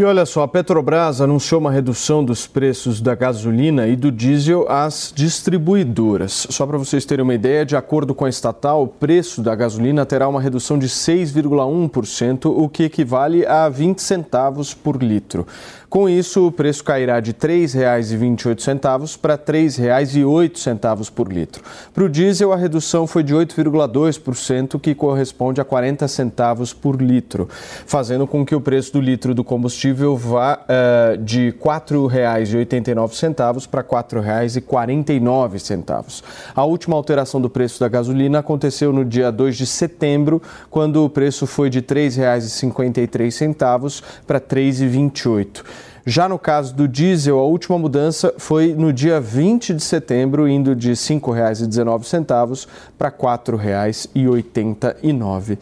E 0.00 0.02
olha 0.02 0.24
só, 0.24 0.44
a 0.44 0.48
Petrobras 0.48 1.20
anunciou 1.20 1.60
uma 1.60 1.70
redução 1.70 2.24
dos 2.24 2.46
preços 2.46 3.02
da 3.02 3.14
gasolina 3.14 3.86
e 3.86 3.94
do 3.94 4.10
diesel 4.10 4.64
às 4.66 5.12
distribuidoras. 5.14 6.46
Só 6.48 6.66
para 6.66 6.78
vocês 6.78 7.04
terem 7.04 7.22
uma 7.22 7.34
ideia, 7.34 7.66
de 7.66 7.76
acordo 7.76 8.14
com 8.14 8.24
a 8.24 8.30
estatal, 8.30 8.82
o 8.82 8.88
preço 8.88 9.42
da 9.42 9.54
gasolina 9.54 10.06
terá 10.06 10.26
uma 10.26 10.40
redução 10.40 10.78
de 10.78 10.88
6,1%, 10.88 12.46
o 12.46 12.66
que 12.66 12.84
equivale 12.84 13.44
a 13.44 13.68
20 13.68 14.00
centavos 14.00 14.72
por 14.72 15.02
litro. 15.02 15.46
Com 15.90 16.08
isso, 16.08 16.46
o 16.46 16.52
preço 16.52 16.84
cairá 16.84 17.18
de 17.18 17.32
R$ 17.32 17.36
3,28 17.36 19.18
para 19.18 19.34
R$ 19.34 19.40
3,08 19.40 21.10
por 21.10 21.32
litro. 21.32 21.64
Para 21.92 22.04
o 22.04 22.08
diesel, 22.08 22.52
a 22.52 22.56
redução 22.56 23.08
foi 23.08 23.24
de 23.24 23.34
8,2%, 23.34 24.78
que 24.78 24.94
corresponde 24.94 25.60
a 25.60 25.64
40 25.64 26.06
centavos 26.06 26.72
por 26.72 27.02
litro, 27.02 27.48
fazendo 27.86 28.24
com 28.24 28.46
que 28.46 28.54
o 28.54 28.60
preço 28.60 28.92
do 28.92 29.00
litro 29.00 29.34
do 29.34 29.42
combustível 29.42 30.16
vá 30.16 30.60
uh, 30.62 31.16
de 31.18 31.46
R$ 31.46 31.56
4,89 31.60 33.66
para 33.66 33.80
R$ 33.80 33.88
4,49. 33.88 36.22
A 36.54 36.64
última 36.64 36.94
alteração 36.94 37.40
do 37.40 37.50
preço 37.50 37.80
da 37.80 37.88
gasolina 37.88 38.38
aconteceu 38.38 38.92
no 38.92 39.04
dia 39.04 39.32
2 39.32 39.56
de 39.56 39.66
setembro, 39.66 40.40
quando 40.70 41.04
o 41.04 41.10
preço 41.10 41.48
foi 41.48 41.68
de 41.68 41.80
R$ 41.80 41.86
3,53 41.86 44.02
para 44.24 44.38
R$ 44.38 44.44
3,28. 44.44 45.79
Já 46.04 46.28
no 46.28 46.38
caso 46.38 46.74
do 46.74 46.86
diesel, 46.88 47.38
a 47.38 47.44
última 47.44 47.78
mudança 47.78 48.34
foi 48.38 48.74
no 48.74 48.92
dia 48.92 49.20
20 49.20 49.74
de 49.74 49.82
setembro, 49.82 50.48
indo 50.48 50.74
de 50.74 50.88
R$ 50.88 50.94
5,19 50.94 52.66
para 52.98 53.08
R$ 53.08 53.14
4,89. 53.16 55.58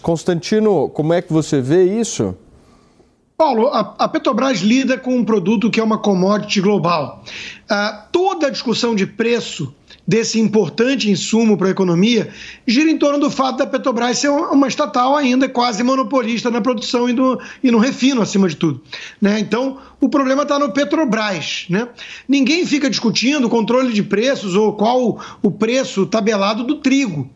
Constantino, 0.00 0.88
como 0.88 1.12
é 1.12 1.22
que 1.22 1.32
você 1.32 1.60
vê 1.60 1.84
isso? 1.84 2.36
Paulo, 3.40 3.68
a, 3.68 4.06
Petrobras 4.06 4.58
lida 4.58 4.98
com 4.98 5.16
um 5.16 5.24
produto 5.24 5.70
que 5.70 5.80
é 5.80 5.82
uma 5.82 5.96
commodity 5.96 6.60
global. 6.60 7.24
Ah, 7.66 8.06
toda 8.12 8.48
a 8.48 8.50
discussão 8.50 8.94
de 8.94 9.06
preço 9.06 9.74
desse 10.06 10.40
importante 10.40 11.10
insumo 11.10 11.56
para 11.56 11.68
a 11.68 11.70
economia 11.70 12.30
gira 12.66 12.90
em 12.90 12.98
torno 12.98 13.18
do 13.18 13.30
fato 13.30 13.58
da 13.58 13.66
Petrobras 13.66 14.18
ser 14.18 14.28
uma 14.28 14.68
estatal 14.68 15.16
ainda 15.16 15.48
quase 15.48 15.82
monopolista 15.82 16.50
na 16.50 16.60
produção 16.60 17.08
e 17.08 17.12
no, 17.12 17.40
e 17.62 17.70
no 17.70 17.78
refino, 17.78 18.20
acima 18.20 18.48
de 18.48 18.56
tudo. 18.56 18.80
Né? 19.20 19.38
Então, 19.38 19.78
o 20.00 20.08
problema 20.08 20.42
está 20.42 20.58
no 20.58 20.72
Petrobras. 20.72 21.66
Né? 21.68 21.88
Ninguém 22.28 22.66
fica 22.66 22.90
discutindo 22.90 23.48
controle 23.48 23.92
de 23.92 24.02
preços 24.02 24.54
ou 24.54 24.72
qual 24.72 25.20
o 25.42 25.50
preço 25.50 26.06
tabelado 26.06 26.64
do 26.64 26.76
trigo 26.76 27.30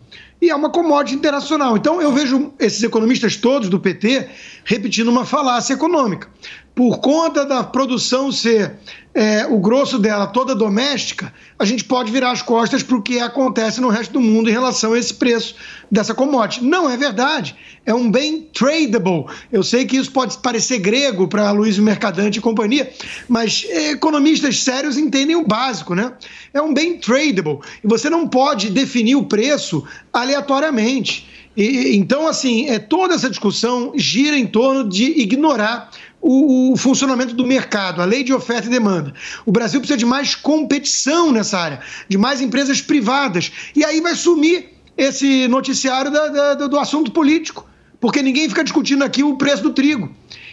e 0.44 0.50
é 0.50 0.54
uma 0.54 0.68
commodity 0.68 1.16
internacional. 1.16 1.76
Então 1.76 2.02
eu 2.02 2.12
vejo 2.12 2.52
esses 2.58 2.82
economistas 2.82 3.36
todos 3.36 3.68
do 3.68 3.80
PT 3.80 4.28
repetindo 4.64 5.08
uma 5.08 5.24
falácia 5.24 5.72
econômica. 5.72 6.28
Por 6.74 6.98
conta 6.98 7.44
da 7.46 7.62
produção 7.62 8.32
ser 8.32 8.74
é, 9.14 9.46
o 9.46 9.58
grosso 9.58 9.96
dela 9.96 10.26
toda 10.26 10.56
doméstica, 10.56 11.32
a 11.56 11.64
gente 11.64 11.84
pode 11.84 12.10
virar 12.10 12.32
as 12.32 12.42
costas 12.42 12.82
para 12.82 12.96
o 12.96 13.02
que 13.02 13.20
acontece 13.20 13.80
no 13.80 13.88
resto 13.88 14.14
do 14.14 14.20
mundo 14.20 14.50
em 14.50 14.52
relação 14.52 14.92
a 14.92 14.98
esse 14.98 15.14
preço 15.14 15.54
dessa 15.88 16.12
commodity. 16.12 16.64
Não 16.64 16.90
é 16.90 16.96
verdade. 16.96 17.54
É 17.86 17.94
um 17.94 18.10
bem 18.10 18.48
tradable. 18.52 19.26
Eu 19.52 19.62
sei 19.62 19.84
que 19.84 19.96
isso 19.96 20.10
pode 20.10 20.36
parecer 20.38 20.78
grego 20.80 21.28
para 21.28 21.52
Luiz 21.52 21.78
Mercadante 21.78 22.40
e 22.40 22.42
companhia, 22.42 22.92
mas 23.28 23.64
economistas 23.70 24.60
sérios 24.60 24.98
entendem 24.98 25.36
o 25.36 25.46
básico, 25.46 25.94
né? 25.94 26.12
É 26.52 26.60
um 26.60 26.74
bem 26.74 26.98
tradable. 26.98 27.60
E 27.84 27.86
você 27.86 28.10
não 28.10 28.26
pode 28.26 28.68
definir 28.70 29.14
o 29.14 29.26
preço 29.26 29.84
aleatoriamente. 30.12 31.28
E, 31.56 31.96
então, 31.96 32.26
assim, 32.26 32.68
é, 32.68 32.80
toda 32.80 33.14
essa 33.14 33.30
discussão 33.30 33.92
gira 33.94 34.36
em 34.36 34.46
torno 34.46 34.88
de 34.88 35.04
ignorar 35.20 35.88
o, 36.26 36.72
o, 36.72 36.76
funcionamento 36.78 37.34
do 37.34 37.44
mercado, 37.44 38.00
a 38.00 38.06
lei 38.06 38.24
de 38.24 38.32
oferta 38.32 38.66
e 38.66 38.70
demanda. 38.70 39.12
O 39.44 39.52
Brasil 39.52 39.78
precisa 39.78 39.98
de 39.98 40.06
mais 40.06 40.34
competição 40.34 41.30
nessa 41.30 41.58
área, 41.58 41.80
de 42.08 42.16
mais 42.16 42.40
empresas 42.40 42.80
privadas. 42.80 43.52
E 43.76 43.84
aí 43.84 44.00
vai 44.00 44.14
sumir 44.14 44.70
esse 44.96 45.46
noticiário 45.48 46.10
da, 46.10 46.28
da, 46.28 46.66
do 46.66 46.78
assunto 46.78 47.12
político, 47.12 47.68
porque 48.00 48.22
ninguém 48.22 48.48
fica 48.48 48.64
discutindo 48.64 49.04
aqui 49.04 49.22
o 49.22 49.36
preço 49.36 49.62
do 49.62 49.74
trigo. 49.74 50.10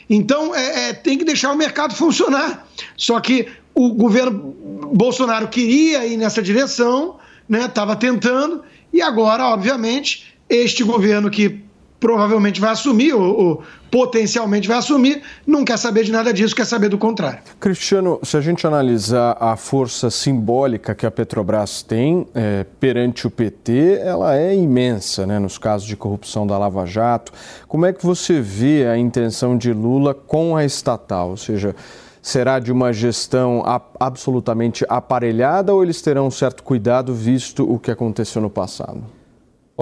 Então, 0.10 0.54
é, 0.54 0.90
é, 0.90 0.94
tem 0.94 1.18
que 1.18 1.24
deixar 1.24 1.54
o 1.54 1.58
mercado 1.58 1.96
funcionar. 1.96 2.68
Só 2.98 3.18
que 3.22 3.48
o 3.74 3.94
governo 3.94 4.54
Bolsonaro 4.94 5.48
queria 5.48 6.06
ir 6.06 6.18
nessa 6.18 6.42
direção, 6.42 7.16
estava 7.50 7.94
né, 7.94 7.98
tentando, 7.98 8.62
e 8.92 9.02
agora, 9.02 9.46
obviamente, 9.46 10.36
este 10.50 10.84
governo 10.84 11.30
que 11.30 11.62
provavelmente 12.02 12.60
vai 12.60 12.72
assumir, 12.72 13.14
ou, 13.14 13.40
ou, 13.40 13.64
potencialmente 13.92 14.68
vai 14.68 14.78
assumir, 14.78 15.22
não 15.46 15.64
quer 15.64 15.78
saber 15.78 16.04
de 16.04 16.12
nada 16.12 16.34
disso, 16.34 16.56
quer 16.56 16.66
saber 16.66 16.90
do 16.90 16.98
contrário. 16.98 17.40
Cristiano, 17.60 18.20
se 18.24 18.36
a 18.36 18.42
gente 18.42 18.66
analisar 18.66 19.38
a 19.40 19.56
força 19.56 20.10
simbólica 20.10 20.96
que 20.96 21.06
a 21.06 21.12
Petrobras 21.12 21.84
tem 21.84 22.26
é, 22.34 22.66
perante 22.80 23.28
o 23.28 23.30
PT, 23.30 24.00
ela 24.02 24.36
é 24.36 24.56
imensa, 24.56 25.28
né, 25.28 25.38
nos 25.38 25.60
casos 25.60 25.88
de 25.88 25.96
corrupção 25.96 26.48
da 26.48 26.58
Lava 26.58 26.88
Jato. 26.88 27.32
Como 27.68 27.86
é 27.86 27.94
que 27.94 28.04
você 28.04 28.42
vê 28.42 28.88
a 28.88 28.98
intenção 28.98 29.56
de 29.56 29.72
Lula 29.72 30.16
com 30.16 30.58
a 30.58 30.66
estatal? 30.66 31.30
Ou 31.30 31.38
seja, 31.38 31.76
será 32.20 32.58
de 32.58 32.72
uma 32.72 32.92
gestão 32.92 33.64
absolutamente 34.00 34.84
aparelhada 34.90 35.72
ou 35.72 35.84
eles 35.84 36.02
terão 36.02 36.26
um 36.26 36.32
certo 36.32 36.64
cuidado 36.64 37.14
visto 37.14 37.72
o 37.72 37.78
que 37.78 37.92
aconteceu 37.92 38.42
no 38.42 38.50
passado? 38.50 39.21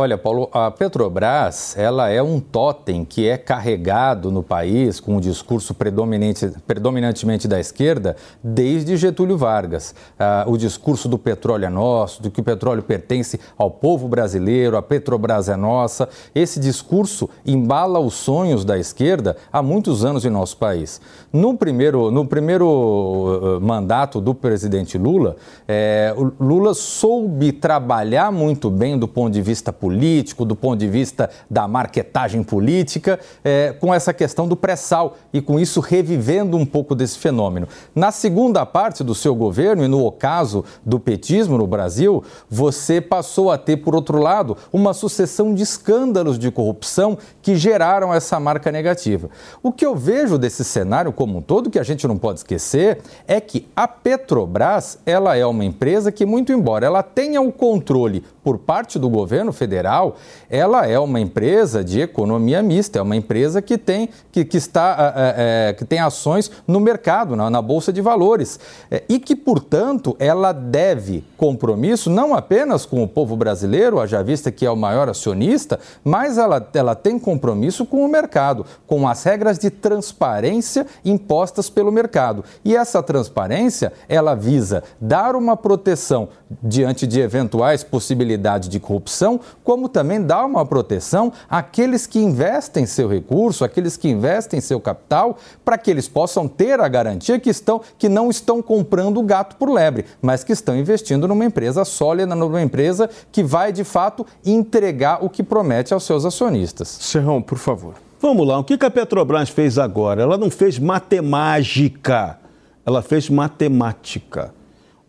Olha, 0.02 0.18
Paulo, 0.18 0.48
a 0.54 0.72
Petrobras 0.72 1.76
ela 1.78 2.08
é 2.08 2.24
um 2.24 2.40
totem 2.40 3.04
que 3.04 3.28
é 3.28 3.38
carregado 3.38 4.32
no 4.32 4.42
país 4.42 4.98
com 4.98 5.18
um 5.18 5.20
discurso 5.20 5.74
predominante, 5.74 6.50
predominantemente 6.66 7.50
da 7.50 7.60
esquerda 7.60 8.16
desde 8.42 8.96
Getúlio 8.96 9.38
Vargas. 9.38 9.94
Ah, 10.18 10.46
o 10.48 10.56
discurso 10.56 11.10
do 11.10 11.18
petróleo 11.18 11.66
é 11.66 11.70
nosso, 11.70 12.24
do 12.24 12.32
que 12.32 12.40
o 12.40 12.44
petróleo 12.46 12.82
pertence 12.82 13.42
ao 13.58 13.70
povo 13.70 14.08
brasileiro, 14.08 14.78
a 14.78 14.82
Petrobras 14.82 15.50
é 15.50 15.58
nossa. 15.58 16.08
Esse 16.34 16.62
discurso 16.62 17.30
embala 17.46 18.00
os 18.00 18.14
sonhos 18.14 18.64
da 18.64 18.80
esquerda 18.80 19.36
há 19.52 19.62
muitos 19.62 20.06
anos 20.06 20.24
em 20.24 20.30
nosso 20.30 20.56
país. 20.56 21.02
No 21.34 21.58
primeiro, 21.58 22.10
no 22.10 22.26
primeiro 22.26 22.70
uh, 22.70 23.60
mandato 23.60 24.22
do 24.22 24.34
presidente 24.34 24.98
Lula, 24.98 25.36
é, 25.68 26.16
Lula 26.40 26.74
soube 26.74 27.52
trabalhar 27.52 28.32
muito 28.32 28.70
bem 28.70 28.98
do 28.98 29.06
ponto 29.06 29.34
de 29.34 29.42
vista 29.42 29.74
político 29.74 29.89
político, 29.90 30.46
do 30.46 30.56
ponto 30.56 30.80
de 30.80 30.88
vista 30.88 31.32
da 31.50 31.68
marketagem 31.68 32.44
política, 32.44 33.20
é, 33.44 33.74
com 33.80 33.92
essa 33.92 34.14
questão 34.14 34.48
do 34.48 34.56
pré-sal 34.56 35.18
e 35.34 35.42
com 35.42 35.60
isso 35.60 35.80
revivendo 35.80 36.56
um 36.56 36.66
pouco 36.66 36.94
desse 36.94 37.18
fenômeno. 37.18 37.68
Na 37.96 38.12
segunda 38.12 38.64
parte 38.68 39.04
do 39.04 39.16
seu 39.16 39.34
governo 39.34 39.84
e 39.84 39.88
no 39.88 40.06
ocaso 40.06 40.64
do 40.86 41.00
petismo 41.00 41.58
no 41.58 41.66
Brasil, 41.66 42.24
você 42.48 43.02
passou 43.02 43.50
a 43.50 43.58
ter, 43.58 43.78
por 43.78 43.96
outro 43.96 44.20
lado, 44.20 44.56
uma 44.72 44.94
sucessão 44.94 45.56
de 45.56 45.64
escândalos 45.64 46.38
de 46.38 46.52
corrupção 46.52 47.18
que 47.42 47.56
geraram 47.56 48.14
essa 48.14 48.40
marca 48.40 48.72
negativa. 48.72 49.28
O 49.64 49.72
que 49.72 49.84
eu 49.84 49.96
vejo 49.96 50.38
desse 50.38 50.64
cenário 50.64 51.12
como 51.12 51.40
um 51.40 51.42
todo, 51.42 51.72
que 51.72 51.80
a 51.80 51.84
gente 51.84 52.08
não 52.08 52.16
pode 52.16 52.42
esquecer, 52.42 53.00
é 53.28 53.42
que 53.42 53.68
a 53.76 53.88
Petrobras, 53.88 55.00
ela 55.04 55.36
é 55.36 55.46
uma 55.48 55.66
empresa 55.66 56.12
que, 56.12 56.28
muito 56.28 56.52
embora 56.52 56.86
ela 56.86 57.02
tenha 57.02 57.42
o 57.42 57.52
controle 57.52 58.24
por 58.50 58.58
parte 58.58 58.98
do 58.98 59.08
governo 59.08 59.54
federal, 59.54 60.16
ela 60.50 60.88
é 60.88 60.98
uma 60.98 61.20
empresa 61.20 61.84
de 61.84 62.02
economia 62.02 62.64
mista, 62.64 62.98
é 62.98 63.02
uma 63.04 63.16
empresa 63.16 63.62
que 63.62 63.78
tem, 63.78 64.10
que, 64.32 64.44
que 64.44 64.58
está, 64.58 65.14
é, 65.16 65.70
é, 65.70 65.74
que 65.74 65.86
tem 65.86 66.00
ações 66.00 66.50
no 66.66 66.80
mercado, 66.80 67.36
na, 67.36 67.48
na 67.48 67.62
Bolsa 67.62 67.94
de 67.94 68.02
Valores, 68.02 68.60
é, 68.90 69.04
e 69.08 69.20
que, 69.20 69.36
portanto, 69.36 70.16
ela 70.18 70.52
deve 70.52 71.24
compromisso 71.38 72.10
não 72.10 72.34
apenas 72.34 72.88
com 72.88 73.04
o 73.04 73.08
povo 73.08 73.38
brasileiro, 73.38 74.00
haja 74.00 74.24
vista 74.24 74.52
que 74.52 74.66
é 74.66 74.72
o 74.72 74.76
maior 74.76 75.08
acionista, 75.08 75.80
mas 76.04 76.40
ela, 76.40 76.68
ela 76.74 76.96
tem 76.96 77.20
compromisso 77.20 77.86
com 77.86 78.04
o 78.04 78.08
mercado, 78.08 78.66
com 78.88 79.08
as 79.08 79.24
regras 79.24 79.60
de 79.60 79.70
transparência 79.70 80.88
impostas 81.06 81.70
pelo 81.70 81.92
mercado. 81.92 82.44
E 82.66 82.76
essa 82.76 83.04
transparência, 83.04 83.94
ela 84.08 84.34
visa 84.34 84.84
dar 85.00 85.36
uma 85.36 85.56
proteção 85.56 86.30
diante 86.64 87.06
de 87.06 87.20
eventuais 87.20 87.84
possibilidades 87.84 88.39
de 88.40 88.80
corrupção, 88.80 89.40
como 89.64 89.90
também 89.90 90.22
dar 90.22 90.46
uma 90.46 90.66
proteção 90.66 91.32
àqueles 91.50 92.08
que 92.08 92.20
investem 92.20 92.86
seu 92.86 93.08
recurso, 93.08 93.64
àqueles 93.64 93.98
que 93.98 94.10
investem 94.10 94.62
seu 94.62 94.80
capital, 94.80 95.38
para 95.64 95.78
que 95.78 95.92
eles 95.92 96.08
possam 96.08 96.48
ter 96.48 96.80
a 96.80 96.88
garantia 96.88 97.40
que, 97.40 97.50
estão, 97.50 97.82
que 97.98 98.10
não 98.10 98.30
estão 98.30 98.62
comprando 98.62 99.22
gato 99.22 99.56
por 99.56 99.70
lebre, 99.70 100.06
mas 100.22 100.44
que 100.44 100.54
estão 100.54 100.76
investindo 100.76 101.28
numa 101.28 101.46
empresa 101.46 101.86
sólida, 101.86 102.36
numa 102.36 102.62
empresa 102.62 103.10
que 103.32 103.44
vai 103.44 103.72
de 103.72 103.84
fato 103.84 104.26
entregar 104.46 105.24
o 105.24 105.30
que 105.30 105.44
promete 105.44 105.94
aos 105.94 106.04
seus 106.04 106.26
acionistas. 106.26 106.88
Serrão, 106.88 107.42
por 107.42 107.58
favor. 107.58 107.94
Vamos 108.22 108.46
lá, 108.46 108.60
o 108.60 108.64
que 108.66 108.74
a 108.84 108.92
Petrobras 108.92 109.50
fez 109.50 109.78
agora? 109.78 110.22
Ela 110.22 110.38
não 110.38 110.52
fez 110.52 110.78
matemática, 110.78 112.38
ela 112.86 113.02
fez 113.02 113.30
matemática. 113.30 114.54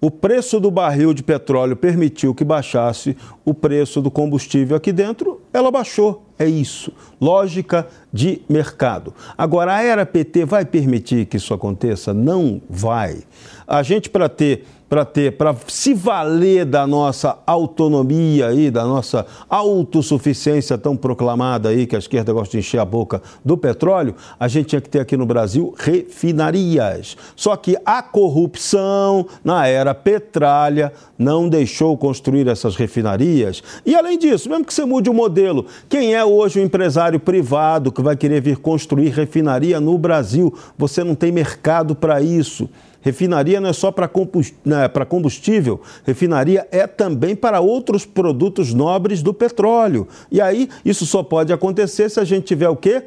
O 0.01 0.11
preço 0.11 0.59
do 0.59 0.71
barril 0.71 1.13
de 1.13 1.23
petróleo 1.23 1.77
permitiu 1.77 2.35
que 2.35 2.43
baixasse 2.43 3.15
o 3.51 3.55
preço 3.55 4.01
do 4.01 4.11
combustível 4.11 4.77
aqui 4.77 4.93
dentro, 4.93 5.41
ela 5.53 5.71
baixou. 5.71 6.25
É 6.39 6.47
isso. 6.47 6.93
Lógica 7.21 7.87
de 8.13 8.41
mercado. 8.49 9.13
Agora, 9.37 9.75
a 9.75 9.83
era 9.83 10.07
PT 10.07 10.45
vai 10.47 10.65
permitir 10.65 11.27
que 11.27 11.37
isso 11.37 11.53
aconteça? 11.53 12.15
Não 12.15 12.63
vai. 12.69 13.19
A 13.67 13.83
gente, 13.83 14.09
para 14.09 14.29
ter 14.29 14.65
para 14.91 15.05
ter, 15.05 15.37
para 15.37 15.55
se 15.69 15.95
valer 15.95 16.65
da 16.67 16.85
nossa 16.85 17.39
autonomia 17.47 18.49
aí, 18.49 18.73
da 18.73 18.85
nossa 18.85 19.25
autossuficiência 19.49 20.77
tão 20.77 20.97
proclamada 20.97 21.69
aí, 21.69 21.87
que 21.87 21.95
a 21.95 21.99
esquerda 22.01 22.33
gosta 22.33 22.51
de 22.51 22.59
encher 22.59 22.81
a 22.81 22.85
boca 22.85 23.23
do 23.45 23.57
petróleo, 23.57 24.17
a 24.39 24.49
gente 24.49 24.71
tinha 24.71 24.81
que 24.81 24.89
ter 24.89 24.99
aqui 24.99 25.17
no 25.17 25.25
Brasil 25.25 25.73
refinarias. 25.79 27.17
Só 27.37 27.55
que 27.55 27.77
a 27.87 28.03
corrupção 28.03 29.29
na 29.45 29.65
era 29.69 29.95
petralha 29.95 30.93
não 31.17 31.49
deixou 31.49 31.97
construir 31.97 32.49
essas 32.49 32.75
refinarias. 32.75 33.40
E 33.85 33.95
além 33.95 34.19
disso, 34.19 34.49
mesmo 34.49 34.65
que 34.65 34.75
você 34.75 34.85
mude 34.85 35.09
o 35.09 35.15
modelo, 35.15 35.67
quem 35.89 36.15
é 36.15 36.25
hoje 36.25 36.59
o 36.61 36.63
empresário 36.63 37.19
privado 37.19 37.93
que 37.93 38.03
vai 38.03 38.17
querer 38.17 38.41
vir 38.41 38.57
construir 38.57 39.09
refinaria 39.09 39.81
no 39.81 39.97
Brasil? 39.97 40.55
Você 40.77 41.03
não 41.03 41.15
tem 41.15 41.33
mercado 41.33 41.95
para 41.95 42.21
isso. 42.21 42.69
Refinaria 43.03 43.61
não 43.61 43.71
é 43.71 43.73
só 43.73 43.91
para 43.91 44.11
né, 44.65 44.89
combustível, 45.09 45.81
refinaria 46.05 46.69
é 46.71 46.87
também 46.87 47.35
para 47.35 47.61
outros 47.61 48.05
produtos 48.05 48.75
nobres 48.75 49.23
do 49.23 49.33
petróleo. 49.33 50.07
E 50.31 50.41
aí, 50.41 50.69
isso 50.85 51.07
só 51.07 51.23
pode 51.23 51.53
acontecer 51.53 52.11
se 52.11 52.21
a 52.21 52.25
gente 52.25 52.45
tiver 52.45 52.69
o 52.69 52.77
quê? 52.77 53.05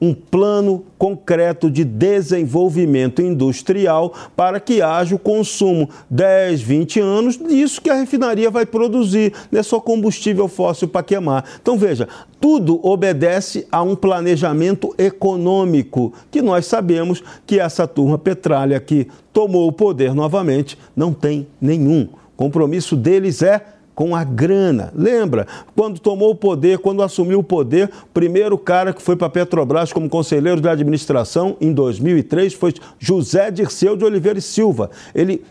Um 0.00 0.12
plano 0.12 0.84
concreto 0.98 1.70
de 1.70 1.84
desenvolvimento 1.84 3.22
industrial 3.22 4.12
para 4.36 4.60
que 4.60 4.82
haja 4.82 5.14
o 5.14 5.18
consumo 5.18 5.88
10, 6.10 6.60
20 6.60 7.00
anos 7.00 7.38
disso 7.38 7.80
que 7.80 7.90
a 7.90 7.94
refinaria 7.94 8.50
vai 8.50 8.66
produzir, 8.66 9.32
não 9.50 9.60
é 9.60 9.62
só 9.62 9.80
combustível 9.80 10.48
fóssil 10.48 10.88
para 10.88 11.02
queimar. 11.02 11.44
Então 11.60 11.78
veja, 11.78 12.08
tudo 12.40 12.80
obedece 12.86 13.66
a 13.72 13.82
um 13.82 13.96
planejamento 13.96 14.94
econômico 14.98 16.12
que 16.30 16.42
nós 16.42 16.66
sabemos 16.66 17.22
que 17.46 17.58
essa 17.58 17.86
turma 17.86 18.18
petralha 18.18 18.78
que 18.78 19.08
tomou 19.32 19.68
o 19.68 19.72
poder 19.72 20.14
novamente 20.14 20.78
não 20.94 21.12
tem 21.12 21.46
nenhum. 21.60 22.08
O 22.34 22.36
compromisso 22.36 22.94
deles 22.96 23.42
é 23.42 23.64
com 23.96 24.14
a 24.14 24.22
grana. 24.22 24.92
Lembra? 24.94 25.46
Quando 25.74 25.98
tomou 25.98 26.30
o 26.30 26.34
poder, 26.34 26.78
quando 26.78 27.02
assumiu 27.02 27.38
o 27.38 27.42
poder, 27.42 27.90
primeiro 28.12 28.58
cara 28.58 28.92
que 28.92 29.00
foi 29.00 29.16
para 29.16 29.30
Petrobras 29.30 29.90
como 29.90 30.08
conselheiro 30.08 30.60
de 30.60 30.68
administração 30.68 31.56
em 31.60 31.72
2003 31.72 32.52
foi 32.52 32.74
José 32.98 33.50
Dirceu 33.50 33.96
de 33.96 34.04
Oliveira 34.04 34.38
e 34.38 34.42
Silva. 34.42 34.90
Ele 35.14 35.42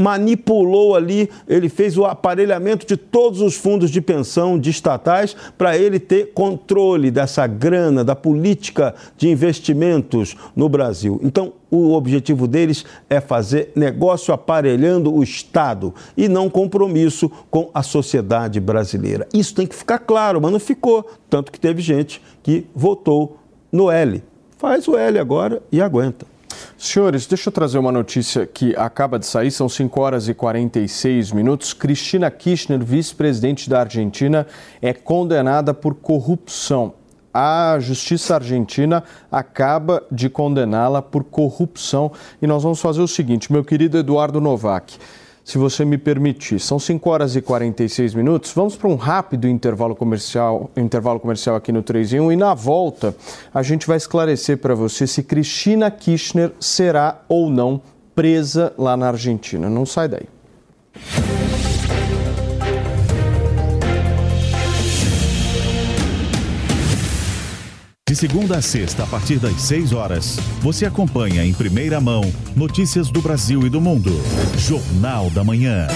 manipulou 0.00 0.96
ali, 0.96 1.28
ele 1.46 1.68
fez 1.68 1.98
o 1.98 2.04
aparelhamento 2.04 2.86
de 2.86 2.96
todos 2.96 3.40
os 3.40 3.54
fundos 3.54 3.90
de 3.90 4.00
pensão 4.00 4.58
de 4.58 4.70
estatais 4.70 5.36
para 5.58 5.76
ele 5.76 6.00
ter 6.00 6.32
controle 6.32 7.10
dessa 7.10 7.46
grana, 7.46 8.02
da 8.02 8.16
política 8.16 8.94
de 9.16 9.28
investimentos 9.28 10.36
no 10.56 10.68
Brasil. 10.68 11.20
Então, 11.22 11.52
o 11.70 11.92
objetivo 11.92 12.48
deles 12.48 12.84
é 13.08 13.20
fazer 13.20 13.70
negócio 13.76 14.34
aparelhando 14.34 15.14
o 15.14 15.22
Estado 15.22 15.94
e 16.16 16.28
não 16.28 16.50
compromisso 16.50 17.30
com 17.50 17.70
a 17.72 17.82
sociedade 17.82 18.58
brasileira. 18.58 19.28
Isso 19.32 19.54
tem 19.54 19.66
que 19.66 19.74
ficar 19.74 19.98
claro, 19.98 20.40
mas 20.40 20.50
não 20.50 20.58
ficou. 20.58 21.08
Tanto 21.28 21.52
que 21.52 21.60
teve 21.60 21.80
gente 21.80 22.20
que 22.42 22.66
votou 22.74 23.38
no 23.70 23.90
L. 23.90 24.22
Faz 24.58 24.88
o 24.88 24.96
L 24.96 25.18
agora 25.18 25.62
e 25.70 25.80
aguenta. 25.80 26.26
Senhores, 26.76 27.26
deixa 27.26 27.48
eu 27.48 27.52
trazer 27.52 27.78
uma 27.78 27.92
notícia 27.92 28.46
que 28.46 28.74
acaba 28.76 29.18
de 29.18 29.26
sair, 29.26 29.50
são 29.50 29.68
5 29.68 30.00
horas 30.00 30.28
e 30.28 30.34
46 30.34 31.32
minutos. 31.32 31.72
Cristina 31.72 32.30
Kirchner, 32.30 32.82
vice-presidente 32.82 33.68
da 33.68 33.80
Argentina, 33.80 34.46
é 34.80 34.92
condenada 34.92 35.74
por 35.74 35.94
corrupção. 35.94 36.94
A 37.32 37.76
justiça 37.78 38.34
argentina 38.34 39.04
acaba 39.30 40.02
de 40.10 40.28
condená-la 40.28 41.00
por 41.00 41.22
corrupção. 41.22 42.10
E 42.42 42.46
nós 42.46 42.62
vamos 42.62 42.80
fazer 42.80 43.00
o 43.00 43.08
seguinte, 43.08 43.52
meu 43.52 43.62
querido 43.62 43.98
Eduardo 43.98 44.40
Novak 44.40 44.98
se 45.50 45.58
você 45.58 45.84
me 45.84 45.98
permitir. 45.98 46.60
São 46.60 46.78
5 46.78 47.10
horas 47.10 47.34
e 47.34 47.42
46 47.42 48.14
minutos. 48.14 48.52
Vamos 48.52 48.76
para 48.76 48.88
um 48.88 48.94
rápido 48.94 49.48
intervalo 49.48 49.96
comercial, 49.96 50.70
intervalo 50.76 51.18
comercial 51.18 51.56
aqui 51.56 51.72
no 51.72 51.82
3 51.82 52.12
em 52.12 52.20
1 52.20 52.32
e 52.32 52.36
na 52.36 52.54
volta 52.54 53.16
a 53.52 53.60
gente 53.60 53.84
vai 53.84 53.96
esclarecer 53.96 54.58
para 54.58 54.76
você 54.76 55.08
se 55.08 55.24
Cristina 55.24 55.90
Kirchner 55.90 56.52
será 56.60 57.22
ou 57.28 57.50
não 57.50 57.82
presa 58.14 58.72
lá 58.78 58.96
na 58.96 59.08
Argentina. 59.08 59.68
Não 59.68 59.84
sai 59.84 60.06
daí. 60.08 61.49
De 68.10 68.16
segunda 68.16 68.56
a 68.56 68.60
sexta, 68.60 69.04
a 69.04 69.06
partir 69.06 69.38
das 69.38 69.62
6 69.62 69.92
horas, 69.92 70.36
você 70.60 70.84
acompanha 70.84 71.44
em 71.44 71.54
primeira 71.54 72.00
mão 72.00 72.22
notícias 72.56 73.08
do 73.08 73.22
Brasil 73.22 73.64
e 73.64 73.70
do 73.70 73.80
mundo. 73.80 74.10
Jornal 74.58 75.30
da 75.30 75.44
Manhã. 75.44 75.86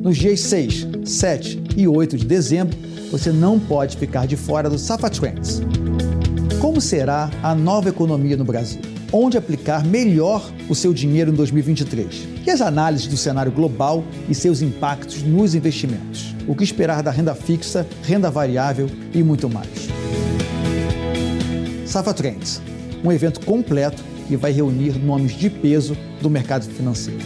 Nos 0.00 0.16
dias 0.16 0.38
6, 0.38 0.86
7 1.04 1.64
e 1.76 1.88
8 1.88 2.16
de 2.16 2.24
dezembro, 2.24 2.78
você 3.10 3.32
não 3.32 3.58
pode 3.58 3.96
ficar 3.96 4.24
de 4.24 4.36
fora 4.36 4.70
do 4.70 4.78
Safa 4.78 5.10
Trends. 5.10 5.62
Como 6.60 6.80
será 6.80 7.28
a 7.42 7.56
nova 7.56 7.88
economia 7.88 8.36
no 8.36 8.44
Brasil? 8.44 8.80
Onde 9.12 9.36
aplicar 9.36 9.84
melhor 9.84 10.48
o 10.68 10.76
seu 10.76 10.94
dinheiro 10.94 11.32
em 11.32 11.34
2023? 11.34 12.28
E 12.46 12.50
as 12.52 12.60
análises 12.60 13.08
do 13.08 13.16
cenário 13.16 13.50
global 13.50 14.04
e 14.28 14.34
seus 14.34 14.62
impactos 14.62 15.24
nos 15.24 15.56
investimentos? 15.56 16.37
O 16.48 16.56
que 16.56 16.64
esperar 16.64 17.02
da 17.02 17.10
renda 17.10 17.34
fixa, 17.34 17.86
renda 18.02 18.30
variável 18.30 18.90
e 19.12 19.22
muito 19.22 19.48
mais. 19.48 19.68
Safa 21.86 22.14
Trends, 22.14 22.60
um 23.04 23.12
evento 23.12 23.44
completo 23.44 24.02
que 24.26 24.36
vai 24.36 24.50
reunir 24.50 24.98
nomes 24.98 25.32
de 25.32 25.48
peso 25.50 25.96
do 26.20 26.28
mercado 26.28 26.64
financeiro. 26.64 27.20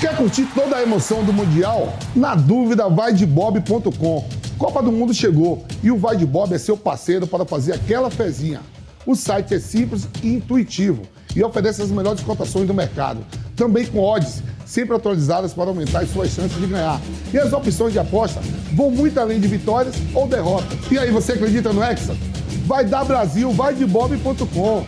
Quer 0.00 0.16
curtir 0.16 0.46
toda 0.54 0.76
a 0.76 0.82
emoção 0.82 1.22
do 1.24 1.32
Mundial? 1.32 1.92
Na 2.16 2.34
dúvida, 2.34 2.88
vai 2.88 3.12
de 3.12 3.26
bob.com. 3.26 4.28
Copa 4.56 4.82
do 4.82 4.92
Mundo 4.92 5.12
chegou 5.12 5.64
e 5.82 5.90
o 5.90 5.98
Vai 5.98 6.16
de 6.16 6.26
Bob 6.26 6.54
é 6.54 6.58
seu 6.58 6.76
parceiro 6.76 7.26
para 7.26 7.44
fazer 7.44 7.72
aquela 7.72 8.10
fezinha. 8.10 8.60
O 9.06 9.14
site 9.14 9.54
é 9.54 9.58
simples 9.58 10.06
e 10.22 10.34
intuitivo 10.34 11.02
e 11.34 11.42
oferece 11.42 11.82
as 11.82 11.90
melhores 11.90 12.22
cotações 12.22 12.66
do 12.66 12.74
mercado 12.74 13.24
também 13.60 13.84
com 13.84 14.00
odds 14.00 14.42
sempre 14.64 14.96
atualizadas 14.96 15.52
para 15.52 15.68
aumentar 15.68 16.00
as 16.00 16.10
suas 16.10 16.30
chances 16.30 16.58
de 16.58 16.66
ganhar. 16.66 16.98
E 17.30 17.38
as 17.38 17.52
opções 17.52 17.92
de 17.92 17.98
aposta 17.98 18.40
vão 18.72 18.90
muito 18.90 19.20
além 19.20 19.38
de 19.38 19.46
vitórias 19.46 19.94
ou 20.14 20.26
derrotas. 20.26 20.78
E 20.90 20.98
aí, 20.98 21.10
você 21.10 21.32
acredita 21.32 21.70
no 21.70 21.84
Hexa? 21.84 22.16
Vai 22.64 22.86
dar 22.86 23.04
Brasil, 23.04 23.52
vai 23.52 23.74
de 23.74 23.84
bob.com. 23.84 24.86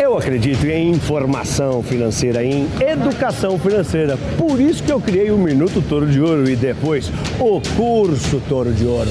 Eu 0.00 0.18
acredito 0.18 0.64
em 0.66 0.90
informação 0.90 1.82
financeira, 1.82 2.44
em 2.44 2.68
educação 2.80 3.58
financeira. 3.58 4.16
Por 4.38 4.60
isso 4.60 4.82
que 4.84 4.92
eu 4.92 5.00
criei 5.00 5.32
o 5.32 5.38
Minuto 5.38 5.82
Toro 5.82 6.06
de 6.06 6.20
Ouro 6.20 6.48
e 6.48 6.54
depois 6.54 7.10
o 7.40 7.60
Curso 7.76 8.40
Toro 8.48 8.72
de 8.72 8.84
Ouro. 8.84 9.10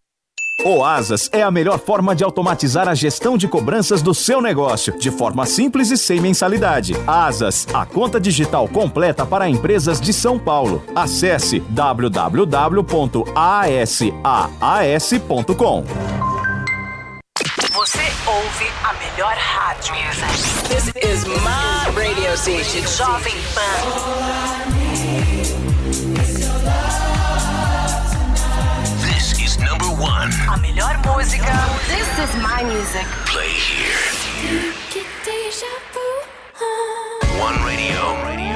O 0.63 0.83
Asas 0.83 1.27
é 1.31 1.41
a 1.41 1.49
melhor 1.49 1.79
forma 1.79 2.15
de 2.15 2.23
automatizar 2.23 2.87
a 2.87 2.93
gestão 2.93 3.35
de 3.35 3.47
cobranças 3.47 4.03
do 4.03 4.13
seu 4.13 4.39
negócio, 4.39 4.95
de 4.97 5.09
forma 5.09 5.43
simples 5.47 5.89
e 5.89 5.97
sem 5.97 6.21
mensalidade. 6.21 6.93
Asas, 7.07 7.67
a 7.73 7.83
conta 7.83 8.19
digital 8.19 8.67
completa 8.67 9.25
para 9.25 9.49
empresas 9.49 9.99
de 9.99 10.13
São 10.13 10.37
Paulo. 10.37 10.83
Acesse 10.95 11.61
www.asaas.com. 11.69 12.23
Você 17.73 18.03
ouve 18.27 18.67
a 18.83 18.93
melhor 18.93 19.35
rádio. 19.35 19.95
This 20.67 20.89
is 21.03 21.25
my 21.25 21.89
radio 21.95 22.37
station, 22.37 22.85
Jovem 22.85 23.33
Pan. 23.55 25.40
Is 32.23 32.35
my 32.35 32.61
music. 32.63 33.05
Play 33.25 33.49
here. 33.49 33.97
One 37.39 37.57
radio, 37.65 37.97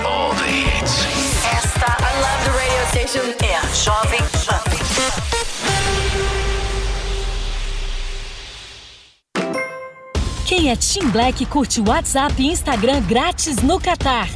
all 0.05 0.33
the 0.33 0.43
hits. 0.43 1.03
Esta, 1.45 1.89
I 1.97 2.11
love 2.21 2.41
the 2.45 2.51
radio 2.61 2.85
station, 2.91 3.25
é 3.43 3.55
a 3.57 3.65
Jovem 3.73 4.21
Pan. 4.45 4.61
Quem 10.45 10.69
é 10.69 10.75
Team 10.75 11.09
Black 11.09 11.43
curte 11.47 11.81
WhatsApp 11.81 12.39
e 12.39 12.51
Instagram 12.51 13.01
grátis 13.01 13.57
no 13.57 13.79
Catar. 13.79 14.27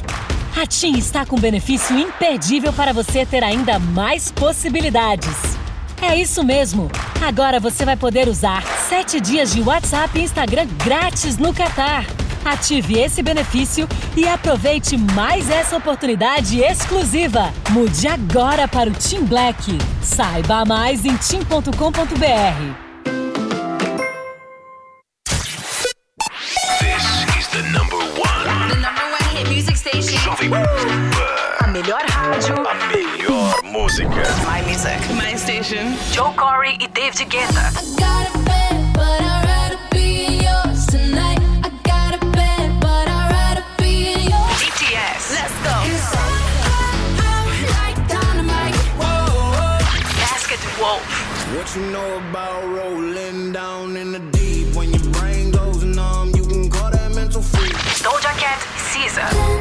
A 0.60 0.66
TIM 0.66 0.98
está 0.98 1.24
com 1.24 1.38
benefício 1.38 1.96
imperdível 1.96 2.72
para 2.72 2.92
você 2.92 3.24
ter 3.24 3.44
ainda 3.44 3.78
mais 3.78 4.32
possibilidades. 4.32 5.49
É 6.02 6.16
isso 6.16 6.42
mesmo! 6.42 6.90
Agora 7.20 7.60
você 7.60 7.84
vai 7.84 7.96
poder 7.96 8.26
usar 8.28 8.62
7 8.62 9.20
dias 9.20 9.52
de 9.52 9.60
WhatsApp 9.60 10.18
e 10.18 10.22
Instagram 10.22 10.66
grátis 10.82 11.36
no 11.36 11.52
Catar. 11.52 12.06
Ative 12.44 12.98
esse 12.98 13.22
benefício 13.22 13.86
e 14.16 14.26
aproveite 14.26 14.96
mais 14.96 15.50
essa 15.50 15.76
oportunidade 15.76 16.60
exclusiva. 16.60 17.52
Mude 17.70 18.08
agora 18.08 18.66
para 18.66 18.88
o 18.88 18.94
Team 18.94 19.24
Black. 19.24 19.78
Saiba 20.02 20.64
mais 20.64 21.04
em 21.04 21.16
tim.com.br. 21.16 22.89
música. 33.90 34.22
My 34.46 34.62
music. 34.62 35.00
My 35.16 35.36
station. 35.36 35.96
Joe 36.12 36.32
Corey 36.36 36.76
e 36.80 36.88
David 36.88 37.26
Guetta. 37.28 37.72
BTS. 44.60 45.24
Let's 45.34 45.56
go. 45.64 45.74
Basket 50.18 50.60
Wolf. 50.78 51.02
What 51.56 51.74
you 51.74 51.82
know 51.90 52.18
about 52.30 52.62
rolling 52.64 53.52
down 53.52 53.96
in 53.96 54.12
the 54.12 54.20
deep? 54.30 54.76
When 54.76 54.92
your 54.92 55.02
brain 55.12 55.50
goes 55.50 55.82
numb, 55.82 56.32
you 56.36 56.44
can 56.46 56.70
call 56.70 56.90
that 56.90 57.12
mental 57.14 57.42
freak. 57.42 57.74
Doja 58.02 58.32
Cat 58.38 58.60
Caesar. 58.76 59.59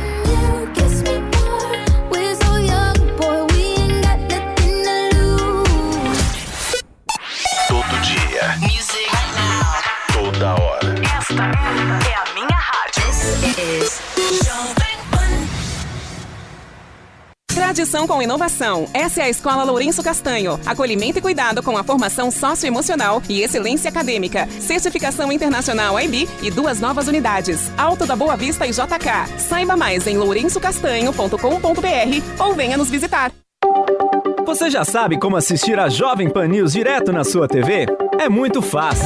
Tradição 17.69 18.07
com 18.07 18.19
inovação. 18.19 18.87
Essa 18.95 19.21
é 19.21 19.25
a 19.25 19.29
Escola 19.29 19.63
Lourenço 19.63 20.01
Castanho. 20.01 20.59
Acolhimento 20.65 21.19
e 21.19 21.21
cuidado 21.21 21.61
com 21.61 21.77
a 21.77 21.83
formação 21.83 22.31
socioemocional 22.31 23.21
e 23.29 23.43
excelência 23.43 23.89
acadêmica. 23.89 24.47
Certificação 24.59 25.31
internacional 25.31 25.99
IB 25.99 26.27
e 26.41 26.49
duas 26.49 26.79
novas 26.79 27.07
unidades. 27.07 27.71
Alto 27.77 28.07
da 28.07 28.15
Boa 28.15 28.35
Vista 28.35 28.65
e 28.65 28.71
JK. 28.71 29.37
Saiba 29.37 29.77
mais 29.77 30.07
em 30.07 30.17
lourençocastanho.com.br 30.17 32.43
ou 32.43 32.55
venha 32.55 32.75
nos 32.75 32.89
visitar. 32.89 33.31
Você 34.47 34.71
já 34.71 34.83
sabe 34.83 35.19
como 35.19 35.37
assistir 35.37 35.77
a 35.77 35.89
Jovem 35.89 36.27
Pan 36.27 36.47
News 36.47 36.73
direto 36.73 37.13
na 37.13 37.23
sua 37.23 37.47
TV? 37.47 37.85
É 38.19 38.27
muito 38.27 38.63
fácil. 38.63 39.05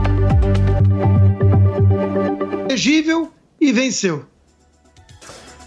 Elegível 2.71 3.29
e 3.59 3.71
venceu. 3.71 4.25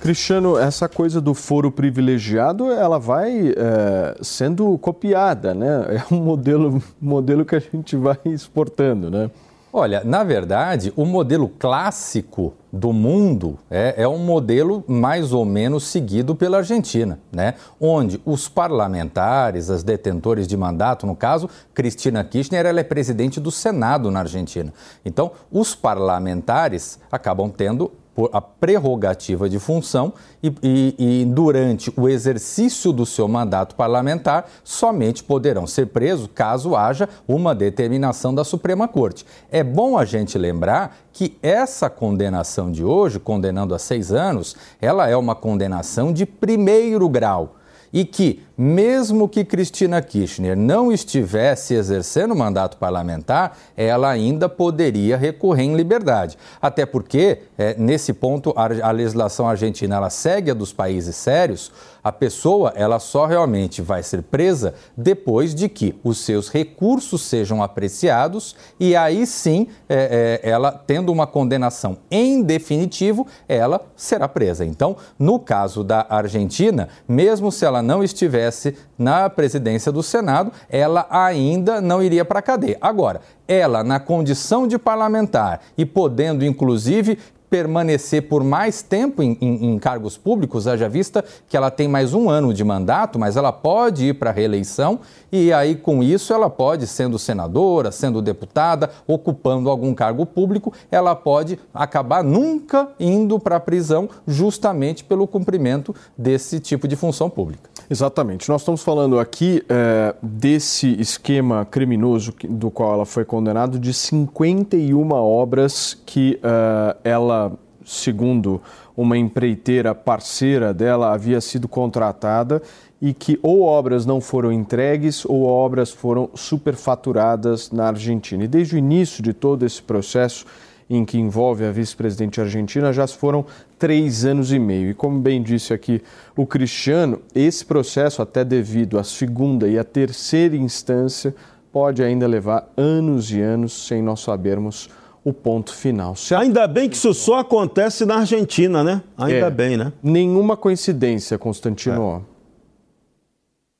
Cristiano, 0.00 0.58
essa 0.58 0.88
coisa 0.88 1.20
do 1.20 1.32
foro 1.32 1.70
privilegiado, 1.70 2.70
ela 2.70 2.98
vai 2.98 3.54
é, 3.56 4.16
sendo 4.22 4.76
copiada, 4.78 5.54
né? 5.54 6.02
É 6.10 6.14
um 6.14 6.18
modelo, 6.18 6.82
modelo 7.00 7.44
que 7.44 7.54
a 7.54 7.60
gente 7.60 7.96
vai 7.96 8.18
exportando, 8.26 9.10
né? 9.10 9.30
Olha, 9.76 10.04
na 10.04 10.22
verdade, 10.22 10.92
o 10.94 11.04
modelo 11.04 11.48
clássico 11.48 12.54
do 12.72 12.92
mundo 12.92 13.58
é, 13.68 14.02
é, 14.04 14.06
um 14.06 14.18
modelo 14.18 14.84
mais 14.86 15.32
ou 15.32 15.44
menos 15.44 15.82
seguido 15.82 16.36
pela 16.36 16.58
Argentina, 16.58 17.18
né? 17.32 17.54
onde 17.80 18.22
os 18.24 18.48
parlamentares, 18.48 19.70
as 19.70 19.82
detentores 19.82 20.46
de 20.46 20.56
mandato, 20.56 21.08
no 21.08 21.16
caso, 21.16 21.50
Cristina 21.74 22.22
Kirchner, 22.22 22.64
ela 22.64 22.78
é 22.78 22.84
presidente 22.84 23.40
do 23.40 23.50
Senado 23.50 24.12
na 24.12 24.20
Argentina. 24.20 24.72
Então, 25.04 25.32
os 25.50 25.74
parlamentares 25.74 27.00
acabam 27.10 27.50
tendo 27.50 27.90
por 28.14 28.30
a 28.32 28.40
prerrogativa 28.40 29.48
de 29.48 29.58
função 29.58 30.12
e, 30.42 30.54
e, 30.62 30.94
e, 30.98 31.24
durante 31.24 31.92
o 31.96 32.08
exercício 32.08 32.92
do 32.92 33.04
seu 33.04 33.26
mandato 33.26 33.74
parlamentar 33.74 34.46
somente 34.62 35.22
poderão 35.24 35.66
ser 35.66 35.86
presos 35.86 36.28
caso 36.34 36.76
haja 36.76 37.08
uma 37.26 37.54
determinação 37.54 38.34
da 38.34 38.44
Suprema 38.44 38.86
Corte. 38.86 39.26
É 39.50 39.64
bom 39.64 39.98
a 39.98 40.04
gente 40.04 40.38
lembrar 40.38 40.96
que 41.12 41.36
essa 41.42 41.90
condenação 41.90 42.70
de 42.70 42.84
hoje, 42.84 43.18
condenando 43.18 43.74
a 43.74 43.78
seis 43.78 44.12
anos, 44.12 44.56
ela 44.80 45.08
é 45.08 45.16
uma 45.16 45.34
condenação 45.34 46.12
de 46.12 46.24
primeiro 46.24 47.08
grau 47.08 47.56
e 47.94 48.04
que, 48.04 48.42
mesmo 48.58 49.28
que 49.28 49.44
Cristina 49.44 50.02
Kirchner 50.02 50.56
não 50.56 50.90
estivesse 50.90 51.74
exercendo 51.74 52.34
mandato 52.34 52.76
parlamentar, 52.76 53.56
ela 53.76 54.10
ainda 54.10 54.48
poderia 54.48 55.16
recorrer 55.16 55.62
em 55.62 55.76
liberdade. 55.76 56.36
Até 56.60 56.84
porque, 56.84 57.42
é, 57.56 57.76
nesse 57.78 58.12
ponto, 58.12 58.52
a, 58.56 58.88
a 58.88 58.90
legislação 58.90 59.48
argentina 59.48 59.94
ela 59.94 60.10
segue 60.10 60.50
a 60.50 60.54
dos 60.54 60.72
países 60.72 61.14
sérios 61.14 61.70
a 62.04 62.12
pessoa 62.12 62.74
ela 62.76 62.98
só 62.98 63.24
realmente 63.24 63.80
vai 63.80 64.02
ser 64.02 64.22
presa 64.22 64.74
depois 64.94 65.54
de 65.54 65.70
que 65.70 65.98
os 66.04 66.18
seus 66.18 66.50
recursos 66.50 67.22
sejam 67.22 67.62
apreciados 67.62 68.54
e 68.78 68.94
aí 68.94 69.26
sim, 69.26 69.68
é, 69.88 70.40
é, 70.44 70.50
ela 70.50 70.70
tendo 70.70 71.10
uma 71.10 71.26
condenação 71.26 71.96
em 72.10 72.42
definitivo, 72.42 73.26
ela 73.48 73.80
será 73.96 74.28
presa. 74.28 74.66
Então, 74.66 74.96
no 75.18 75.38
caso 75.38 75.82
da 75.82 76.04
Argentina, 76.10 76.90
mesmo 77.08 77.50
se 77.50 77.64
ela 77.64 77.82
não 77.82 78.04
estivesse 78.04 78.76
na 78.98 79.30
presidência 79.30 79.90
do 79.90 80.02
Senado, 80.02 80.52
ela 80.68 81.06
ainda 81.08 81.80
não 81.80 82.02
iria 82.02 82.24
para 82.24 82.40
a 82.40 82.42
cadeia. 82.42 82.76
Agora, 82.80 83.22
ela, 83.46 83.84
na 83.84 84.00
condição 84.00 84.66
de 84.66 84.78
parlamentar 84.78 85.60
e 85.76 85.84
podendo, 85.84 86.44
inclusive, 86.44 87.18
permanecer 87.48 88.22
por 88.22 88.42
mais 88.42 88.82
tempo 88.82 89.22
em, 89.22 89.36
em, 89.40 89.72
em, 89.72 89.78
cargos 89.78 90.16
públicos, 90.16 90.66
haja 90.66 90.88
vista 90.88 91.24
que 91.48 91.56
ela 91.56 91.70
tem 91.70 91.86
mais 91.86 92.12
um 92.14 92.28
ano 92.28 92.52
de 92.52 92.64
mandato, 92.64 93.18
mas 93.18 93.36
ela 93.36 93.52
pode 93.52 94.06
ir 94.06 94.14
para 94.14 94.30
a 94.30 94.32
reeleição 94.32 95.00
e 95.30 95.52
aí 95.52 95.74
com 95.74 96.02
isso 96.02 96.32
ela 96.32 96.50
pode, 96.50 96.86
sendo 96.86 97.18
senadora, 97.18 97.92
sendo 97.92 98.20
deputada, 98.20 98.90
ocupando 99.06 99.70
algum 99.70 99.94
cargo 99.94 100.26
público, 100.26 100.72
ela 100.90 101.14
pode 101.14 101.58
acabar 101.72 102.24
nunca 102.24 102.88
indo 102.98 103.38
para 103.38 103.56
a 103.56 103.60
prisão 103.60 104.08
justamente 104.26 105.04
pelo 105.04 105.26
cumprimento 105.26 105.94
desse 106.16 106.58
tipo 106.60 106.88
de 106.88 106.96
função 106.96 107.28
pública. 107.30 107.70
Exatamente. 107.88 108.48
Nós 108.48 108.62
estamos 108.62 108.82
falando 108.82 109.18
aqui 109.18 109.62
é, 109.68 110.14
desse 110.22 110.98
esquema 111.00 111.64
criminoso 111.64 112.34
do 112.48 112.70
qual 112.70 112.94
ela 112.94 113.06
foi 113.06 113.24
condenada 113.24 113.78
de 113.78 113.92
51 113.92 115.10
obras 115.12 115.96
que 116.06 116.40
uh, 116.42 116.96
ela 117.04 117.43
segundo 117.84 118.60
uma 118.96 119.18
empreiteira 119.18 119.94
parceira 119.94 120.72
dela, 120.72 121.12
havia 121.12 121.40
sido 121.40 121.68
contratada 121.68 122.62
e 123.00 123.12
que 123.12 123.38
ou 123.42 123.62
obras 123.62 124.06
não 124.06 124.20
foram 124.20 124.50
entregues 124.50 125.24
ou 125.24 125.44
obras 125.44 125.90
foram 125.90 126.30
superfaturadas 126.34 127.70
na 127.70 127.88
Argentina. 127.88 128.44
E 128.44 128.48
desde 128.48 128.76
o 128.76 128.78
início 128.78 129.22
de 129.22 129.32
todo 129.32 129.64
esse 129.66 129.82
processo, 129.82 130.46
em 130.88 131.04
que 131.04 131.18
envolve 131.18 131.64
a 131.64 131.70
vice-presidente 131.70 132.40
argentina, 132.40 132.92
já 132.92 133.06
foram 133.06 133.44
três 133.78 134.24
anos 134.24 134.52
e 134.52 134.58
meio. 134.58 134.90
E 134.90 134.94
como 134.94 135.18
bem 135.18 135.42
disse 135.42 135.72
aqui 135.72 136.02
o 136.36 136.46
Cristiano, 136.46 137.20
esse 137.34 137.64
processo, 137.64 138.22
até 138.22 138.44
devido 138.44 138.98
à 138.98 139.04
segunda 139.04 139.68
e 139.68 139.78
à 139.78 139.84
terceira 139.84 140.56
instância, 140.56 141.34
pode 141.72 142.02
ainda 142.02 142.26
levar 142.26 142.70
anos 142.76 143.32
e 143.32 143.40
anos 143.40 143.86
sem 143.86 144.02
nós 144.02 144.20
sabermos 144.20 144.88
o 145.24 145.32
ponto 145.32 145.74
final. 145.74 146.14
Se 146.14 146.34
Ainda 146.34 146.68
bem 146.68 146.88
que 146.88 146.96
isso 146.96 147.14
só 147.14 147.38
acontece 147.38 148.04
na 148.04 148.16
Argentina, 148.16 148.84
né? 148.84 149.02
Ainda 149.16 149.46
é, 149.46 149.50
bem, 149.50 149.76
né? 149.76 149.92
Nenhuma 150.02 150.56
coincidência, 150.56 151.38
Constantino. 151.38 152.24
É. 152.30 152.34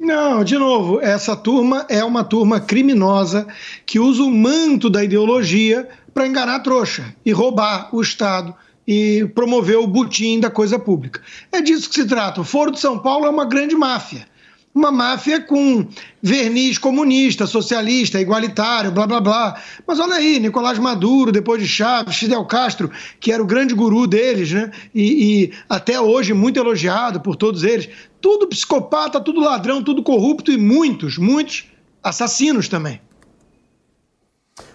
Não, 0.05 0.43
de 0.43 0.59
novo, 0.59 1.01
essa 1.01 1.37
turma 1.37 1.87
é 1.89 2.03
uma 2.03 2.25
turma 2.25 2.61
criminosa 2.61 3.47
que 3.87 4.01
usa 4.01 4.23
o 4.23 4.31
manto 4.31 4.91
da 4.91 5.05
ideologia 5.05 5.89
para 6.13 6.27
enganar 6.27 6.57
a 6.57 6.61
trouxa 6.61 7.15
e 7.25 7.33
roubar 7.33 7.95
o 7.95 8.01
Estado 8.01 8.55
e 8.87 9.31
promover 9.35 9.79
o 9.79 9.87
butim 9.87 10.41
da 10.41 10.51
coisa 10.51 10.79
pública. 10.79 11.21
É 11.51 11.61
disso 11.61 11.89
que 11.89 11.95
se 11.95 12.07
trata. 12.07 12.41
O 12.41 12.45
Foro 12.45 12.71
de 12.71 12.81
São 12.81 12.99
Paulo 12.99 13.27
é 13.27 13.31
uma 13.31 13.45
grande 13.45 13.75
máfia 13.75 14.27
uma 14.75 14.91
máfia 14.91 15.41
com 15.41 15.87
verniz 16.21 16.79
comunista, 16.79 17.47
socialista, 17.47 18.21
igualitário, 18.21 18.91
blá 18.91 19.07
blá 19.07 19.21
blá. 19.21 19.63
Mas 19.87 20.01
olha 20.01 20.17
aí, 20.17 20.41
Nicolás 20.41 20.79
Maduro, 20.79 21.31
depois 21.31 21.63
de 21.63 21.69
Chaves, 21.69 22.17
Fidel 22.17 22.45
Castro, 22.45 22.91
que 23.21 23.31
era 23.31 23.41
o 23.41 23.47
grande 23.47 23.73
guru 23.73 24.07
deles, 24.07 24.51
né? 24.51 24.73
E, 24.93 25.45
e 25.45 25.53
até 25.69 26.01
hoje 26.01 26.35
muito 26.35 26.59
elogiado 26.59 27.21
por 27.21 27.37
todos 27.37 27.63
eles. 27.63 27.89
Tudo 28.21 28.49
psicopata, 28.49 29.21
tudo 29.21 29.41
ladrão, 29.41 29.83
tudo 29.83 30.03
corrupto 30.03 30.51
e 30.51 30.57
muitos, 30.57 31.19
muitos 31.19 31.67
assassinos 32.03 32.69
também. 32.69 33.01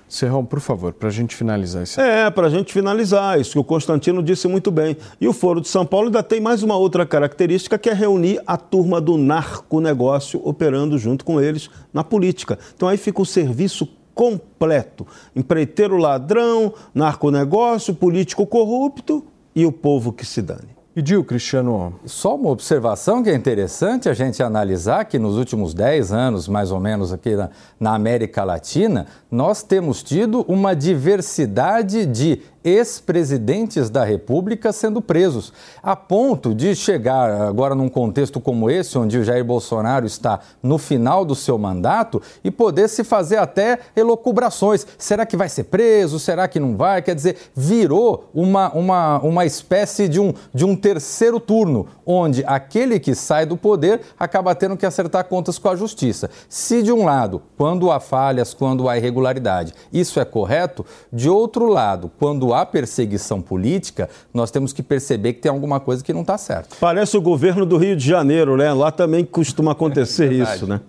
Serrão, 0.10 0.44
por 0.44 0.60
favor, 0.60 0.92
para 0.92 1.08
a 1.08 1.12
gente 1.12 1.36
finalizar 1.36 1.84
isso. 1.84 2.02
É, 2.02 2.32
para 2.32 2.48
a 2.48 2.50
gente 2.50 2.74
finalizar, 2.74 3.40
isso 3.40 3.52
que 3.52 3.60
o 3.60 3.64
Constantino 3.64 4.24
disse 4.24 4.48
muito 4.48 4.72
bem. 4.72 4.98
E 5.22 5.28
o 5.28 5.34
Foro 5.34 5.62
de 5.62 5.68
São 5.68 5.86
Paulo 5.86 6.08
ainda 6.08 6.24
tem 6.24 6.42
mais 6.42 6.64
uma 6.64 6.76
outra 6.76 7.06
característica, 7.06 7.78
que 7.78 7.92
é 7.92 7.94
reunir 7.94 8.42
a 8.48 8.58
turma 8.58 9.00
do 9.00 9.18
narconegócio 9.18 10.42
operando 10.44 10.98
junto 10.98 11.24
com 11.24 11.40
eles 11.40 11.70
na 11.94 12.04
política. 12.04 12.58
Então 12.76 12.88
aí 12.88 12.98
fica 12.98 13.22
o 13.22 13.26
serviço 13.26 13.88
completo. 14.16 15.06
Empreiteiro 15.36 15.96
ladrão, 15.96 16.74
narconegócio, 16.94 17.94
político 17.94 18.48
corrupto 18.48 19.24
e 19.56 19.64
o 19.64 19.72
povo 19.72 20.12
que 20.12 20.26
se 20.26 20.42
dane. 20.42 20.79
Pediu, 21.00 21.24
Cristiano. 21.24 21.98
Só 22.04 22.36
uma 22.36 22.50
observação 22.50 23.24
que 23.24 23.30
é 23.30 23.34
interessante 23.34 24.10
a 24.10 24.14
gente 24.14 24.44
analisar 24.44 25.06
que 25.06 25.18
nos 25.18 25.38
últimos 25.38 25.74
10 25.74 26.12
anos, 26.12 26.50
mais 26.50 26.72
ou 26.74 26.80
menos, 26.82 27.14
aqui 27.14 27.38
na, 27.38 27.50
na 27.80 27.96
América 27.96 28.44
Latina, 28.44 29.06
nós 29.32 29.64
temos 29.64 30.04
tido 30.04 30.42
uma 30.46 30.76
diversidade 30.76 32.06
de 32.06 32.42
ex-presidentes 32.64 33.90
da 33.90 34.04
República 34.04 34.72
sendo 34.72 35.02
presos, 35.02 35.54
a 35.82 35.96
ponto 35.96 36.54
de 36.54 36.76
chegar 36.76 37.30
agora 37.42 37.74
num 37.76 37.90
contexto 37.90 38.40
como 38.40 38.70
esse, 38.70 38.98
onde 38.98 39.18
o 39.18 39.24
Jair 39.24 39.44
Bolsonaro 39.44 40.06
está 40.06 40.40
no 40.62 40.78
final 40.78 41.24
do 41.24 41.36
seu 41.36 41.58
mandato 41.58 42.22
e 42.44 42.52
poder 42.52 42.88
se 42.88 43.04
fazer 43.04 43.38
até 43.38 43.80
elocubrações. 43.96 44.86
Será 44.98 45.26
que 45.26 45.38
vai 45.38 45.50
ser 45.50 45.66
preso? 45.66 46.20
Será 46.20 46.48
que 46.48 46.60
não 46.60 46.76
vai? 46.76 47.02
Quer 47.02 47.16
dizer, 47.16 47.38
virou 47.56 48.30
uma, 48.34 48.72
uma, 48.74 49.20
uma 49.20 49.46
espécie 49.46 50.08
de 50.08 50.20
um, 50.20 50.34
de 50.54 50.66
um 50.66 50.76
terceiro 50.76 51.40
turno, 51.40 51.88
onde 52.06 52.44
aquele 52.46 53.00
que 53.00 53.16
sai 53.16 53.46
do 53.46 53.58
poder 53.58 54.02
acaba 54.20 54.56
tendo 54.56 54.78
que 54.78 54.86
acertar 54.86 55.26
contas 55.26 55.58
com 55.58 55.70
a 55.70 55.76
justiça. 55.76 56.30
Se 56.48 56.82
de 56.82 56.92
um 56.92 57.06
lado, 57.06 57.42
quando 57.58 57.92
há 57.92 58.00
falhas, 58.00 58.54
quando 58.54 58.90
há 58.90 58.98
irregularidade, 58.98 59.74
isso 59.92 60.20
é 60.20 60.26
correto, 60.26 60.86
de 61.12 61.30
outro 61.30 61.68
lado, 61.68 62.12
quando 62.20 62.49
há 62.54 62.66
perseguição 62.66 63.42
política, 63.42 64.10
nós 64.34 64.52
temos 64.52 64.74
que 64.74 64.84
perceber 64.84 65.34
que 65.34 65.42
tem 65.42 65.52
alguma 65.52 65.80
coisa 65.80 66.04
que 66.04 66.14
não 66.14 66.22
está 66.22 66.38
certo. 66.38 66.76
Parece 66.80 67.18
o 67.18 67.22
governo 67.22 67.66
do 67.66 67.78
Rio 67.78 67.96
de 67.96 68.06
Janeiro, 68.06 68.58
né? 68.58 68.72
Lá 68.74 68.92
também 68.92 69.26
costuma 69.26 69.72
acontecer 69.72 70.32
é 70.32 70.44
isso, 70.44 70.68
né? 70.68 70.82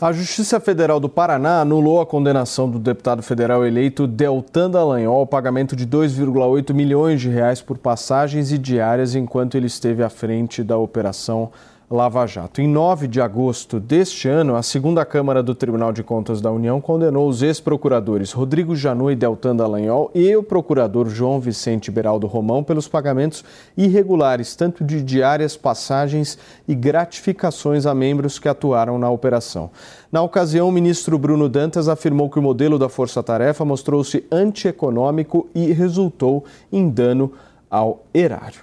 A 0.00 0.12
Justiça 0.12 0.60
Federal 0.60 1.00
do 1.00 1.08
Paraná 1.08 1.60
anulou 1.60 2.00
a 2.00 2.04
condenação 2.04 2.68
do 2.68 2.78
deputado 2.78 3.22
federal 3.22 3.64
eleito 3.64 4.06
Deltan 4.06 4.70
Dallagnol 4.70 5.16
ao 5.16 5.26
pagamento 5.26 5.74
de 5.74 5.86
2,8 5.86 6.74
milhões 6.74 7.20
de 7.20 7.30
reais 7.30 7.62
por 7.62 7.78
passagens 7.78 8.52
e 8.52 8.58
diárias 8.58 9.14
enquanto 9.14 9.56
ele 9.56 9.66
esteve 9.66 10.02
à 10.02 10.10
frente 10.10 10.62
da 10.62 10.76
operação 10.76 11.50
Lava 11.94 12.26
Jato. 12.26 12.60
Em 12.60 12.66
9 12.66 13.06
de 13.06 13.20
agosto 13.20 13.78
deste 13.78 14.26
ano, 14.26 14.56
a 14.56 14.64
segunda 14.64 15.04
Câmara 15.04 15.44
do 15.44 15.54
Tribunal 15.54 15.92
de 15.92 16.02
Contas 16.02 16.40
da 16.40 16.50
União 16.50 16.80
condenou 16.80 17.28
os 17.28 17.40
ex-procuradores 17.40 18.32
Rodrigo 18.32 18.74
Janu 18.74 19.12
e 19.12 19.14
Deltan 19.14 19.54
Dallagnol 19.54 20.10
e 20.12 20.34
o 20.34 20.42
procurador 20.42 21.08
João 21.08 21.38
Vicente 21.38 21.92
Beraldo 21.92 22.26
Romão 22.26 22.64
pelos 22.64 22.88
pagamentos 22.88 23.44
irregulares, 23.76 24.56
tanto 24.56 24.82
de 24.82 25.00
diárias, 25.04 25.56
passagens 25.56 26.36
e 26.66 26.74
gratificações 26.74 27.86
a 27.86 27.94
membros 27.94 28.40
que 28.40 28.48
atuaram 28.48 28.98
na 28.98 29.08
operação. 29.08 29.70
Na 30.10 30.20
ocasião, 30.20 30.68
o 30.68 30.72
ministro 30.72 31.16
Bruno 31.16 31.48
Dantas 31.48 31.88
afirmou 31.88 32.28
que 32.28 32.40
o 32.40 32.42
modelo 32.42 32.76
da 32.76 32.88
Força 32.88 33.22
Tarefa 33.22 33.64
mostrou-se 33.64 34.26
antieconômico 34.32 35.48
e 35.54 35.72
resultou 35.72 36.44
em 36.72 36.90
dano 36.90 37.30
ao 37.70 38.04
erário. 38.12 38.62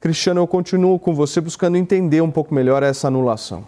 Cristiano, 0.00 0.40
eu 0.40 0.46
continuo 0.46 0.96
com 0.96 1.12
você 1.12 1.40
buscando 1.40 1.76
entender 1.76 2.20
um 2.20 2.30
pouco 2.30 2.54
melhor 2.54 2.84
essa 2.84 3.08
anulação. 3.08 3.66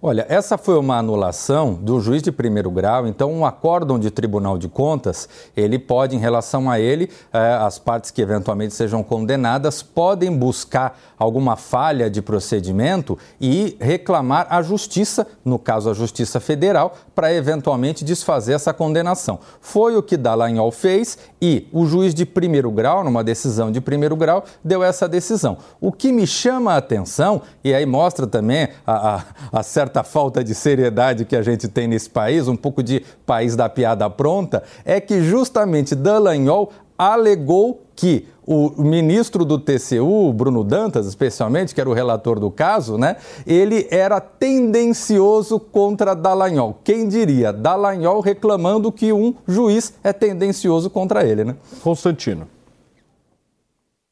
Olha, 0.00 0.24
essa 0.28 0.56
foi 0.56 0.78
uma 0.78 0.96
anulação 0.96 1.74
do 1.74 1.98
juiz 2.00 2.22
de 2.22 2.30
primeiro 2.30 2.70
grau, 2.70 3.04
então 3.08 3.32
um 3.32 3.44
acórdão 3.44 3.98
de 3.98 4.12
Tribunal 4.12 4.56
de 4.56 4.68
Contas, 4.68 5.28
ele 5.56 5.76
pode, 5.76 6.14
em 6.14 6.20
relação 6.20 6.70
a 6.70 6.78
ele, 6.78 7.10
eh, 7.32 7.58
as 7.60 7.80
partes 7.80 8.12
que 8.12 8.22
eventualmente 8.22 8.74
sejam 8.74 9.02
condenadas 9.02 9.82
podem 9.82 10.30
buscar 10.36 10.96
alguma 11.18 11.56
falha 11.56 12.08
de 12.08 12.22
procedimento 12.22 13.18
e 13.40 13.76
reclamar 13.80 14.46
à 14.48 14.62
Justiça, 14.62 15.26
no 15.44 15.58
caso 15.58 15.90
a 15.90 15.94
Justiça 15.94 16.38
Federal, 16.38 16.94
para 17.12 17.34
eventualmente 17.34 18.04
desfazer 18.04 18.52
essa 18.52 18.72
condenação. 18.72 19.40
Foi 19.60 19.96
o 19.96 20.02
que 20.02 20.16
Dallagnol 20.16 20.70
fez 20.70 21.18
e 21.42 21.66
o 21.72 21.86
juiz 21.86 22.14
de 22.14 22.24
primeiro 22.24 22.70
grau, 22.70 23.02
numa 23.02 23.24
decisão 23.24 23.72
de 23.72 23.80
primeiro 23.80 24.14
grau, 24.14 24.44
deu 24.62 24.80
essa 24.80 25.08
decisão. 25.08 25.58
O 25.80 25.90
que 25.90 26.12
me 26.12 26.24
chama 26.24 26.74
a 26.74 26.76
atenção, 26.76 27.42
e 27.64 27.74
aí 27.74 27.84
mostra 27.84 28.28
também 28.28 28.68
a, 28.86 29.16
a, 29.16 29.24
a 29.58 29.62
certa 29.64 29.87
falta 30.04 30.42
de 30.42 30.54
seriedade 30.54 31.24
que 31.24 31.36
a 31.36 31.42
gente 31.42 31.68
tem 31.68 31.88
nesse 31.88 32.10
país, 32.10 32.48
um 32.48 32.56
pouco 32.56 32.82
de 32.82 33.04
país 33.24 33.56
da 33.56 33.68
piada 33.68 34.08
pronta, 34.08 34.62
é 34.84 35.00
que 35.00 35.22
justamente 35.22 35.94
Dallagnol 35.94 36.72
alegou 36.98 37.82
que 37.94 38.26
o 38.46 38.82
ministro 38.82 39.44
do 39.44 39.58
TCU, 39.58 40.32
Bruno 40.32 40.64
Dantas, 40.64 41.06
especialmente, 41.06 41.74
que 41.74 41.80
era 41.80 41.90
o 41.90 41.92
relator 41.92 42.40
do 42.40 42.50
caso, 42.50 42.96
né, 42.96 43.16
ele 43.46 43.86
era 43.90 44.20
tendencioso 44.20 45.60
contra 45.60 46.14
Dallagnol. 46.14 46.80
Quem 46.82 47.06
diria? 47.06 47.52
Dallagnol 47.52 48.20
reclamando 48.20 48.90
que 48.90 49.12
um 49.12 49.34
juiz 49.46 49.92
é 50.02 50.14
tendencioso 50.14 50.88
contra 50.88 51.24
ele, 51.24 51.44
né? 51.44 51.56
Constantino. 51.82 52.48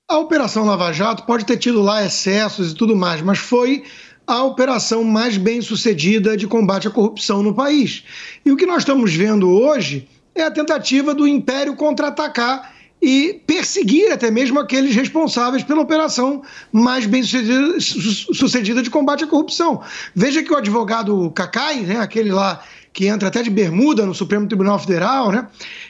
A 0.08 0.18
Operação 0.18 0.64
Lava 0.66 0.92
Jato 0.92 1.24
pode 1.24 1.44
ter 1.44 1.56
tido 1.56 1.80
lá 1.82 2.04
excessos 2.04 2.72
e 2.72 2.74
tudo 2.74 2.94
mais, 2.94 3.22
mas 3.22 3.38
foi 3.38 3.84
a 4.26 4.42
operação 4.42 5.04
mais 5.04 5.36
bem 5.36 5.62
sucedida 5.62 6.36
de 6.36 6.46
combate 6.46 6.88
à 6.88 6.90
corrupção 6.90 7.42
no 7.42 7.54
país. 7.54 8.02
E 8.44 8.50
o 8.50 8.56
que 8.56 8.66
nós 8.66 8.78
estamos 8.78 9.14
vendo 9.14 9.48
hoje 9.48 10.08
é 10.34 10.42
a 10.42 10.50
tentativa 10.50 11.14
do 11.14 11.26
Império 11.26 11.76
contra-atacar 11.76 12.74
e 13.00 13.40
perseguir 13.46 14.10
até 14.10 14.30
mesmo 14.30 14.58
aqueles 14.58 14.94
responsáveis 14.94 15.62
pela 15.62 15.82
operação 15.82 16.42
mais 16.72 17.06
bem 17.06 17.22
sucedida, 17.22 17.80
sucedida 17.80 18.82
de 18.82 18.90
combate 18.90 19.24
à 19.24 19.26
corrupção. 19.26 19.82
Veja 20.14 20.42
que 20.42 20.52
o 20.52 20.56
advogado 20.56 21.30
Cacai, 21.30 21.80
né, 21.80 21.98
aquele 21.98 22.30
lá 22.30 22.62
que 22.92 23.06
entra 23.06 23.28
até 23.28 23.42
de 23.42 23.50
bermuda 23.50 24.06
no 24.06 24.14
Supremo 24.14 24.48
Tribunal 24.48 24.78
Federal, 24.78 25.30
né, 25.30 25.46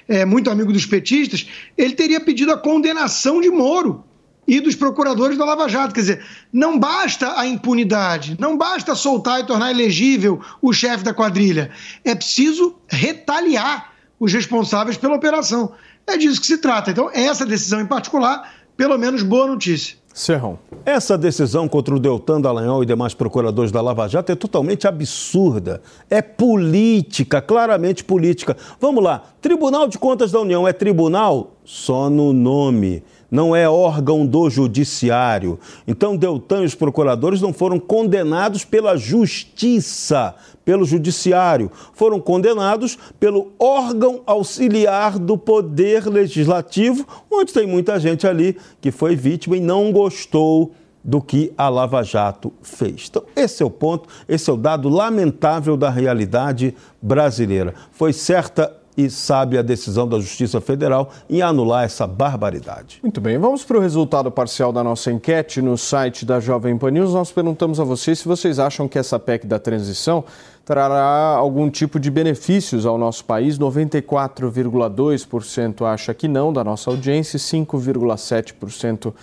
é 0.08 0.24
muito 0.24 0.50
amigo 0.50 0.72
dos 0.72 0.84
petistas, 0.84 1.46
ele 1.78 1.94
teria 1.94 2.20
pedido 2.20 2.52
a 2.52 2.58
condenação 2.58 3.40
de 3.40 3.48
Moro 3.48 4.04
e 4.46 4.60
dos 4.60 4.74
procuradores 4.74 5.36
da 5.36 5.44
Lava 5.44 5.68
Jato. 5.68 5.94
Quer 5.94 6.00
dizer, 6.00 6.24
não 6.52 6.78
basta 6.78 7.38
a 7.38 7.46
impunidade, 7.46 8.36
não 8.38 8.56
basta 8.56 8.94
soltar 8.94 9.40
e 9.40 9.44
tornar 9.44 9.70
elegível 9.70 10.40
o 10.62 10.72
chefe 10.72 11.02
da 11.04 11.12
quadrilha. 11.12 11.70
É 12.04 12.14
preciso 12.14 12.76
retaliar 12.86 13.92
os 14.18 14.32
responsáveis 14.32 14.96
pela 14.96 15.16
operação. 15.16 15.72
É 16.06 16.16
disso 16.16 16.40
que 16.40 16.46
se 16.46 16.58
trata. 16.58 16.90
Então, 16.90 17.10
essa 17.12 17.44
decisão 17.44 17.80
em 17.80 17.86
particular, 17.86 18.52
pelo 18.76 18.96
menos 18.96 19.22
boa 19.22 19.46
notícia. 19.46 19.96
Serrão. 20.16 20.58
Essa 20.86 21.18
decisão 21.18 21.68
contra 21.68 21.94
o 21.94 22.00
Deltan 22.00 22.40
Dallagnol 22.40 22.82
e 22.82 22.86
demais 22.86 23.12
procuradores 23.12 23.70
da 23.70 23.82
Lava 23.82 24.08
Jato 24.08 24.32
é 24.32 24.34
totalmente 24.34 24.88
absurda. 24.88 25.82
É 26.08 26.22
política, 26.22 27.42
claramente 27.42 28.02
política. 28.02 28.56
Vamos 28.80 29.04
lá. 29.04 29.22
Tribunal 29.42 29.86
de 29.86 29.98
Contas 29.98 30.32
da 30.32 30.40
União 30.40 30.66
é 30.66 30.72
tribunal 30.72 31.58
só 31.66 32.08
no 32.08 32.32
nome 32.32 33.02
não 33.30 33.54
é 33.54 33.68
órgão 33.68 34.26
do 34.26 34.48
judiciário. 34.48 35.58
Então, 35.86 36.16
Deltan 36.16 36.62
e 36.62 36.66
os 36.66 36.74
procuradores 36.74 37.40
não 37.40 37.52
foram 37.52 37.78
condenados 37.78 38.64
pela 38.64 38.96
justiça, 38.96 40.34
pelo 40.64 40.84
judiciário, 40.84 41.70
foram 41.92 42.20
condenados 42.20 42.98
pelo 43.20 43.52
órgão 43.58 44.22
auxiliar 44.26 45.18
do 45.18 45.38
poder 45.38 46.06
legislativo, 46.06 47.06
onde 47.30 47.52
tem 47.52 47.66
muita 47.66 48.00
gente 48.00 48.26
ali 48.26 48.56
que 48.80 48.90
foi 48.90 49.14
vítima 49.14 49.56
e 49.56 49.60
não 49.60 49.92
gostou 49.92 50.72
do 51.06 51.22
que 51.22 51.52
a 51.56 51.68
Lava 51.68 52.02
Jato 52.02 52.52
fez. 52.60 53.06
Então, 53.08 53.22
esse 53.36 53.62
é 53.62 53.66
o 53.66 53.70
ponto, 53.70 54.08
esse 54.28 54.50
é 54.50 54.52
o 54.52 54.56
dado 54.56 54.88
lamentável 54.88 55.76
da 55.76 55.88
realidade 55.88 56.74
brasileira. 57.00 57.74
Foi 57.92 58.12
certa 58.12 58.76
e 58.96 59.10
sabe 59.10 59.58
a 59.58 59.62
decisão 59.62 60.08
da 60.08 60.18
Justiça 60.18 60.58
Federal 60.60 61.10
em 61.28 61.42
anular 61.42 61.84
essa 61.84 62.06
barbaridade. 62.06 63.00
Muito 63.02 63.20
bem, 63.20 63.36
vamos 63.38 63.64
para 63.64 63.76
o 63.76 63.80
resultado 63.80 64.30
parcial 64.30 64.72
da 64.72 64.82
nossa 64.82 65.12
enquete 65.12 65.60
no 65.60 65.76
site 65.76 66.24
da 66.24 66.40
Jovem 66.40 66.78
Pan 66.78 66.90
News. 66.90 67.12
Nós 67.12 67.30
perguntamos 67.30 67.78
a 67.78 67.84
vocês 67.84 68.20
se 68.20 68.28
vocês 68.28 68.58
acham 68.58 68.88
que 68.88 68.98
essa 68.98 69.18
PEC 69.18 69.46
da 69.46 69.58
transição 69.58 70.24
trará 70.64 71.36
algum 71.36 71.68
tipo 71.70 72.00
de 72.00 72.10
benefícios 72.10 72.84
ao 72.84 72.98
nosso 72.98 73.24
país. 73.24 73.56
94,2% 73.56 75.86
acha 75.86 76.12
que 76.12 76.26
não, 76.26 76.52
da 76.52 76.64
nossa 76.64 76.90
audiência, 76.90 77.38
5,7% 77.38 79.14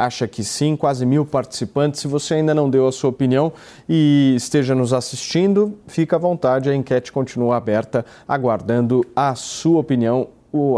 acha 0.00 0.26
que 0.26 0.42
sim, 0.42 0.76
quase 0.76 1.04
mil 1.04 1.26
participantes. 1.26 2.00
Se 2.00 2.08
você 2.08 2.34
ainda 2.34 2.54
não 2.54 2.70
deu 2.70 2.88
a 2.88 2.92
sua 2.92 3.10
opinião 3.10 3.52
e 3.88 4.34
esteja 4.36 4.74
nos 4.74 4.92
assistindo, 4.92 5.78
fica 5.86 6.16
à 6.16 6.18
vontade, 6.18 6.70
a 6.70 6.74
enquete 6.74 7.12
continua 7.12 7.56
aberta, 7.56 8.04
aguardando 8.26 9.04
a 9.14 9.34
sua 9.34 9.78
opinião 9.78 10.28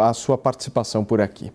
a 0.02 0.12
sua 0.12 0.36
participação 0.36 1.02
por 1.02 1.18
aqui. 1.18 1.50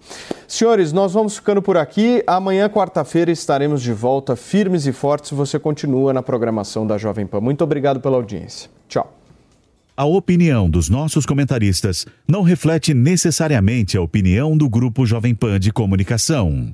Senhores, 0.48 0.92
nós 0.92 1.14
vamos 1.14 1.36
ficando 1.36 1.62
por 1.62 1.78
aqui. 1.78 2.24
Amanhã, 2.26 2.68
quarta-feira, 2.68 3.30
estaremos 3.32 3.80
de 3.80 3.94
volta 3.94 4.36
firmes 4.36 4.88
e 4.88 4.92
fortes. 4.92 5.30
Você 5.30 5.60
continua 5.60 6.12
na 6.14 6.24
programação 6.24 6.88
da 6.88 6.98
Jovem 6.98 7.28
Pan. 7.28 7.42
Muito 7.42 7.64
obrigado 7.64 8.00
pela 8.00 8.16
audiência. 8.16 8.72
Tchau. 8.88 9.14
A 9.96 10.06
opinião 10.06 10.68
dos 10.68 10.90
nossos 10.90 11.28
comentaristas 11.28 12.08
não 12.28 12.42
reflete 12.42 12.92
necessariamente 12.92 13.98
a 13.98 14.02
opinião 14.02 14.58
do 14.58 14.68
Grupo 14.68 15.06
Jovem 15.06 15.36
Pan 15.36 15.60
de 15.60 15.72
Comunicação. 15.72 16.74